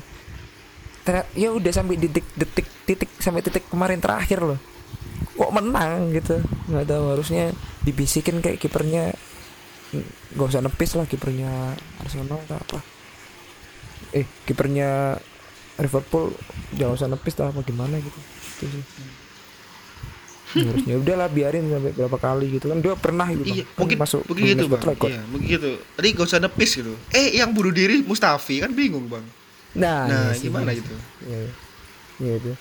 ya 1.34 1.50
udah 1.50 1.72
sampai 1.74 1.98
detik 1.98 2.22
detik 2.38 2.68
titik 2.86 3.10
sampai 3.18 3.42
titik 3.42 3.66
kemarin 3.66 3.98
terakhir 3.98 4.44
loh. 4.44 4.60
Kok 5.34 5.50
menang 5.56 6.14
gitu. 6.14 6.38
nggak 6.70 6.86
tahu 6.86 7.04
harusnya 7.16 7.50
dibisikin 7.82 8.38
kayak 8.38 8.62
kipernya 8.62 9.10
nggak 10.36 10.46
usah 10.54 10.62
nepis 10.62 10.94
lah 10.94 11.08
kipernya 11.10 11.74
Arsenal 11.98 12.38
atau 12.46 12.62
apa. 12.62 12.78
Eh, 14.14 14.28
kipernya 14.46 15.18
Liverpool 15.82 16.30
jangan 16.78 16.94
usah 16.94 17.08
nepis 17.10 17.34
lah 17.42 17.50
apa 17.50 17.60
gimana 17.66 17.98
gitu. 17.98 18.20
Itu 18.60 18.64
sih 18.70 18.84
harusnya 20.50 20.94
udahlah 20.98 21.28
biarin 21.28 21.64
sampai 21.66 21.92
berapa 21.92 22.16
kali 22.16 22.46
gitu 22.54 22.66
kan 22.68 22.78
dia 22.78 22.94
pernah 22.94 23.26
gitu 23.30 23.44
Iya. 23.44 23.64
Kan 23.64 23.78
mungkin 23.78 23.96
masuk 23.98 24.20
begitu 24.26 24.64
bang. 24.66 24.82
Record. 24.82 25.10
Iya, 25.10 25.22
begitu. 25.28 25.70
Tadi 25.94 26.06
gak 26.10 26.26
usah 26.26 26.40
nepis 26.40 26.70
gitu. 26.74 26.92
Eh, 27.10 27.38
yang 27.38 27.50
bunuh 27.50 27.70
diri 27.70 28.02
Mustafi 28.02 28.58
kan 28.58 28.70
bingung 28.70 29.06
bang. 29.06 29.22
nah, 29.72 30.04
Nah, 30.04 30.24
iya 30.30 30.42
gimana 30.42 30.70
iya 30.70 30.78
gitu? 30.82 30.94
Iya, 31.24 31.40
iya. 32.18 32.32
Itu 32.36 32.52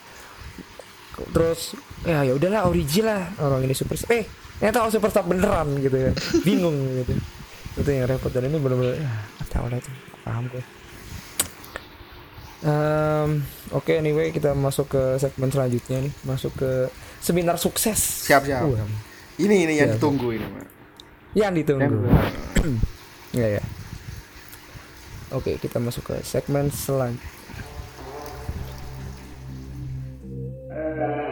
terus 1.35 1.75
ya 2.07 2.23
ya 2.23 2.31
udahlah 2.31 2.63
origi 2.63 3.03
lah 3.03 3.27
orang 3.43 3.67
ini 3.67 3.75
super 3.75 3.99
eh 4.07 4.23
ternyata 4.55 4.79
orang 4.79 4.93
superstar 4.95 5.27
beneran 5.27 5.67
gitu 5.83 5.97
ya 5.99 6.11
bingung 6.47 6.79
gitu 6.95 7.11
itu 7.75 7.89
yang 7.91 8.07
repot 8.07 8.31
dan 8.31 8.47
ini 8.47 8.55
bener-bener 8.55 9.03
ya 9.03 9.11
tahu 9.51 9.67
lah 9.67 9.83
itu 9.83 9.91
paham 10.23 10.47
gue 10.47 10.63
Em, 12.59 13.39
Oke 13.71 13.95
anyway 13.95 14.31
kita 14.31 14.51
masuk 14.51 14.91
ke 14.91 15.01
segmen 15.15 15.47
selanjutnya 15.47 16.03
nih 16.03 16.13
masuk 16.23 16.51
ke 16.55 16.71
seminar 17.19 17.55
sukses 17.55 17.99
Siap, 18.25 18.43
siap. 18.43 18.63
Wah, 18.63 18.87
Ini 19.35 19.55
ini 19.63 19.73
yang 19.75 19.89
Siap. 19.89 19.99
ditunggu 19.99 20.27
ini, 20.31 20.45
Pak. 20.45 20.65
yang 21.31 21.53
ditunggu 21.53 21.85
Yang- 21.85 22.81
Ya 23.39 23.47
ya. 23.55 23.63
Oke, 25.29 25.55
kita 25.55 25.77
masuk 25.77 26.01
ke 26.03 26.15
segmen 26.23 26.67
selanjutnya. 26.67 27.37
Said 30.69 31.28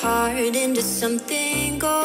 heart 0.00 0.56
into 0.56 0.82
something 0.82 1.78
gold. 1.78 2.03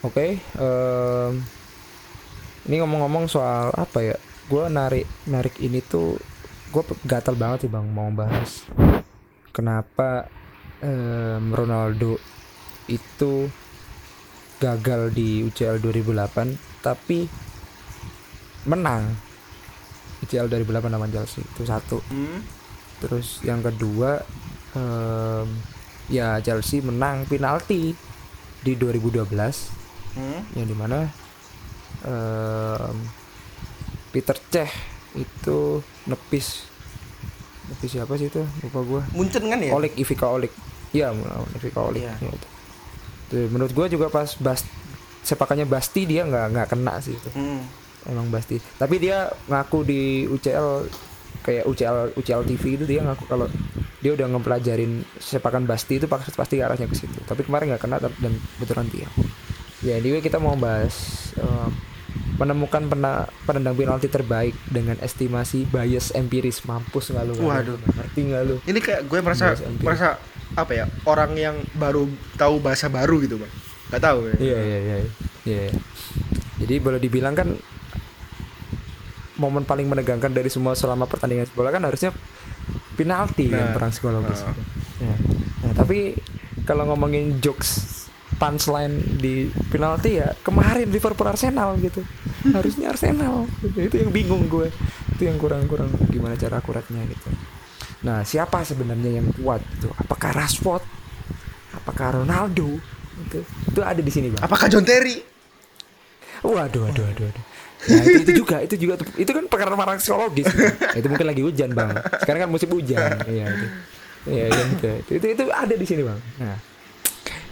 Oke, 0.00 0.40
em, 0.40 1.32
ini 2.64 2.80
ngomong-ngomong 2.80 3.28
soal 3.28 3.68
apa 3.76 4.00
ya? 4.00 4.16
gue 4.50 4.66
narik 4.66 5.06
narik 5.30 5.62
ini 5.62 5.78
tuh 5.78 6.18
gue 6.74 6.82
gatal 7.06 7.38
banget 7.38 7.66
sih 7.66 7.70
bang 7.70 7.86
mau 7.86 8.10
bahas 8.10 8.66
kenapa 9.54 10.26
em, 10.82 11.54
Ronaldo 11.54 12.18
itu 12.90 13.46
gagal 14.58 15.14
di 15.14 15.46
UCL 15.46 15.78
2008 15.78 16.82
tapi 16.82 17.30
menang 18.66 19.14
UCL 20.26 20.50
2008 20.50 20.90
lawan 20.90 21.14
Chelsea 21.14 21.46
itu 21.46 21.62
satu 21.62 22.02
Hmm. 22.10 22.42
terus 22.98 23.38
yang 23.46 23.62
kedua 23.62 24.18
em, 24.74 25.46
ya 26.10 26.42
Chelsea 26.42 26.82
menang 26.82 27.22
penalti 27.30 27.94
di 28.66 28.72
2012 28.74 29.79
Hmm. 30.10 30.42
yang 30.54 30.66
di 30.66 30.74
mana 30.74 31.06
em, 32.02 32.96
Peter 34.10 34.36
Cech 34.48 34.70
itu 35.14 35.78
nepis 36.04 36.66
nepis 37.68 37.90
siapa 37.92 38.14
sih 38.14 38.26
itu 38.26 38.42
lupa 38.60 38.80
gua 38.82 39.02
Munchen 39.10 39.42
kan 39.44 39.58
ya? 39.58 39.70
Olik 39.70 39.94
Ivica 39.94 40.26
Olik 40.28 40.50
iya 40.90 41.14
Ivica 41.54 41.80
Olik 41.84 42.02
Iya. 42.02 42.14
ya, 42.16 42.28
itu. 42.28 42.48
Tuh, 43.28 43.46
menurut 43.48 43.70
gua 43.70 43.86
juga 43.86 44.06
pas 44.08 44.26
Bas 44.36 44.66
sepakannya 45.22 45.64
Basti 45.64 46.02
dia 46.02 46.24
nggak 46.24 46.46
nggak 46.50 46.68
kena 46.68 46.98
sih 46.98 47.14
itu 47.14 47.30
Hmm. 47.30 47.62
emang 48.06 48.26
Basti 48.28 48.58
tapi 48.74 48.98
dia 48.98 49.30
ngaku 49.46 49.78
di 49.84 50.00
UCL 50.26 50.88
kayak 51.40 51.64
UCL 51.64 51.96
UCL 52.16 52.42
TV 52.44 52.64
itu 52.74 52.84
dia 52.84 53.00
ngaku 53.00 53.24
kalau 53.24 53.46
dia 54.00 54.12
udah 54.12 54.26
ngepelajarin 54.28 55.04
sepakan 55.16 55.62
Basti 55.62 56.00
itu 56.00 56.08
pasti 56.08 56.32
pasti 56.32 56.54
arahnya 56.58 56.88
ke 56.88 56.96
situ 56.96 57.20
tapi 57.22 57.44
kemarin 57.44 57.70
nggak 57.70 57.82
kena 57.82 57.96
dan 58.00 58.32
betulan 58.58 58.88
tiang 58.88 59.12
ya 59.80 59.96
anyway 59.96 60.20
kita 60.20 60.36
mau 60.36 60.54
bahas 60.54 60.94
eh, 61.36 61.68
menemukan 62.36 62.88
pena, 62.88 63.28
penendang 63.44 63.76
penalti 63.76 64.08
terbaik 64.08 64.56
dengan 64.64 64.96
estimasi 65.00 65.68
bias 65.68 66.16
empiris 66.16 66.64
mampus 66.64 67.12
nggak 67.12 67.24
lu 67.28 67.34
Waduh. 67.36 67.76
ngerti 67.76 68.20
nggak 68.32 68.42
lu 68.48 68.56
Ini 68.64 68.78
kayak 68.80 69.00
gue 69.12 69.18
merasa 69.20 69.52
merasa 69.84 70.16
apa 70.56 70.72
ya 70.72 70.84
orang 71.04 71.36
yang 71.36 71.56
baru 71.76 72.08
tahu 72.34 72.58
bahasa 72.58 72.88
baru 72.88 73.20
gitu 73.22 73.36
bang. 73.38 73.52
Gak 73.90 74.02
tahu 74.02 74.18
ya. 74.26 74.34
Iya 74.40 74.58
iya 74.58 74.78
iya. 74.80 74.96
Iya. 75.46 75.62
Jadi 76.64 76.74
boleh 76.80 76.98
dibilang 76.98 77.34
kan 77.36 77.54
momen 79.36 79.64
paling 79.64 79.88
menegangkan 79.88 80.32
dari 80.32 80.48
semua 80.52 80.76
selama 80.76 81.08
pertandingan 81.08 81.48
bola 81.52 81.72
kan 81.72 81.80
harusnya 81.84 82.12
penalti 82.96 83.48
kan 83.48 83.72
Nah, 83.72 83.74
perang 83.76 83.92
psikologis. 83.92 84.40
nah. 84.44 84.56
Ya. 85.00 85.14
Nah, 85.64 85.72
tapi 85.76 86.16
kalau 86.64 86.88
ngomongin 86.88 87.40
jokes 87.40 87.99
punchline 88.40 89.20
di 89.20 89.52
penalti 89.68 90.16
ya 90.16 90.32
kemarin 90.40 90.88
Liverpool 90.88 91.28
Arsenal 91.28 91.76
gitu. 91.76 92.00
Harusnya 92.56 92.96
Arsenal. 92.96 93.44
Gitu. 93.60 93.92
Itu 93.92 93.96
yang 94.00 94.10
bingung 94.10 94.48
gue. 94.48 94.72
Itu 95.12 95.28
yang 95.28 95.36
kurang-kurang 95.36 95.92
gimana 96.08 96.40
cara 96.40 96.64
akuratnya 96.64 97.04
gitu. 97.04 97.28
Nah, 98.00 98.24
siapa 98.24 98.64
sebenarnya 98.64 99.20
yang 99.20 99.28
kuat 99.36 99.60
itu? 99.60 99.92
Apakah 99.92 100.32
Rashford? 100.32 100.80
Apakah 101.76 102.24
Ronaldo? 102.24 102.80
Itu, 103.28 103.44
itu 103.44 103.80
ada 103.84 104.00
di 104.00 104.08
sini, 104.08 104.32
Bang. 104.32 104.40
Apakah 104.48 104.72
John 104.72 104.88
Terry? 104.88 105.20
Waduh, 106.40 106.88
waduh, 106.88 107.04
waduh, 107.04 107.24
waduh. 107.28 107.44
Nah, 107.80 108.00
itu, 108.04 108.20
itu 108.24 108.32
juga, 108.44 108.56
itu 108.60 108.76
juga, 108.76 108.94
itu 109.16 109.30
kan 109.32 109.44
perkara 109.48 109.72
psikologis. 109.96 110.48
Nah, 110.52 110.96
itu 111.00 111.06
mungkin 111.08 111.26
lagi 111.28 111.40
hujan 111.44 111.72
bang. 111.72 111.96
Sekarang 112.20 112.40
kan 112.48 112.50
musim 112.52 112.68
hujan. 112.72 113.20
Iya, 113.24 113.44
itu. 113.48 113.66
Iya, 114.28 114.44
kan, 114.52 114.66
itu. 114.68 114.88
itu, 115.00 115.12
itu, 115.16 115.26
itu 115.32 115.44
ada 115.48 115.74
di 115.76 115.86
sini 115.88 116.02
bang. 116.04 116.20
Nah, 116.40 116.56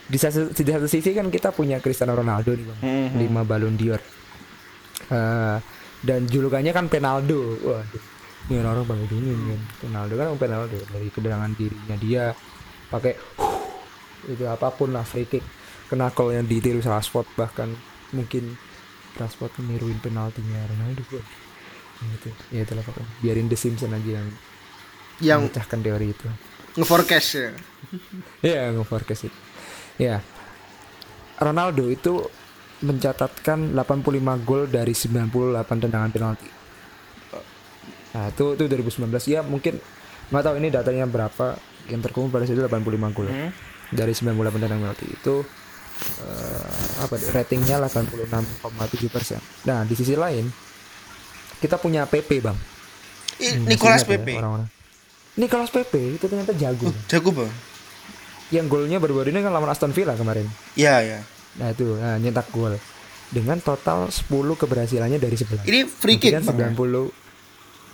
di 0.08 0.16
satu, 0.16 0.48
di 0.50 0.64
satu 0.64 0.86
sisi 0.86 1.12
kan 1.12 1.28
kita 1.28 1.52
punya 1.52 1.78
Cristiano 1.78 2.12
Ronaldo 2.12 2.50
nih 2.50 2.64
bang, 2.64 2.80
Mhm. 2.80 3.16
lima 3.18 3.42
Ballon 3.44 3.74
d'Or. 3.74 4.00
Eh, 5.08 5.56
dan 6.00 6.20
julukannya 6.24 6.70
kan 6.70 6.86
Penaldo. 6.86 7.38
Waduh, 7.58 8.02
ini 8.48 8.58
orang 8.58 8.82
bang 8.82 9.00
dingin 9.06 9.38
kan. 9.46 9.60
Penaldo 9.80 10.14
kan 10.14 10.26
Penaldo 10.34 10.76
dari 10.86 11.08
kedengaran 11.08 11.52
dirinya 11.52 11.96
dia 11.96 12.24
pakai 12.88 13.14
itu 14.26 14.44
apa 14.44 14.68
pun 14.70 14.90
lah 14.90 15.02
free 15.02 15.24
kick 15.24 15.44
kena 15.86 16.08
call 16.08 16.32
yang 16.32 16.44
detail 16.44 16.76
Rashford 16.78 17.28
bahkan 17.34 17.72
mungkin 18.10 18.56
Rashford 19.14 19.52
meniruin 19.58 19.96
penaltinya 19.98 20.64
Ronaldo 20.66 21.04
bro. 21.04 21.20
gitu 21.98 22.28
ya 22.48 22.62
itulah 22.62 22.80
pokoknya 22.80 23.08
biarin 23.18 23.46
The 23.46 23.56
Simpsons 23.56 23.90
aja 23.90 24.10
yang 24.14 24.28
Yang 25.18 25.38
memecahkan 25.44 25.78
teori 25.82 26.06
itu 26.08 26.26
nge-forecast 26.76 27.28
ya. 27.34 27.50
ya 28.48 28.60
nge-forecast 28.70 29.22
itu 29.26 29.38
ya 29.98 30.22
Ronaldo 31.36 31.86
itu 31.86 32.22
mencatatkan 32.78 33.74
85 33.74 34.08
gol 34.40 34.66
dari 34.66 34.94
98 34.94 35.28
tendangan 35.80 36.08
penalti 36.08 36.48
nah 38.08 38.26
itu 38.26 38.54
itu 38.54 38.64
2019 38.64 39.04
ya 39.28 39.40
mungkin 39.42 39.76
nggak 40.28 40.42
tahu 40.42 40.54
ini 40.56 40.68
datanya 40.68 41.04
berapa 41.04 41.58
yang 41.86 42.00
terkumpul 42.00 42.30
pada 42.30 42.44
situ 42.44 42.58
85 42.58 42.78
gol 43.12 43.26
Hmm. 43.26 43.50
dari 43.90 44.12
98 44.12 44.32
tendangan 44.56 44.80
penalti 44.86 45.06
itu 45.08 45.34
eh, 46.20 46.70
apa 47.00 47.14
ratingnya 47.32 47.82
86,7 47.82 48.70
persen. 49.08 49.40
Nah 49.64 49.82
di 49.82 49.92
sisi 49.92 50.14
lain 50.14 50.46
kita 51.58 51.74
punya 51.74 52.04
PP 52.04 52.38
bang. 52.38 52.54
I- 53.36 53.54
Hmm, 53.56 53.66
Nicolas 53.66 54.02
ya 54.02 54.14
Pepe. 54.14 54.34
orang-orang. 54.36 54.68
Nicolas 55.34 55.70
Pepe 55.70 56.14
itu 56.14 56.24
ternyata 56.24 56.54
jago. 56.54 56.86
Bang. 56.86 56.98
Jago 57.08 57.30
bang. 57.32 57.50
Yang 58.48 58.66
golnya 58.66 58.96
baru-baru 58.96 59.28
ini 59.28 59.40
kan 59.40 59.52
lawan 59.52 59.68
Aston 59.68 59.92
Villa 59.92 60.14
kemarin. 60.14 60.48
Iya 60.72 60.94
ya. 61.00 61.18
Nah 61.56 61.68
itu 61.70 61.84
nah, 61.94 62.16
nyetak 62.16 62.48
gol 62.48 62.76
dengan 63.28 63.60
total 63.60 64.08
10 64.08 64.24
keberhasilannya 64.56 65.16
dari 65.16 65.36
11. 65.36 65.62
Ini 65.62 65.80
free 65.84 66.16
kick 66.16 66.32
bang. 66.34 66.42
kan 66.42 66.72
90. 66.72 67.12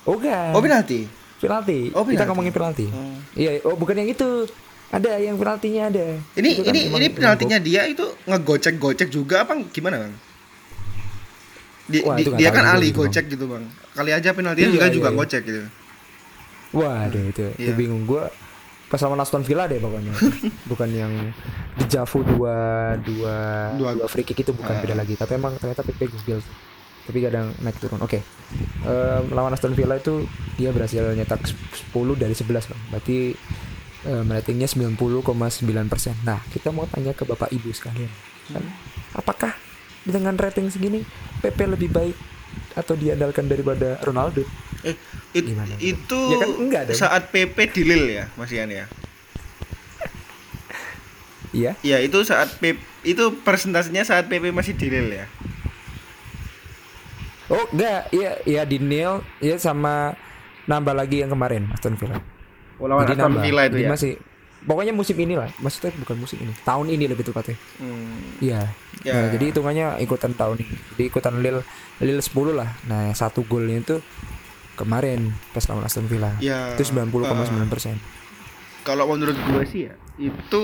Oh 0.04 0.14
enggak. 0.14 0.52
Oh 0.52 0.60
penalti. 0.60 1.00
penalti. 1.36 1.90
Oh, 1.90 2.02
Kita 2.02 2.24
ngomongin 2.24 2.50
penalti. 2.50 2.86
Hmm. 2.86 3.20
Iya, 3.34 3.60
oh 3.64 3.74
bukan 3.74 3.98
yang 3.98 4.08
itu. 4.08 4.46
Ada 4.88 5.18
yang 5.18 5.34
penaltinya 5.34 5.90
ada. 5.90 6.06
Ini 6.32 6.48
Itu 6.54 6.62
kan 6.62 6.70
ini 6.70 6.80
ini 6.88 7.06
penaltinya 7.10 7.58
dia 7.58 7.82
itu 7.84 8.06
ngegocek-gocek 8.24 9.10
juga 9.10 9.42
apa 9.42 9.58
gimana 9.68 9.98
bang? 9.98 10.14
Di- 11.84 12.00
Wah, 12.00 12.14
di- 12.14 12.22
itu 12.22 12.30
dia 12.38 12.48
kan 12.48 12.64
ahli 12.64 12.88
gitu, 12.88 13.02
gocek 13.02 13.26
gitu 13.26 13.44
bang. 13.44 13.64
Kali 13.90 14.10
aja 14.10 14.30
penaltinya 14.30 14.70
Iya, 14.70 14.72
juga 14.72 14.86
iya, 14.86 14.94
juga 14.94 15.08
iya. 15.10 15.16
gocek 15.18 15.42
gitu. 15.42 15.62
Waduh 16.74 17.24
itu, 17.24 17.44
itu 17.54 17.70
Iya. 17.70 17.74
bingung 17.74 18.02
gue 18.04 18.22
pas 18.94 19.02
lawan 19.02 19.18
Aston 19.18 19.42
Villa 19.42 19.66
deh 19.66 19.76
pokoknya. 19.76 20.14
Bukan 20.70 20.86
yang 20.88 21.10
di 21.74 21.84
Javu 21.84 22.22
dua 22.22 22.54
dua 22.96 23.36
Dua. 23.74 23.90
dua, 23.92 24.06
free 24.06 24.22
kick 24.22 24.38
itu 24.38 24.54
bukan 24.54 24.70
Ah. 24.70 24.78
beda 24.78 24.94
lagi. 24.94 25.18
Tapi 25.18 25.34
emang 25.34 25.58
ternyata 25.58 25.82
PP 25.82 26.06
gokil 26.06 26.38
sih. 26.38 26.54
tapi 27.04 27.20
kadang 27.20 27.50
naik 27.60 27.76
turun. 27.76 28.00
Oke. 28.00 28.22
Em, 28.80 29.24
lawan 29.28 29.50
Aston 29.50 29.74
Villa 29.74 29.92
itu 29.92 30.24
dia 30.54 30.70
berhasil 30.70 31.02
nyetak 31.10 31.42
10 31.44 32.14
dari 32.14 32.32
11 32.32 32.64
bang. 32.64 32.80
Berarti 32.88 33.18
em, 34.04 34.24
ratingnya 34.24 34.64
90,9 34.64 35.20
persen. 35.84 36.14
Nah 36.22 36.38
kita 36.48 36.70
mau 36.70 36.86
tanya 36.86 37.10
ke 37.10 37.26
bapak 37.26 37.50
ibu 37.50 37.74
sekalian. 37.74 38.08
Kan, 38.46 38.64
apakah 39.12 39.52
dengan 40.00 40.38
rating 40.38 40.70
segini 40.70 41.02
PP 41.42 41.66
lebih 41.66 41.90
baik 41.90 42.16
atau 42.72 42.94
diandalkan 42.94 43.48
daripada 43.48 43.98
Ronaldo 44.00 44.46
Eh, 44.84 44.94
it- 45.32 45.46
Gimana? 45.46 45.74
itu 45.76 46.20
Ya 46.28 46.36
kan 46.38 46.50
enggak 46.58 46.82
dong. 46.86 46.96
saat 46.98 47.22
PP 47.28 47.56
di 47.70 47.82
Lille 47.82 48.10
ya, 48.14 48.24
Mas 48.34 48.50
Ian 48.50 48.68
ya. 48.68 48.84
iya 51.52 51.72
Ya 51.80 51.98
itu 51.98 52.18
saat 52.22 52.50
PP 52.54 52.76
itu 53.04 53.24
persentasenya 53.40 54.02
saat 54.02 54.26
PP 54.26 54.50
masih 54.50 54.72
di 54.72 54.88
Lille 54.88 55.14
ya. 55.14 55.26
Oh 57.46 57.64
enggak, 57.70 58.08
iya 58.10 58.30
iya 58.42 58.62
di 58.64 58.78
nil, 58.78 59.20
iya 59.38 59.56
sama 59.56 60.16
nambah 60.64 60.92
lagi 60.92 61.20
yang 61.20 61.28
kemarin 61.28 61.68
Aston 61.70 61.92
Villa. 61.94 62.16
Oh, 62.74 62.88
lawan 62.88 63.04
Jadi 63.04 63.14
Aston 63.14 63.24
nambah. 63.30 63.42
Villa 63.42 63.62
itu 63.64 63.76
Jadi 63.76 63.84
ya. 63.84 63.90
masih 63.90 64.12
pokoknya 64.64 64.92
musim 64.92 65.12
ini 65.14 65.36
lah, 65.36 65.52
maksudnya 65.60 65.92
bukan 65.94 66.16
musim 66.16 66.40
ini, 66.40 66.56
tahun 66.58 66.88
ini 66.88 67.04
lebih 67.04 67.20
tepatnya. 67.22 67.60
Hmm. 67.76 68.40
Iya. 68.40 68.72
Ya. 69.04 69.12
Nah, 69.14 69.28
jadi 69.30 69.44
hitungannya 69.46 69.86
ikutan 70.00 70.32
tahun 70.32 70.56
ini. 70.58 70.72
Jadi 70.90 71.02
ikutan 71.04 71.36
Lille 71.36 71.60
Lille 72.00 72.24
10 72.24 72.32
lah. 72.50 72.72
Nah, 72.82 73.12
satu 73.12 73.44
golnya 73.44 73.76
itu 73.78 73.96
kemarin 74.74 75.20
pas 75.50 75.64
lawan 75.64 75.82
Aston 75.82 76.06
Villa. 76.06 76.34
Ya, 76.38 76.74
Itu 76.74 76.82
90,9 76.84 77.14
persen. 77.66 77.96
Kalau 78.82 79.08
menurut 79.08 79.34
gue 79.34 79.62
sih 79.64 79.82
ya, 79.88 79.94
itu 80.16 80.62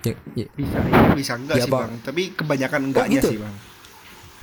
Ya, 0.00 0.14
ya, 0.32 0.46
bisa 0.54 0.78
ya, 0.78 1.10
bisa 1.12 1.32
enggak 1.34 1.58
Ya, 1.58 1.64
sih, 1.66 1.72
Bang. 1.74 1.90
Bang. 1.90 2.00
Tapi 2.00 2.22
kebanyakan 2.32 2.80
enggaknya 2.88 3.18
gitu? 3.18 3.28
sih, 3.34 3.38
Bang. 3.38 3.54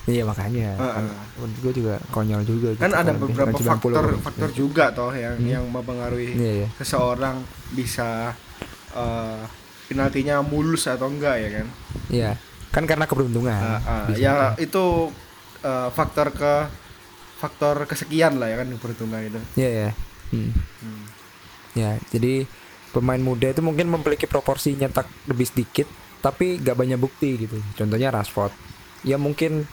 iya 0.06 0.22
makanya. 0.22 0.70
Heeh. 0.76 0.94
Kan, 0.94 1.06
menurut 1.40 1.58
gue 1.58 1.74
juga 1.76 1.96
konyol 2.12 2.42
juga. 2.44 2.70
Kan 2.76 2.92
gitu, 2.92 3.00
ada 3.00 3.10
kalau 3.10 3.22
beberapa 3.26 3.50
misalkan 3.50 3.66
90 3.66 3.72
faktor 3.74 4.04
gitu. 4.06 4.20
faktor 4.22 4.50
juga 4.54 4.86
toh 4.92 5.12
yang 5.12 5.36
yang 5.42 5.64
mempengaruhi 5.66 6.36
Iya, 6.36 6.52
iya. 6.62 6.68
seseorang 6.76 7.42
bisa 7.72 8.36
eh, 8.94 9.42
penaltinya 9.86 10.42
mulus 10.42 10.86
atau 10.86 11.08
enggak 11.08 11.36
ya 11.40 11.50
kan. 11.56 11.68
Iya. 12.12 12.32
Kan 12.70 12.84
karena 12.84 13.08
keberuntungan. 13.08 13.56
Ah, 13.58 14.06
Bisa. 14.06 14.20
ya 14.20 14.34
itu 14.60 15.10
eh, 15.62 15.90
faktor 15.90 16.30
ke 16.30 16.54
faktor 17.36 17.84
kesekian 17.86 18.40
lah 18.40 18.48
ya 18.52 18.56
kan 18.64 18.68
perhitungan 18.80 19.22
itu. 19.22 19.40
Iya 19.60 19.70
ya. 19.70 19.90
Hmm. 20.32 20.52
Hmm. 20.82 21.04
Ya, 21.76 22.00
jadi 22.10 22.48
pemain 22.96 23.20
muda 23.20 23.52
itu 23.52 23.60
mungkin 23.60 23.92
memiliki 23.92 24.26
proporsi 24.26 24.80
nyetak 24.80 25.06
lebih 25.28 25.44
sedikit, 25.44 25.88
tapi 26.24 26.58
gak 26.64 26.80
banyak 26.80 26.96
bukti 26.96 27.36
gitu. 27.36 27.60
Contohnya 27.76 28.10
Rashford. 28.16 28.56
Ya 29.04 29.20
mungkin, 29.20 29.68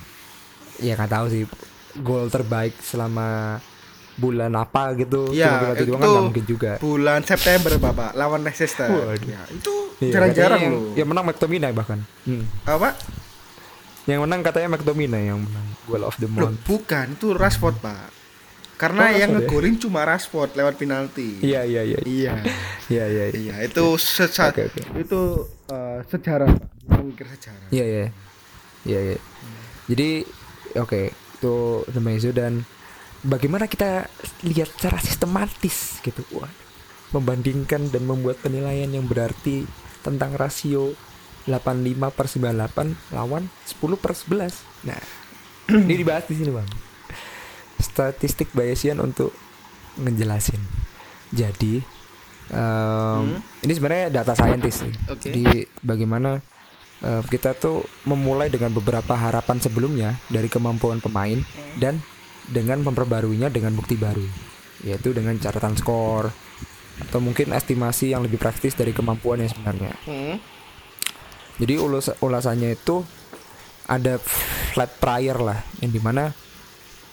ya 0.83 0.99
nggak 0.99 1.13
tahu 1.13 1.27
sih. 1.31 1.45
gol 1.93 2.33
terbaik 2.33 2.73
selama 2.81 3.61
bulan 4.17 4.49
apa 4.57 4.97
gitu 4.97 5.29
doang 5.29 5.77
kan 5.77 5.77
itu 5.77 5.93
nggak 5.93 6.25
mungkin 6.25 6.47
juga 6.49 6.71
Bulan 6.81 7.21
September 7.25 7.77
Bapak 7.77 8.17
lawan 8.17 8.45
Leicester. 8.45 8.89
Waduh. 8.89 9.29
Ya, 9.29 9.41
itu 9.53 9.73
Iya, 10.03 10.19
jarang-jarang 10.19 10.59
katanya 10.59 10.81
loh. 10.83 10.95
yang 10.99 11.09
menang 11.15 11.25
McTominay 11.31 11.73
bahkan 11.77 12.01
hmm. 12.27 12.45
Apa? 12.67 12.97
Yang 14.05 14.21
menang 14.21 14.43
katanya 14.43 14.69
McTominay 14.73 15.25
yang 15.27 15.39
menang 15.39 15.67
goal 15.85 16.03
of 16.03 16.17
the 16.17 16.27
Loh, 16.27 16.49
month 16.49 16.63
bukan, 16.65 17.15
itu 17.15 17.31
Rashford, 17.33 17.79
Pak. 17.79 18.11
Karena 18.75 19.07
Oh, 19.07 19.15
yang 19.15 19.31
Rashford 19.31 19.39
ya? 19.39 19.47
ngegolin 19.47 19.77
cuma 19.79 20.01
Rashford 20.03 20.51
lewat 20.53 20.75
penalti. 20.75 21.39
iya 21.39 21.63
iya 21.63 21.83
iya 21.85 21.99
Iya. 22.03 22.33
iya 22.89 23.05
iya 23.07 23.25
iya 23.29 23.41
Iya, 23.53 23.57
itu 23.65 23.85
seca- 23.97 24.51
Oke, 24.51 24.67
oke. 24.69 24.83
itu 24.99 25.21
eh, 25.69 25.99
sejarah, 26.05 26.51
Pak. 26.51 26.69
Mengukir 26.93 27.27
sejarah. 27.29 27.69
Iya 27.71 27.85
iya. 27.85 28.07
Iya 28.83 28.99
iya. 29.05 29.19
Jadi 29.87 30.09
oke, 30.75 31.01
itu 31.13 31.55
The 31.87 32.01
Mezzo 32.01 32.31
dan 32.31 32.67
bagaimana 33.23 33.67
kita 33.67 34.11
lihat 34.43 34.67
secara 34.73 34.99
sistematis 34.99 36.03
gitu. 36.03 36.27
Wah. 36.33 36.51
Membandingkan 37.13 37.87
dan 37.87 38.03
membuat 38.03 38.41
penilaian 38.41 38.89
yang 38.89 39.05
berarti 39.05 39.63
tentang 40.01 40.33
rasio 40.33 40.97
85 41.47 42.15
per 42.15 42.27
98 42.31 43.15
lawan 43.15 43.51
10 43.67 44.03
per 44.03 44.13
11. 44.15 44.87
Nah, 44.87 45.01
ini 45.87 45.95
dibahas 45.99 46.27
di 46.31 46.39
sini, 46.39 46.51
Bang. 46.55 46.69
Statistik 47.83 48.55
Bayesian 48.55 49.03
untuk 49.03 49.35
ngejelasin. 49.99 50.61
Jadi 51.33 51.83
em, 52.53 53.41
ini 53.65 53.73
sebenarnya 53.73 54.23
data 54.23 54.33
scientist. 54.37 54.87
Oke. 55.11 55.33
Jadi 55.33 55.67
bagaimana 55.83 56.39
eh, 57.03 57.23
kita 57.27 57.57
tuh 57.59 57.83
memulai 58.07 58.53
dengan 58.53 58.71
beberapa 58.71 59.17
harapan 59.17 59.59
sebelumnya 59.59 60.11
dari 60.31 60.47
kemampuan 60.47 61.03
pemain 61.03 61.41
dan 61.81 61.99
dengan 62.47 62.83
memperbaruinya 62.87 63.49
dengan 63.49 63.75
bukti 63.75 63.95
baru, 63.99 64.25
yaitu 64.83 65.15
dengan 65.15 65.35
catatan 65.39 65.79
skor 65.79 66.31
atau 67.09 67.19
mungkin 67.19 67.51
estimasi 67.57 68.13
yang 68.13 68.23
lebih 68.23 68.37
praktis 68.37 68.77
dari 68.77 68.93
kemampuan 68.93 69.43
yang 69.43 69.51
sebenarnya. 69.51 69.95
Hmm. 70.07 70.37
Jadi 71.61 71.75
ulus 71.77 72.13
ulasannya 72.21 72.73
itu 72.73 73.05
ada 73.89 74.17
flat 74.73 74.89
prior 74.97 75.37
lah 75.43 75.59
yang 75.83 75.93
di 75.93 76.01
mana 76.01 76.33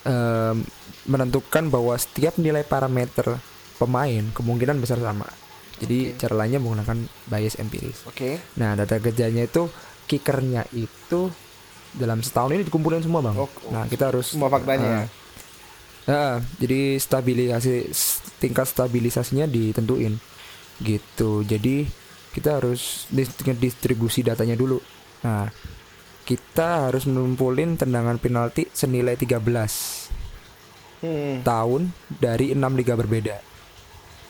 em, 0.06 0.64
menentukan 1.10 1.68
bahwa 1.68 1.96
setiap 1.98 2.38
nilai 2.38 2.62
parameter 2.64 3.36
pemain 3.76 4.24
kemungkinan 4.32 4.80
besar 4.80 5.00
sama. 5.00 5.26
Jadi 5.80 6.12
cara 6.20 6.44
lainnya 6.44 6.60
menggunakan 6.60 7.08
bias 7.28 7.56
empiris. 7.56 8.04
Oke. 8.04 8.36
Nah 8.60 8.76
data 8.76 9.00
kerjanya 9.00 9.48
itu 9.48 9.68
kickernya 10.04 10.68
itu 10.76 11.32
dalam 11.96 12.20
setahun 12.20 12.52
ini 12.54 12.62
dikumpulin 12.68 13.02
semua 13.02 13.24
bang. 13.24 13.34
Oh, 13.34 13.50
nah 13.72 13.88
kita 13.88 14.12
harus 14.12 14.30
semua 14.30 14.52
faktanya 14.52 14.86
ya? 14.86 15.00
Ah. 15.00 15.08
Ah, 16.10 16.36
jadi 16.58 16.96
stabilisasi 16.98 17.92
tingkat 18.42 18.66
stabilisasinya 18.66 19.46
ditentuin 19.46 20.16
gitu. 20.82 21.44
Jadi 21.44 21.86
kita 22.30 22.58
harus 22.58 23.06
dis- 23.08 23.34
distribusi 23.56 24.22
datanya 24.22 24.54
dulu. 24.54 24.78
Nah 25.22 25.50
kita 26.22 26.86
harus 26.86 27.04
ngumpulin 27.04 27.74
tendangan 27.74 28.16
penalti 28.16 28.70
senilai 28.70 29.14
13 29.14 30.08
Hmm. 31.00 31.40
tahun 31.40 31.90
dari 32.12 32.52
enam 32.52 32.76
liga 32.76 32.92
berbeda. 32.92 33.40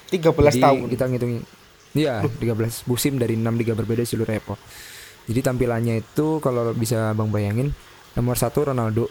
13 0.08 0.54
Jadi 0.54 0.62
tahun. 0.62 0.86
kita 0.88 1.04
ngitungin 1.06 1.42
Iya, 1.90 2.22
13 2.22 2.86
musim 2.86 3.18
dari 3.18 3.34
6 3.34 3.58
liga 3.58 3.74
berbeda 3.74 4.06
seluruh 4.06 4.30
Eropa. 4.30 4.54
Jadi 5.26 5.42
tampilannya 5.42 5.98
itu 5.98 6.38
kalau 6.38 6.70
bisa 6.70 7.10
Bang 7.12 7.34
bayangin 7.34 7.74
nomor 8.14 8.38
satu 8.38 8.70
Ronaldo, 8.70 9.10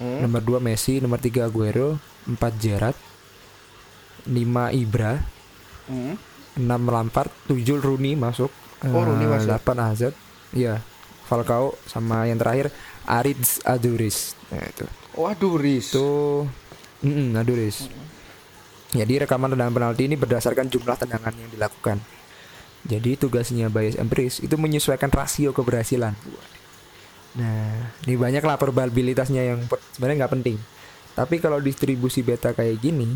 Hmm. 0.00 0.24
nomor 0.24 0.40
2 0.40 0.56
Messi, 0.58 1.04
nomor 1.04 1.20
3 1.20 1.44
Aguero, 1.44 2.00
4 2.24 2.56
Gerrard, 2.56 2.96
5 4.24 4.72
Ibra, 4.72 5.20
Hmm. 5.84 6.16
6 6.58 6.66
Lampard, 6.66 7.30
7 7.46 7.78
Rooney 7.78 8.18
masuk, 8.18 8.50
Oh, 8.86 9.02
Rooney 9.02 9.26
eh, 9.26 9.30
masuk. 9.30 9.50
8 9.54 9.86
Hazard, 9.86 10.14
iya, 10.54 10.82
Falcao 11.26 11.74
sama 11.86 12.26
yang 12.26 12.38
terakhir 12.38 12.74
Aritz 13.08 13.62
Aduris. 13.62 14.38
Nah, 14.52 14.64
itu. 14.64 14.86
Waduh, 15.18 15.56
Riz. 15.58 15.90
Itu 15.90 16.44
mm 17.04 17.34
Aduris. 17.36 17.88
Jadi 18.92 19.20
rekaman 19.20 19.52
tendangan 19.52 19.74
penalti 19.74 20.08
ini 20.08 20.16
berdasarkan 20.16 20.72
jumlah 20.72 20.96
tendangan 20.96 21.34
yang 21.36 21.50
dilakukan. 21.52 22.00
Jadi 22.88 23.20
tugasnya 23.20 23.68
bias 23.68 24.00
empiris 24.00 24.40
itu 24.40 24.56
menyesuaikan 24.56 25.12
rasio 25.12 25.52
keberhasilan. 25.52 26.16
Nah, 27.36 27.92
ini 28.08 28.16
banyak 28.16 28.40
lah 28.40 28.56
probabilitasnya 28.56 29.44
yang 29.44 29.60
sebenarnya 29.92 30.24
nggak 30.24 30.34
penting. 30.40 30.56
Tapi 31.12 31.36
kalau 31.42 31.60
distribusi 31.60 32.24
beta 32.24 32.56
kayak 32.56 32.80
gini, 32.80 33.12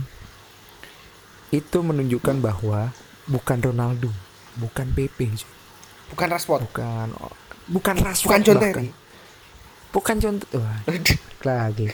itu 1.55 1.79
menunjukkan 1.81 2.37
bahwa 2.45 2.93
bukan 3.33 3.59
Ronaldo, 3.59 4.13
bukan 4.55 4.87
PP, 4.89 5.19
cuy. 5.35 5.49
Bukan 6.09 6.29
Rashford. 6.29 6.61
bukan 6.63 7.09
bukan 7.65 7.95
Rashford, 7.97 8.29
Bukan 8.29 8.41
John 8.43 8.59
bahkan. 8.59 8.75
Terry. 8.77 8.89
bukan 9.89 10.17
John 10.19 10.37
Wah, 10.53 10.79
lagi 11.43 11.87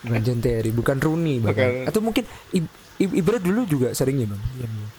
bukan 0.00 0.20
John 0.20 0.38
Terry 0.38 0.70
bukan 0.70 0.96
Rooney 0.96 1.38
bahkan 1.38 1.66
Bukan. 1.76 1.88
atau 1.88 2.00
mungkin 2.00 2.24
I- 2.52 2.72
I- 2.96 3.14
Ibra 3.16 3.38
dulu 3.38 3.62
juga 3.64 3.90
sering 3.90 4.16
ya 4.16 4.26
bang 4.26 4.38
Iya, 4.54 4.66
Bang. 4.66 4.90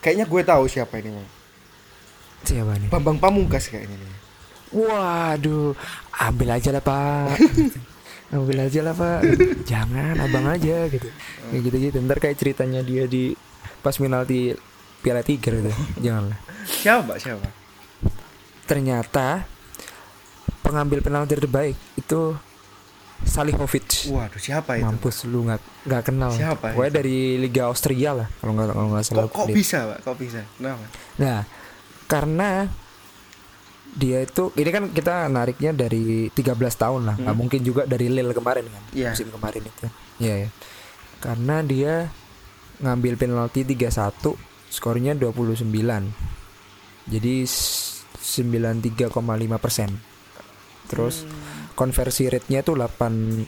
Kayaknya 0.00 0.24
gue 0.24 0.42
tahu 0.44 0.64
siapa 0.64 0.94
ini, 0.96 1.10
Bang. 1.10 1.28
siapa 2.42 2.72
nih 2.76 2.88
Bambang 2.88 3.18
Pamungkas 3.18 3.68
kayaknya 3.68 3.94
nih. 3.96 4.14
waduh 4.72 5.74
ambil 6.20 6.48
aja 6.52 6.70
lah 6.70 6.80
pak 6.80 7.34
ambil 8.34 8.58
aja 8.60 8.80
lah 8.80 8.94
pak 8.94 9.18
jangan 9.64 10.14
abang 10.16 10.46
aja 10.46 10.86
gitu 10.86 11.10
kayak 11.44 11.60
gitu 11.60 11.76
gitu 11.80 11.96
ntar 12.00 12.16
kayak 12.16 12.36
ceritanya 12.36 12.80
dia 12.80 13.04
di 13.04 13.34
pas 13.80 13.92
penalti 13.92 14.52
Piala 15.00 15.20
Tiger 15.20 15.58
itu 15.58 15.72
janganlah 16.04 16.38
Siapa? 16.62 17.16
Siapa? 17.16 17.48
ternyata 18.64 19.44
pengambil 20.60 21.00
penalti 21.00 21.34
terbaik 21.34 21.76
itu 21.96 22.36
Salihovic 23.20 24.08
Waduh, 24.08 24.40
siapa 24.40 24.80
itu? 24.80 24.84
mampus 24.86 25.28
lu 25.28 25.44
nggak 25.44 25.60
nggak 25.84 26.02
kenal 26.04 26.32
Siapa 26.32 26.72
pokoknya 26.72 26.92
dari 26.94 27.36
Liga 27.36 27.68
Austria 27.68 28.14
lah 28.14 28.28
kalau 28.34 28.52
nggak 28.54 28.66
kalau 28.70 28.88
nggak 28.90 29.04
salah 29.04 29.24
Kok, 29.24 29.34
kok 29.34 29.48
bisa, 29.50 29.78
Pak? 29.84 29.98
Kok 30.00 30.16
bisa? 30.16 30.40
Kenapa? 30.56 30.84
nah 31.16 31.38
karena 32.06 32.70
dia 33.90 34.22
itu 34.22 34.54
ini 34.54 34.70
kan 34.70 34.84
kita 34.88 35.26
nariknya 35.26 35.74
dari 35.74 36.30
13 36.30 36.54
tahun 36.54 37.02
lah 37.04 37.16
nggak 37.18 37.36
mungkin 37.36 37.60
juga 37.60 37.82
dari 37.84 38.06
Lille 38.06 38.30
kemarin 38.30 38.64
kan 38.64 38.82
Hmm. 38.82 38.96
Iya. 38.96 39.10
musim 39.12 39.28
kemarin 39.28 39.62
itu 39.64 39.86
Iya 40.16 40.34
ya 40.38 40.48
karena 41.18 41.56
dia 41.60 41.94
ngambil 42.80 43.14
penalti 43.14 43.62
31 43.62 44.34
skornya 44.66 45.12
29 45.12 45.64
jadi 47.06 47.34
s- 47.42 48.04
93,5 48.20 49.10
persen. 49.56 49.90
Terus 50.86 51.22
Hmm. 51.22 51.72
konversi 51.72 52.26
rate-nya 52.26 52.60
tuh 52.60 52.76
8 52.76 53.46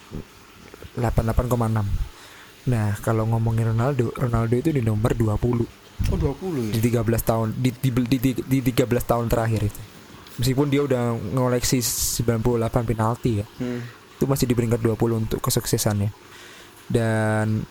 88,6 0.94 1.86
nah 2.62 2.94
kalau 2.98 3.26
ngomongin 3.26 3.66
Ronaldo 3.68 4.14
Ronaldo 4.14 4.54
itu 4.54 4.70
di 4.70 4.80
nomor 4.80 5.12
20 5.12 5.66
Oh, 6.04 6.16
20 6.16 6.62
ya? 6.64 6.72
di 6.72 6.80
13 6.80 7.22
tahun 7.22 7.48
di, 7.54 7.70
di, 7.72 7.90
di, 7.90 8.18
di, 8.18 8.30
di 8.34 8.58
13 8.64 9.04
tahun 9.04 9.26
terakhir 9.26 9.62
itu. 9.64 9.80
Meskipun 10.34 10.66
dia 10.66 10.82
udah 10.82 11.02
ngoleksi 11.14 11.78
98 11.78 12.42
penalti 12.84 13.38
ya. 13.38 13.46
Hmm. 13.56 13.82
itu 14.12 14.24
masih 14.24 14.46
di 14.46 14.54
peringkat 14.54 14.78
20 14.78 14.94
untuk 15.16 15.38
kesuksesannya. 15.38 16.10
Dan 16.86 17.62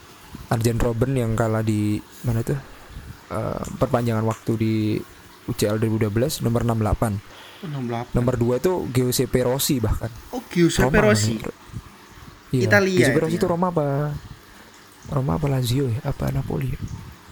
Arjen 0.50 0.78
Robben 0.78 1.14
yang 1.14 1.34
kalah 1.34 1.62
di 1.62 1.98
mana 2.22 2.42
itu 2.42 2.56
Eh, 3.28 3.64
perpanjangan 3.78 4.28
waktu 4.28 4.52
di 4.56 4.74
UCL 5.46 5.80
2012 5.80 6.12
nomor 6.42 6.62
68 6.62 7.16
Oh, 7.62 7.70
68. 7.72 8.12
nomor 8.12 8.36
2 8.36 8.60
itu 8.60 8.72
Giuseppe 8.90 9.40
Rossi 9.42 9.80
bahkan 9.80 10.12
Oh, 10.30 10.44
Giuseppe 10.46 10.92
Roma 10.92 11.00
Rossi. 11.08 11.40
Iya, 12.52 12.68
Italia 12.68 12.92
Giuseppe 12.92 13.16
itu 13.16 13.22
Rossi 13.22 13.32
ya? 13.32 13.40
itu 13.40 13.48
Roma 13.48 13.68
apa 13.70 13.88
Roma 15.08 15.32
apa 15.34 15.48
Lazio 15.48 15.88
ya 15.88 16.00
apa 16.04 16.28
Napoli 16.30 16.70
ya? 16.70 16.80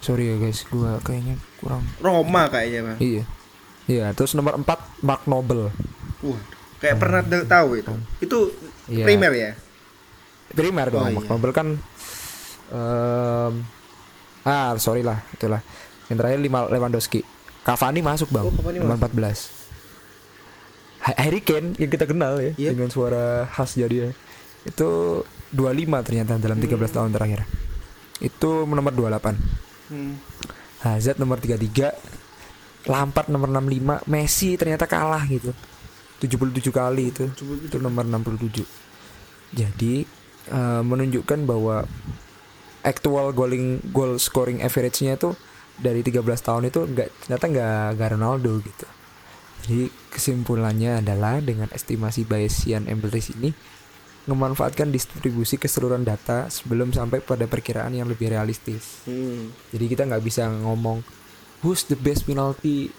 sorry 0.00 0.24
ya 0.26 0.36
guys 0.38 0.64
gua 0.66 0.96
kayaknya 0.98 1.36
kurang 1.58 1.84
Roma 1.98 2.48
kayaknya, 2.48 2.80
Bang. 2.82 2.98
Iya. 2.98 3.24
Iya, 3.84 4.06
terus 4.10 4.32
nomor 4.32 4.56
4 4.56 4.64
Mark 5.02 5.22
Noble. 5.26 5.68
Wah, 6.22 6.40
kayak 6.78 6.96
pernah 6.96 7.20
de- 7.20 7.44
tahu 7.44 7.76
itu. 7.76 7.92
Itu 8.18 8.38
Iya. 8.86 9.04
primer 9.04 9.32
ya? 9.34 9.52
Primer 10.48 10.88
dong, 10.88 11.04
Oh, 11.04 11.12
Mark 11.12 11.26
iya. 11.26 11.30
Noble 11.30 11.52
kan 11.52 11.76
em, 12.70 13.52
ah, 14.42 14.72
sorry 14.76 15.02
lah, 15.02 15.20
itulah. 15.30 15.60
Yang 16.06 16.16
terakhir 16.18 16.38
lima 16.38 16.58
Lewandowski. 16.66 17.20
Cavani 17.60 18.00
masuk, 18.00 18.30
Bang. 18.30 18.46
Oh, 18.46 18.52
Cavani 18.52 18.78
nomor 18.78 18.96
masuk. 18.96 19.10
14. 19.14 19.50
Ha- 21.00 21.18
Harry 21.18 21.40
Kane 21.40 21.72
yang 21.76 21.88
kita 21.88 22.04
kenal 22.04 22.36
ya 22.38 22.52
Iya. 22.56 22.70
dengan 22.76 22.92
suara 22.92 23.48
khas 23.48 23.72
jadi 23.72 24.12
itu 24.62 24.88
25 25.48 26.04
ternyata 26.04 26.36
dalam 26.36 26.60
13 26.60 26.92
tahun 26.92 27.10
terakhir. 27.10 27.48
Itu 28.20 28.64
nomor 28.64 28.92
28. 28.92 29.36
Hmm. 29.88 30.20
Hazard 30.80 31.16
nomor 31.18 31.36
33 31.36 31.92
Lampard 32.86 33.28
nomor 33.28 33.48
65 33.50 34.00
Messi 34.06 34.56
ternyata 34.56 34.88
kalah 34.88 35.20
gitu 35.28 35.52
77 36.20 36.72
kali 36.72 37.12
itu 37.12 37.28
77. 37.36 37.68
itu 37.68 37.76
nomor 37.76 38.08
67 38.08 38.64
Jadi 39.52 40.04
eh, 40.48 40.82
menunjukkan 40.82 41.38
bahwa 41.44 41.84
actual 42.82 43.32
goaling 43.36 43.80
goal 43.92 44.16
scoring 44.16 44.64
average-nya 44.64 45.16
itu 45.20 45.36
dari 45.80 46.04
13 46.04 46.20
tahun 46.24 46.68
itu 46.68 46.80
enggak 46.84 47.08
ternyata 47.24 47.44
enggak 47.48 47.76
enggak 47.96 48.10
Ronaldo 48.16 48.52
gitu. 48.60 48.86
Jadi 49.60 49.82
kesimpulannya 50.12 51.04
adalah 51.04 51.40
dengan 51.44 51.68
estimasi 51.72 52.24
Bayesian 52.24 52.88
Embellis 52.88 53.32
ini 53.36 53.52
memanfaatkan 54.28 54.92
distribusi 54.92 55.56
keseluruhan 55.56 56.04
data 56.04 56.52
sebelum 56.52 56.92
sampai 56.92 57.24
pada 57.24 57.48
perkiraan 57.48 57.96
yang 57.96 58.08
lebih 58.08 58.28
realistis. 58.32 59.04
Hmm. 59.08 59.52
Jadi 59.72 59.84
kita 59.88 60.04
nggak 60.04 60.24
bisa 60.24 60.48
ngomong 60.48 61.00
who's 61.64 61.84
the 61.88 61.96
best 61.96 62.28
penalty 62.28 62.92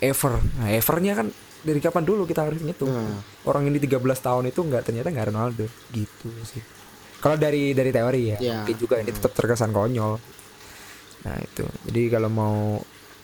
ever. 0.00 0.38
Nah, 0.60 0.68
evernya 0.70 1.16
kan 1.18 1.28
dari 1.64 1.80
kapan 1.82 2.04
dulu 2.06 2.28
kita 2.28 2.46
harus 2.46 2.60
ngitung. 2.62 2.92
Nah. 2.92 3.20
Orang 3.48 3.66
ini 3.66 3.80
13 3.80 3.98
tahun 3.98 4.44
itu 4.52 4.60
nggak 4.60 4.82
ternyata 4.84 5.08
nggak 5.10 5.28
Ronaldo 5.32 5.66
gitu 5.92 6.28
sih. 6.44 6.77
Kalau 7.18 7.34
dari 7.34 7.74
dari 7.74 7.90
teori 7.90 8.22
ya, 8.30 8.38
Ya. 8.38 8.54
mungkin 8.62 8.76
juga 8.78 8.94
ini 9.02 9.10
tetap 9.10 9.34
terkesan 9.34 9.74
konyol. 9.74 10.18
Nah, 11.26 11.36
itu. 11.42 11.66
Jadi 11.90 12.02
kalau 12.08 12.30
mau 12.30 12.56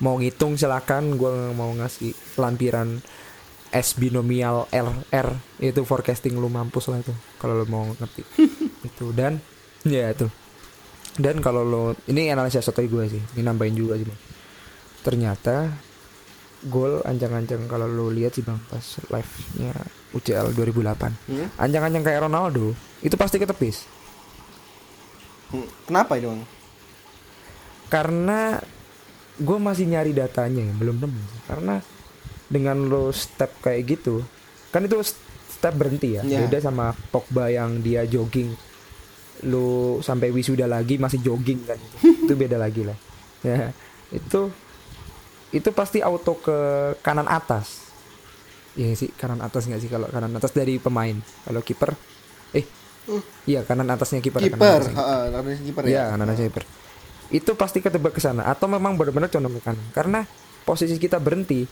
mau 0.03 0.15
ngitung 0.19 0.59
silakan 0.59 1.15
gua 1.15 1.55
mau 1.55 1.71
ngasih 1.71 2.11
lampiran 2.37 2.99
S 3.71 3.95
binomial 3.95 4.67
RR 4.71 5.29
itu 5.59 5.83
forecasting 5.83 6.39
lu 6.39 6.47
mampus 6.47 6.87
lah 6.91 7.03
itu 7.03 7.15
kalau 7.39 7.63
lu 7.63 7.67
mau 7.67 7.87
ngerti. 7.87 8.23
itu 8.91 9.11
dan 9.15 9.39
ya 9.83 10.11
itu. 10.11 10.27
Dan 11.15 11.39
kalau 11.39 11.63
lo 11.63 11.83
ini 12.11 12.27
analisa 12.27 12.59
sotoy 12.59 12.91
gue 12.91 13.07
sih, 13.07 13.23
ini 13.39 13.43
nambahin 13.47 13.79
juga 13.79 13.95
sih 13.95 14.03
bang. 14.03 14.21
Ternyata 15.07 15.71
gol 16.67 16.99
ancang-ancang 17.07 17.71
kalau 17.71 17.87
lo 17.87 18.11
lihat 18.11 18.35
sih 18.35 18.43
bang 18.43 18.59
pas 18.67 18.83
live 19.11 19.33
nya 19.63 19.75
UCL 20.15 20.55
2008 20.55 21.11
Hmm? 21.27 21.49
ancang-ancang 21.57 22.03
kayak 22.03 22.23
Ronaldo 22.23 22.73
itu 23.01 23.15
pasti 23.15 23.37
ketepis 23.37 23.85
Hmm. 25.47 25.69
Kenapa 25.85 26.15
itu 26.15 26.27
bang? 26.27 26.43
karena 27.87 28.59
gue 29.35 29.55
masih 29.57 29.87
nyari 29.87 30.11
datanya 30.11 30.63
ya 30.63 30.75
belum 30.75 30.99
nemu 30.99 31.23
karena 31.45 31.75
dengan 32.45 32.77
lo 32.83 33.11
step 33.11 33.61
kayak 33.61 33.83
gitu 33.89 34.23
kan 34.69 34.83
itu 34.83 34.99
step 35.49 35.75
berhenti 35.75 36.15
ya 36.15 36.23
Iya. 36.23 36.43
beda 36.43 36.59
sama 36.61 36.91
Pogba 37.09 37.49
yang 37.49 37.79
dia 37.79 38.03
jogging 38.05 38.51
lo 39.45 40.01
sampai 40.01 40.31
wisuda 40.31 40.65
lagi 40.65 40.97
masih 40.97 41.21
jogging 41.21 41.63
kan 41.63 41.79
itu, 41.79 41.95
itu 42.25 42.33
beda 42.35 42.57
lagi 42.57 42.83
lah 42.83 42.99
ya 43.43 43.71
itu 44.11 44.51
itu 45.53 45.69
pasti 45.71 46.01
auto 46.01 46.35
ke 46.35 46.59
kanan 46.99 47.29
atas 47.29 47.84
ya 48.75 48.95
sih? 48.95 49.11
Kanan 49.15 49.41
atas 49.43 49.67
nggak 49.71 49.81
sih 49.81 49.91
kalau 49.91 50.11
kanan 50.11 50.35
atas 50.35 50.51
dari 50.51 50.79
pemain? 50.83 51.15
Kalau 51.47 51.61
kiper? 51.63 51.95
Eh 52.55 52.67
iya 53.45 53.61
kanan 53.63 53.89
atasnya 53.93 54.25
kiper 54.25 54.41
kanan 54.41 54.57
Kiper, 54.57 54.81
atasnya. 54.83 54.95
Heeh, 54.97 55.23
karena 55.31 55.51
kiper 55.61 55.83
ya. 55.85 55.91
Iya, 55.91 56.03
kanan 56.15 56.27
sniper. 56.35 56.65
Itu 57.33 57.51
pasti 57.57 57.79
ketebak 57.81 58.13
ke 58.17 58.21
sana. 58.21 58.43
Atau 58.49 58.67
memang 58.69 58.97
benar-benar 58.97 59.29
condong 59.33 59.61
ke 59.61 59.63
kanan. 59.65 59.85
Karena 59.93 60.21
posisi 60.65 60.97
kita 60.97 61.21
berhenti 61.21 61.65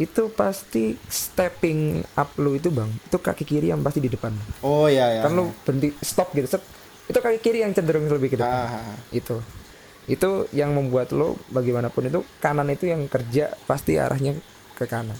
itu 0.00 0.32
pasti 0.32 0.96
stepping 0.96 2.00
up 2.16 2.32
lu 2.40 2.56
itu 2.56 2.72
bang. 2.72 2.88
Itu 3.04 3.20
kaki 3.20 3.44
kiri 3.44 3.68
yang 3.68 3.84
pasti 3.84 4.00
di 4.00 4.08
depan. 4.08 4.32
Oh 4.64 4.88
iya 4.88 5.20
ya. 5.20 5.28
kan 5.28 5.36
lu 5.36 5.52
berhenti 5.66 5.92
stop 6.00 6.32
gitu 6.32 6.48
set. 6.48 6.62
Itu 7.04 7.20
kaki 7.20 7.38
kiri 7.42 7.60
yang 7.60 7.76
cenderung 7.76 8.08
lebih 8.08 8.32
ke 8.32 8.36
depan. 8.40 8.66
Ah, 8.70 8.96
itu. 9.12 9.42
Itu 10.08 10.48
yang 10.56 10.72
membuat 10.72 11.12
lo 11.12 11.36
bagaimanapun 11.52 12.08
itu 12.08 12.24
kanan 12.40 12.72
itu 12.72 12.88
yang 12.88 13.04
kerja 13.06 13.52
pasti 13.68 14.00
arahnya 14.00 14.34
ke 14.74 14.88
kanan 14.88 15.18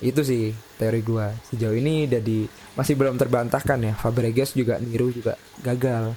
itu 0.00 0.20
sih 0.20 0.52
teori 0.76 1.00
gua. 1.00 1.32
Sejauh 1.48 1.76
ini 1.76 2.04
jadi 2.04 2.44
masih 2.76 2.94
belum 2.96 3.16
terbantahkan 3.16 3.78
ya. 3.80 3.92
Fabregas 3.96 4.52
juga 4.52 4.76
niru 4.76 5.08
juga 5.08 5.40
gagal 5.64 6.12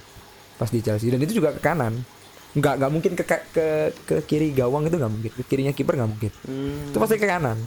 pas 0.60 0.68
di 0.68 0.84
Chelsea. 0.84 1.08
Dan 1.08 1.24
itu 1.24 1.40
juga 1.40 1.56
ke 1.56 1.60
kanan. 1.64 2.04
Nggak 2.52 2.74
nggak 2.82 2.90
mungkin 2.92 3.12
ke, 3.16 3.24
ke 3.24 3.66
ke 4.04 4.16
kiri 4.28 4.52
gawang 4.52 4.84
itu 4.90 4.96
nggak 5.00 5.12
mungkin. 5.12 5.30
Ke 5.32 5.42
kirinya 5.48 5.72
kiper 5.72 5.96
nggak 5.96 6.10
mungkin. 6.10 6.32
Hmm, 6.44 6.92
itu 6.92 6.96
pasti 7.00 7.16
ke 7.16 7.28
kanan. 7.28 7.58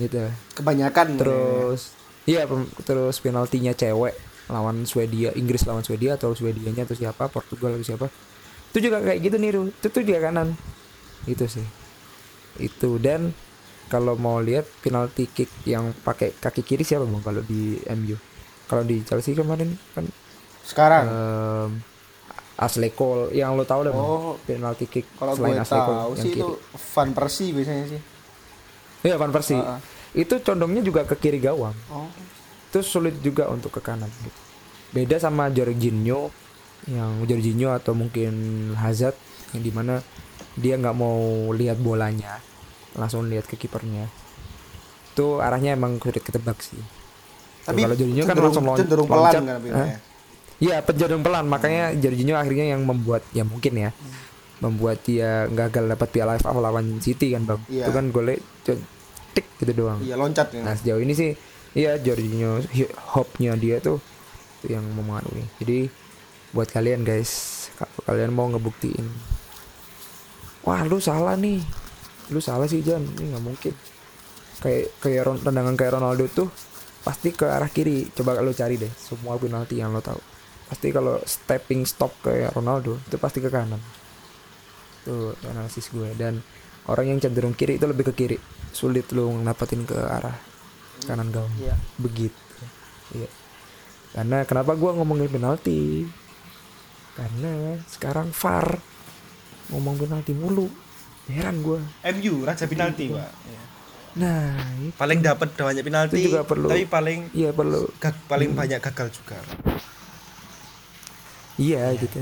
Gitu. 0.00 0.22
Kebanyakan 0.56 1.06
terus 1.20 1.92
iya 2.24 2.48
pem- 2.48 2.72
terus 2.88 3.20
penaltinya 3.20 3.76
cewek 3.76 4.16
lawan 4.48 4.88
Swedia 4.88 5.32
Inggris 5.36 5.64
lawan 5.68 5.84
Swedia 5.84 6.16
atau 6.16 6.32
Swedianya 6.32 6.88
atau 6.88 6.96
siapa 6.96 7.28
Portugal 7.28 7.76
atau 7.76 7.84
siapa. 7.84 8.06
Itu 8.72 8.90
juga 8.90 9.04
kayak 9.04 9.20
gitu 9.20 9.36
niru. 9.36 9.62
Itu 9.68 9.86
tuh 9.92 10.02
juga 10.02 10.32
kanan. 10.32 10.56
Itu 11.28 11.44
sih. 11.46 11.66
Itu. 12.58 12.96
Dan 12.96 13.30
kalau 13.94 14.18
mau 14.18 14.42
lihat 14.42 14.66
penalti 14.82 15.30
kick 15.30 15.46
yang 15.70 15.94
pakai 16.02 16.34
kaki 16.34 16.66
kiri 16.66 16.82
siapa 16.82 17.06
bang 17.06 17.22
kalau 17.22 17.46
di 17.46 17.78
MU 17.94 18.18
kalau 18.66 18.82
di 18.82 19.06
Chelsea 19.06 19.38
kemarin 19.38 19.70
kan 19.94 20.10
sekarang. 20.66 21.04
em, 21.06 21.70
Ashley 22.58 22.90
Cole 22.90 23.30
yang 23.30 23.54
lo 23.54 23.62
tahu 23.62 23.86
lah 23.86 23.94
Bang? 23.94 24.02
Oh. 24.02 24.34
penalti 24.42 24.90
kick 24.90 25.06
Kalau 25.14 25.38
selain 25.38 25.54
gue 25.54 25.62
Ashley 25.62 25.78
Cole 25.78 25.98
tahu 26.02 26.12
yang 26.18 26.26
sih 26.26 26.30
kiri. 26.34 26.42
itu 26.42 26.48
Van 26.94 27.10
Persie 27.14 27.50
biasanya 27.54 27.84
sih. 27.86 28.00
Iya 29.04 29.14
Van 29.20 29.30
Persie. 29.30 29.58
Ah, 29.58 29.78
ah. 29.78 29.80
Itu 30.14 30.38
condongnya 30.42 30.82
juga 30.82 31.06
ke 31.06 31.14
kiri 31.18 31.38
gawang. 31.38 31.76
Oh. 31.90 32.10
Itu 32.70 32.82
sulit 32.82 33.18
juga 33.22 33.46
untuk 33.50 33.70
ke 33.74 33.78
kanan 33.82 34.10
gitu. 34.10 34.40
Beda 34.90 35.18
sama 35.18 35.50
Jorginho 35.50 36.30
yang 36.86 37.22
Jorginho 37.26 37.70
atau 37.74 37.94
mungkin 37.94 38.34
Hazard 38.78 39.14
yang 39.54 39.62
di 39.62 39.70
mana 39.74 40.02
dia 40.54 40.78
nggak 40.78 40.94
mau 40.94 41.50
lihat 41.50 41.82
bolanya, 41.82 42.38
langsung 42.94 43.24
lihat 43.24 43.44
ke 43.44 43.56
kipernya. 43.56 44.06
Itu 45.10 45.38
arahnya 45.38 45.72
emang 45.72 45.98
sulit 45.98 46.18
ketebak 46.18 46.58
sih. 46.58 46.78
Tapi 47.62 47.80
kalau 47.80 47.94
Jorginho 47.94 48.22
kan 48.22 48.28
cenderung- 48.30 48.44
langsung 48.46 48.64
lon- 48.64 48.78
cenderung 48.78 49.06
pelan 49.06 49.22
loncat. 49.24 49.42
kan 49.42 49.58
pindahannya. 49.58 49.98
Iya 50.56 50.76
penjadung 50.80 51.20
pelan 51.20 51.44
makanya 51.44 51.84
Jorginho 51.92 52.34
akhirnya 52.34 52.66
yang 52.68 52.82
membuat 52.82 53.26
ya 53.30 53.42
mungkin 53.42 53.74
ya 53.74 53.90
membuat 54.56 55.02
dia 55.02 55.44
gagal 55.46 55.84
dapat 55.88 56.08
piala 56.08 56.36
FA 56.36 56.52
lawan 56.52 56.96
City 56.98 57.30
kan 57.30 57.42
bang 57.44 57.60
Iya. 57.66 57.84
itu 57.84 57.90
kan 57.90 58.04
golnya 58.08 58.36
cu- 58.62 58.84
tik 59.32 59.46
gitu 59.58 59.72
doang 59.74 59.98
Iya 59.98 60.14
loncat 60.14 60.46
ya. 60.48 60.62
nah 60.62 60.72
sejauh 60.72 61.00
ini 61.00 61.10
sih 61.10 61.34
iya 61.72 61.98
Jorginho 61.98 62.62
hopnya 63.12 63.58
dia 63.58 63.76
tuh 63.78 63.98
itu 64.60 64.72
yang 64.72 64.86
memengaruhi 64.86 65.42
jadi 65.58 65.90
buat 66.52 66.70
kalian 66.70 67.02
guys 67.02 67.32
kalau 67.74 67.98
kalian 68.06 68.30
mau 68.30 68.46
ngebuktiin 68.46 69.04
wah 70.62 70.80
lu 70.82 70.96
salah 70.98 71.34
nih 71.34 71.60
lu 72.30 72.40
salah 72.40 72.68
sih 72.68 72.80
Jan. 72.80 73.02
Ini 73.04 73.34
nggak 73.34 73.44
mungkin. 73.44 73.74
Kayak 74.62 74.96
kayak 75.02 75.22
tendangan 75.44 75.74
kayak 75.76 75.92
Ronaldo 75.98 76.24
tuh 76.30 76.48
pasti 77.04 77.34
ke 77.34 77.44
arah 77.48 77.68
kiri. 77.68 78.08
Coba 78.14 78.40
lu 78.40 78.54
cari 78.56 78.80
deh 78.80 78.92
semua 78.96 79.36
penalti 79.36 79.80
yang 79.80 79.92
lo 79.92 80.00
tahu. 80.00 80.20
Pasti 80.70 80.88
kalau 80.94 81.20
stepping 81.24 81.84
stop 81.84 82.16
kayak 82.24 82.56
Ronaldo 82.56 82.96
itu 83.04 83.16
pasti 83.20 83.44
ke 83.44 83.52
kanan. 83.52 83.80
Tuh 85.04 85.36
analisis 85.52 85.92
gue. 85.92 86.08
Dan 86.16 86.40
orang 86.88 87.12
yang 87.12 87.18
cenderung 87.20 87.52
kiri 87.52 87.76
itu 87.76 87.84
lebih 87.84 88.08
ke 88.08 88.14
kiri. 88.16 88.38
Sulit 88.72 89.12
lu 89.12 89.28
ngedapetin 89.40 89.84
ke 89.84 89.98
arah 90.00 90.34
kanan 91.04 91.28
gawang 91.28 91.52
Iya. 91.60 91.76
begitu. 92.00 92.40
Iya. 93.12 93.28
Karena 94.14 94.46
kenapa 94.46 94.78
gua 94.78 94.94
ngomongin 94.94 95.26
penalti? 95.26 96.06
Karena 97.18 97.78
sekarang 97.90 98.30
VAR 98.30 98.78
ngomong 99.74 99.98
penalti 99.98 100.32
mulu 100.34 100.70
heran 101.26 101.56
gua. 101.60 101.80
MU 102.06 102.34
raja 102.42 102.64
penalti 102.64 103.08
pak. 103.08 103.30
Nah 104.14 104.54
itu. 104.78 104.94
Paling 104.94 105.20
dapat 105.20 105.48
banyak 105.52 105.82
penalti 105.82 106.14
Itu 106.16 106.28
juga 106.28 106.42
perlu. 106.42 106.68
tapi 106.68 106.84
paling 106.84 107.32
iya 107.32 107.50
perlu. 107.50 107.88
gag- 107.98 108.24
paling 108.24 108.52
banyak 108.52 108.78
gagal 108.78 109.10
juga. 109.12 109.38
Iya 111.54 111.94
gitu. 111.94 112.18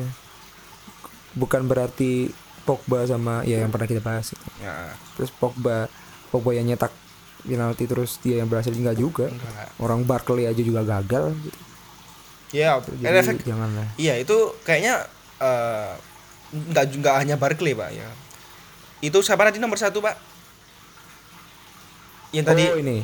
Bukan 1.34 1.64
berarti 1.64 2.28
Pogba 2.62 3.02
sama 3.04 3.42
ya 3.42 3.58
yang 3.58 3.68
pernah 3.68 3.84
kita 3.84 3.98
bahas. 3.98 4.30
Itu. 4.30 4.44
ya. 4.58 4.92
Terus 5.16 5.32
Pogba 5.32 5.88
Pogba 6.28 6.52
yang 6.52 6.64
nyetak 6.64 6.92
penalti 7.42 7.84
terus 7.84 8.16
dia 8.18 8.38
yang 8.38 8.48
berhasil 8.48 8.70
enggak 8.70 8.96
juga. 8.96 9.26
Enggak. 9.26 9.68
Orang 9.76 10.04
Barkley 10.04 10.46
aja 10.46 10.60
juga 10.60 10.80
gagal 10.82 11.34
gitu. 11.38 11.60
ya 12.52 12.76
jadi 13.00 13.24
efek 13.24 13.48
janganlah. 13.48 13.88
iya 13.96 14.20
itu 14.20 14.36
kayaknya 14.60 15.08
eh, 15.40 15.96
nggak 16.52 17.00
nggak 17.00 17.14
hanya 17.16 17.40
Barkley 17.40 17.72
pak 17.72 17.88
ya 17.90 18.04
itu 19.02 19.18
siapa 19.20 19.42
tadi 19.50 19.58
nomor 19.58 19.76
satu 19.76 19.98
pak? 19.98 20.14
Yang 22.30 22.44
tadi 22.48 22.64
oh 22.70 22.78
ini. 22.78 22.98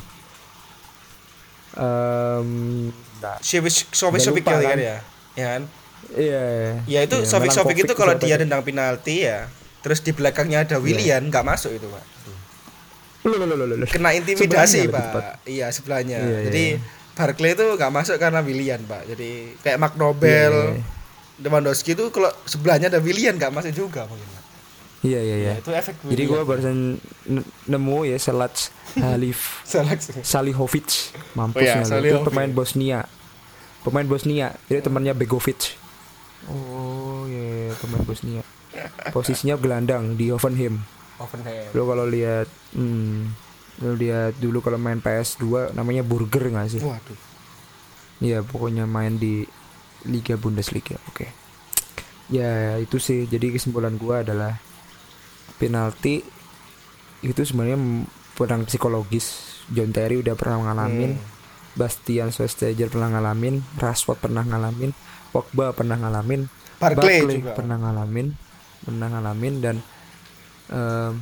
Sovic 3.42 3.74
Sovic 3.92 4.20
Udah 4.22 4.26
Sovic 4.30 4.44
lupa 4.46 4.52
kali 4.56 4.64
kan? 4.66 4.78
ya 4.78 4.96
ya 5.34 5.46
kan? 5.54 5.62
Iya. 6.14 6.46
Ya 6.86 7.00
itu 7.04 7.16
Iya, 7.20 7.26
Sovic 7.28 7.50
Melankovic 7.52 7.78
itu 7.84 7.94
kalau 7.98 8.14
dia 8.16 8.36
tendang 8.38 8.62
penalti 8.62 9.26
ya 9.26 9.50
terus 9.78 10.02
di 10.02 10.10
belakangnya 10.10 10.66
ada 10.66 10.76
Willian 10.82 11.30
nggak 11.30 11.44
masuk 11.46 11.74
itu 11.74 11.86
pak. 11.86 12.04
Loh, 13.26 13.34
loh, 13.34 13.46
loh, 13.50 13.66
loh, 13.66 13.88
kena 13.90 14.14
intimidasi 14.14 14.86
Sebelahnya 14.86 15.10
pak. 15.20 15.42
iya 15.44 15.66
sebelahnya. 15.74 16.18
Iya, 16.22 16.28
iya, 16.30 16.38
jadi 16.48 16.64
iya. 16.78 16.78
Barkley 17.18 17.50
itu 17.52 17.66
nggak 17.66 17.92
masuk 17.92 18.16
karena 18.16 18.40
Willian 18.42 18.80
pak. 18.86 19.02
Jadi 19.10 19.58
kayak 19.62 19.78
Mark 19.78 19.94
Nobel 19.98 20.54
Iya, 20.54 20.78
iya, 20.78 20.82
Lewandowski 21.38 21.94
itu 21.94 22.10
kalau 22.14 22.30
sebelahnya 22.46 22.90
ada 22.90 23.02
Willian 23.02 23.38
nggak 23.38 23.50
masuk 23.54 23.74
juga 23.74 24.06
mungkin. 24.06 24.37
Iya 25.06 25.20
iya 25.22 25.36
iya. 25.38 25.52
Ya, 25.54 25.62
itu 25.62 25.70
efek 25.70 25.94
jadi 26.04 26.22
gua 26.26 26.42
barusan 26.42 26.98
nemu 27.66 27.98
ya 28.08 28.18
Selach 28.18 28.74
Halif 28.96 29.40
Seleksi. 29.70 30.24
Salihovic. 30.24 31.12
Mampus 31.36 31.60
Oh 31.60 31.64
iya, 31.64 31.84
ya, 31.84 31.98
itu 32.00 32.20
pemain 32.24 32.50
Bosnia. 32.50 33.00
Pemain 33.84 34.06
Bosnia. 34.08 34.48
Jadi 34.66 34.80
temannya 34.82 35.14
Begovic. 35.14 35.76
Oh 36.48 37.28
iya 37.28 37.72
pemain 37.78 38.02
Bosnia. 38.02 38.42
Posisinya 39.14 39.60
gelandang 39.60 40.16
di 40.16 40.32
Hoffenheim. 40.32 40.80
Hoffenheim. 41.20 41.70
Lo 41.74 41.86
kalau 41.86 42.06
lihat 42.08 42.48
hmm, 42.74 43.34
lo 43.84 43.92
lihat 43.94 44.38
dulu 44.38 44.62
kalau 44.64 44.78
main 44.80 44.98
PS2 44.98 45.74
namanya 45.76 46.02
Burger 46.02 46.48
nggak 46.48 46.68
sih? 46.68 46.82
Waduh. 46.82 47.18
Iya 48.18 48.42
pokoknya 48.42 48.88
main 48.88 49.14
di 49.20 49.46
Liga 50.06 50.34
Bundesliga 50.38 50.98
oke. 51.10 51.26
Ya 52.28 52.76
itu 52.80 52.98
sih. 52.98 53.26
Jadi 53.30 53.54
kesimpulan 53.54 53.94
gua 53.96 54.26
adalah 54.26 54.58
penalti 55.58 56.22
itu 57.20 57.40
sebenarnya 57.42 58.06
perang 58.38 58.62
psikologis. 58.64 59.58
John 59.68 59.92
Terry 59.92 60.16
udah 60.16 60.32
pernah 60.32 60.72
ngalamin 60.72 61.20
Bastian 61.76 62.32
Schweinsteiger 62.32 62.88
pernah 62.88 63.12
ngalamin 63.12 63.60
Rashford 63.76 64.18
pernah 64.18 64.40
ngalamin 64.42 64.96
Pogba 65.28 65.76
pernah 65.76 66.00
ngalamin 66.00 66.48
Barclay 66.80 67.20
Barkley 67.20 67.36
juga. 67.44 67.52
pernah 67.52 67.76
ngalamin 67.76 68.32
pernah 68.80 69.08
ngalamin 69.12 69.54
dan 69.60 69.76
em, 70.72 71.20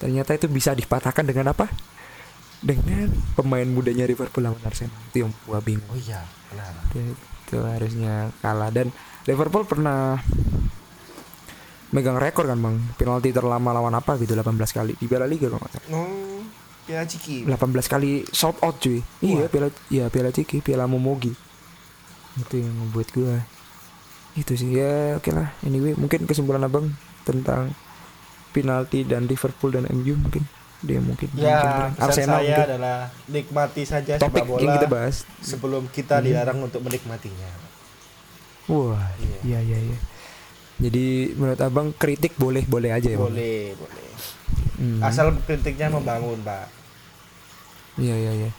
ternyata 0.00 0.32
itu 0.32 0.48
bisa 0.48 0.72
dipatahkan 0.72 1.28
dengan 1.28 1.52
apa? 1.52 1.68
Dengan 2.64 3.12
pemain 3.36 3.66
mudanya 3.68 4.08
Liverpool 4.08 4.46
lawan 4.46 4.62
Arsenal 4.64 4.96
itu 5.12 5.28
yang 5.28 5.32
gua 5.44 5.60
bingung 5.60 5.84
oh 5.92 5.98
iya 5.98 6.24
benar. 6.48 6.72
Itu, 6.88 6.98
itu 7.20 7.56
harusnya 7.60 8.32
kalah 8.40 8.72
dan 8.72 8.88
Liverpool 9.28 9.68
pernah 9.68 10.16
megang 11.92 12.16
rekor 12.16 12.48
kan 12.48 12.58
bang. 12.58 12.76
Penalti 12.96 13.30
terlama 13.30 13.70
lawan 13.76 13.92
apa 13.92 14.16
gitu 14.18 14.32
18 14.32 14.56
kali. 14.72 14.92
Di 14.96 15.06
Piala 15.06 15.28
Liga 15.28 15.52
kalau 15.52 15.60
nggak 15.60 15.84
oh 15.92 16.40
ya 16.88 17.04
Ciki. 17.06 17.46
18 17.46 17.52
kali 17.86 18.26
shout 18.32 18.58
out 18.64 18.80
cuy. 18.80 19.04
Iya 19.22 19.46
Piala 19.46 19.68
ya 19.92 20.08
Piala 20.08 20.32
Ciki 20.32 20.64
Piala 20.64 20.88
Momogi. 20.88 21.30
Itu 22.40 22.54
yang 22.58 22.72
membuat 22.72 23.12
gua. 23.12 23.44
Itu 24.32 24.56
sih 24.56 24.72
ya 24.72 25.20
oke 25.20 25.30
lah. 25.30 25.52
Anyway 25.62 25.92
mungkin 25.94 26.24
kesimpulan 26.24 26.64
abang 26.64 26.90
tentang 27.22 27.76
penalti 28.50 29.04
dan 29.04 29.28
Liverpool 29.28 29.76
dan 29.76 29.86
MU 29.92 30.16
mungkin. 30.16 30.42
Dia 30.82 30.98
mungkin 30.98 31.30
ya 31.38 31.62
mungkin 31.62 32.02
Arsenal 32.02 32.42
saya 32.42 32.58
mungkin. 32.58 32.66
adalah 32.74 32.98
nikmati 33.30 33.86
saja 33.86 34.18
topik 34.18 34.42
sepak 34.42 34.50
bola 34.50 34.58
yang 34.66 34.74
kita 34.82 34.88
bahas. 34.90 35.16
sebelum 35.38 35.86
kita 35.86 36.18
dilarang 36.18 36.58
untuk 36.58 36.82
menikmatinya. 36.82 37.46
Wah 38.66 39.06
iya 39.46 39.62
iya 39.62 39.78
iya 39.78 39.98
jadi 40.82 41.06
menurut 41.32 41.60
abang 41.60 41.88
kritik 41.94 42.34
boleh 42.36 42.66
boleh 42.66 42.90
aja 42.90 43.06
ya 43.06 43.16
Bang? 43.16 43.30
boleh 43.30 43.72
boleh 43.72 44.00
Hmm. 44.72 44.98
asal 45.00 45.30
kritiknya 45.40 45.86
membangun 45.88 46.42
pak 46.42 46.66
Iya 47.94 48.16
iya 48.16 48.32
iya. 48.36 48.50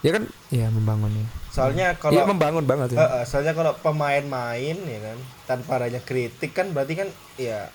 Ya 0.00 0.10
kan, 0.12 0.22
ya 0.48 0.66
membangun 0.68 1.12
ya. 1.12 1.26
soalnya 1.48 1.86
Iya 1.88 1.98
kalau 1.98 2.26
membangun 2.26 2.64
banget 2.64 2.88
ya. 2.92 2.98
eh, 3.16 3.24
soalnya 3.24 3.52
kalau 3.52 3.72
pemain 3.76 4.20
main 4.22 4.76
ya 4.76 4.98
kan 5.02 5.18
tanpa 5.46 5.78
adanya 5.78 6.00
kritik 6.00 6.50
kan 6.50 6.68
berarti 6.68 6.94
kan 6.96 7.08
ya 7.36 7.72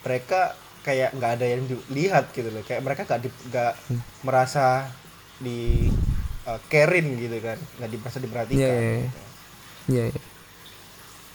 mereka 0.00 0.54
kayak 0.82 1.14
nggak 1.14 1.32
ada 1.36 1.46
yang 1.48 1.62
dilihat 1.64 2.30
gitu 2.30 2.48
loh 2.48 2.62
kayak 2.62 2.82
mereka 2.82 3.04
nggak 3.04 3.20
di- 3.20 3.42
nggak 3.46 3.72
Hmm. 3.86 4.00
merasa 4.22 4.90
di 5.38 5.86
eh, 6.42 6.60
carein 6.66 7.14
gitu 7.14 7.38
kan 7.38 7.58
nggak 7.76 7.90
merasa 7.96 8.18
diperhatikan 8.18 8.58
Iya, 8.58 8.74
iya, 8.74 8.94
iya. 8.96 9.10
Iya 9.86 10.04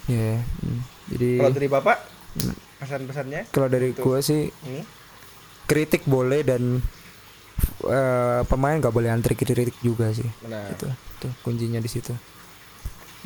iya. 0.08 0.36
Iya. 0.36 0.38
hmm. 0.42 0.80
Jadi 1.08 1.30
kalau 1.40 1.54
dari 1.54 1.68
bapak 1.68 1.98
pesan-pesannya 2.78 3.42
kalau 3.50 3.68
dari 3.68 3.92
Gitu. 3.92 4.02
gua 4.04 4.20
sih 4.20 4.52
ini 4.68 4.82
kritik 5.64 6.04
boleh 6.06 6.44
dan 6.44 6.80
eh, 7.84 8.42
pemain 8.46 8.78
nggak 8.78 8.94
boleh 8.94 9.10
antri 9.10 9.34
kritik 9.34 9.76
juga 9.82 10.12
sih. 10.12 10.28
nah 10.46 10.68
Itu, 10.70 10.88
itu 10.88 11.28
kuncinya 11.42 11.80
di 11.80 11.90
situ. 11.90 12.14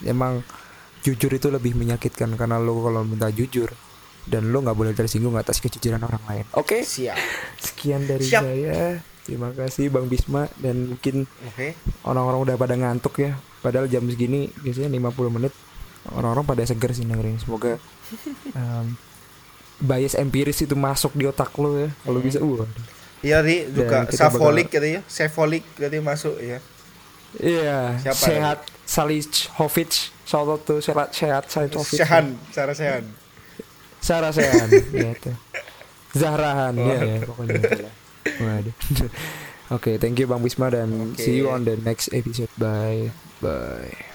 Emang 0.04 0.42
jujur 1.02 1.30
itu 1.30 1.50
lebih 1.50 1.74
menyakitkan 1.74 2.34
karena 2.34 2.62
lo 2.62 2.78
kalau 2.82 3.02
minta 3.02 3.28
jujur 3.30 3.70
dan 4.22 4.54
lo 4.54 4.62
nggak 4.62 4.78
boleh 4.78 4.94
tersinggung 4.94 5.34
atas 5.36 5.58
kejujuran 5.60 6.02
orang 6.02 6.22
lain. 6.30 6.46
Oke. 6.54 6.86
siap 6.86 7.18
Sekian 7.58 8.06
dari 8.06 8.26
Siap. 8.26 8.42
saya. 8.46 9.02
Terima 9.22 9.54
kasih 9.54 9.94
Bang 9.94 10.10
Bisma 10.10 10.50
dan 10.58 10.94
mungkin 10.98 11.30
orang-orang 12.02 12.40
udah 12.42 12.56
pada 12.58 12.74
ngantuk 12.74 13.22
ya. 13.22 13.38
Padahal 13.62 13.86
jam 13.86 14.02
segini 14.10 14.50
biasanya 14.62 14.90
50 14.90 15.30
menit 15.38 15.54
orang-orang 16.10 16.43
pada 16.43 16.64
seger 16.64 16.91
sih 16.91 17.06
dengerin. 17.06 17.38
Semoga 17.38 17.78
em, 18.52 18.97
bias 19.78 20.14
empiris 20.14 20.62
itu 20.62 20.74
masuk 20.74 21.14
di 21.14 21.26
otak 21.26 21.54
lo 21.56 21.78
ya. 21.78 21.89
Kalau 22.02 22.20
bisa 22.20 22.38
uh. 22.38 22.66
iya 23.22 23.38
tadi 23.39 23.70
juga 23.70 24.10
kita 24.10 24.26
bakal- 24.28 24.34
safolik 24.34 24.68
gitu 24.68 24.88
ya 24.88 25.02
safolik 25.06 25.62
berarti 25.78 25.97
masuk 26.02 26.36
ya 26.38 26.58
Iya, 27.32 27.95
Siapa 27.95 28.18
sehat 28.18 28.60
Salihovic. 28.84 30.12
Shout 30.28 30.52
out 30.52 30.68
to 30.68 30.84
sehat 30.84 31.16
sehat 31.16 31.47
Salihovic. 31.47 31.95
sehan 31.95 32.36
cara 32.52 32.76
sehan 32.76 33.08
Sarah 34.02 34.34
Sehan 34.34 34.68
gitu. 34.91 35.32
Zahrahan 36.12 36.74
ya, 36.76 36.97
ya 36.99 37.18
pokoknya 37.24 37.56
itulah. 37.56 37.93
Waduh. 38.36 38.76
Oke, 39.78 39.95
thank 39.95 40.20
you 40.20 40.28
Bang 40.28 40.43
Bisma 40.43 40.68
dan 40.68 41.16
Oke. 41.16 41.24
see 41.24 41.39
you 41.39 41.47
on 41.47 41.64
the 41.64 41.80
next 41.80 42.12
episode. 42.12 42.52
Bye. 42.60 43.16
Bye. 43.39 44.11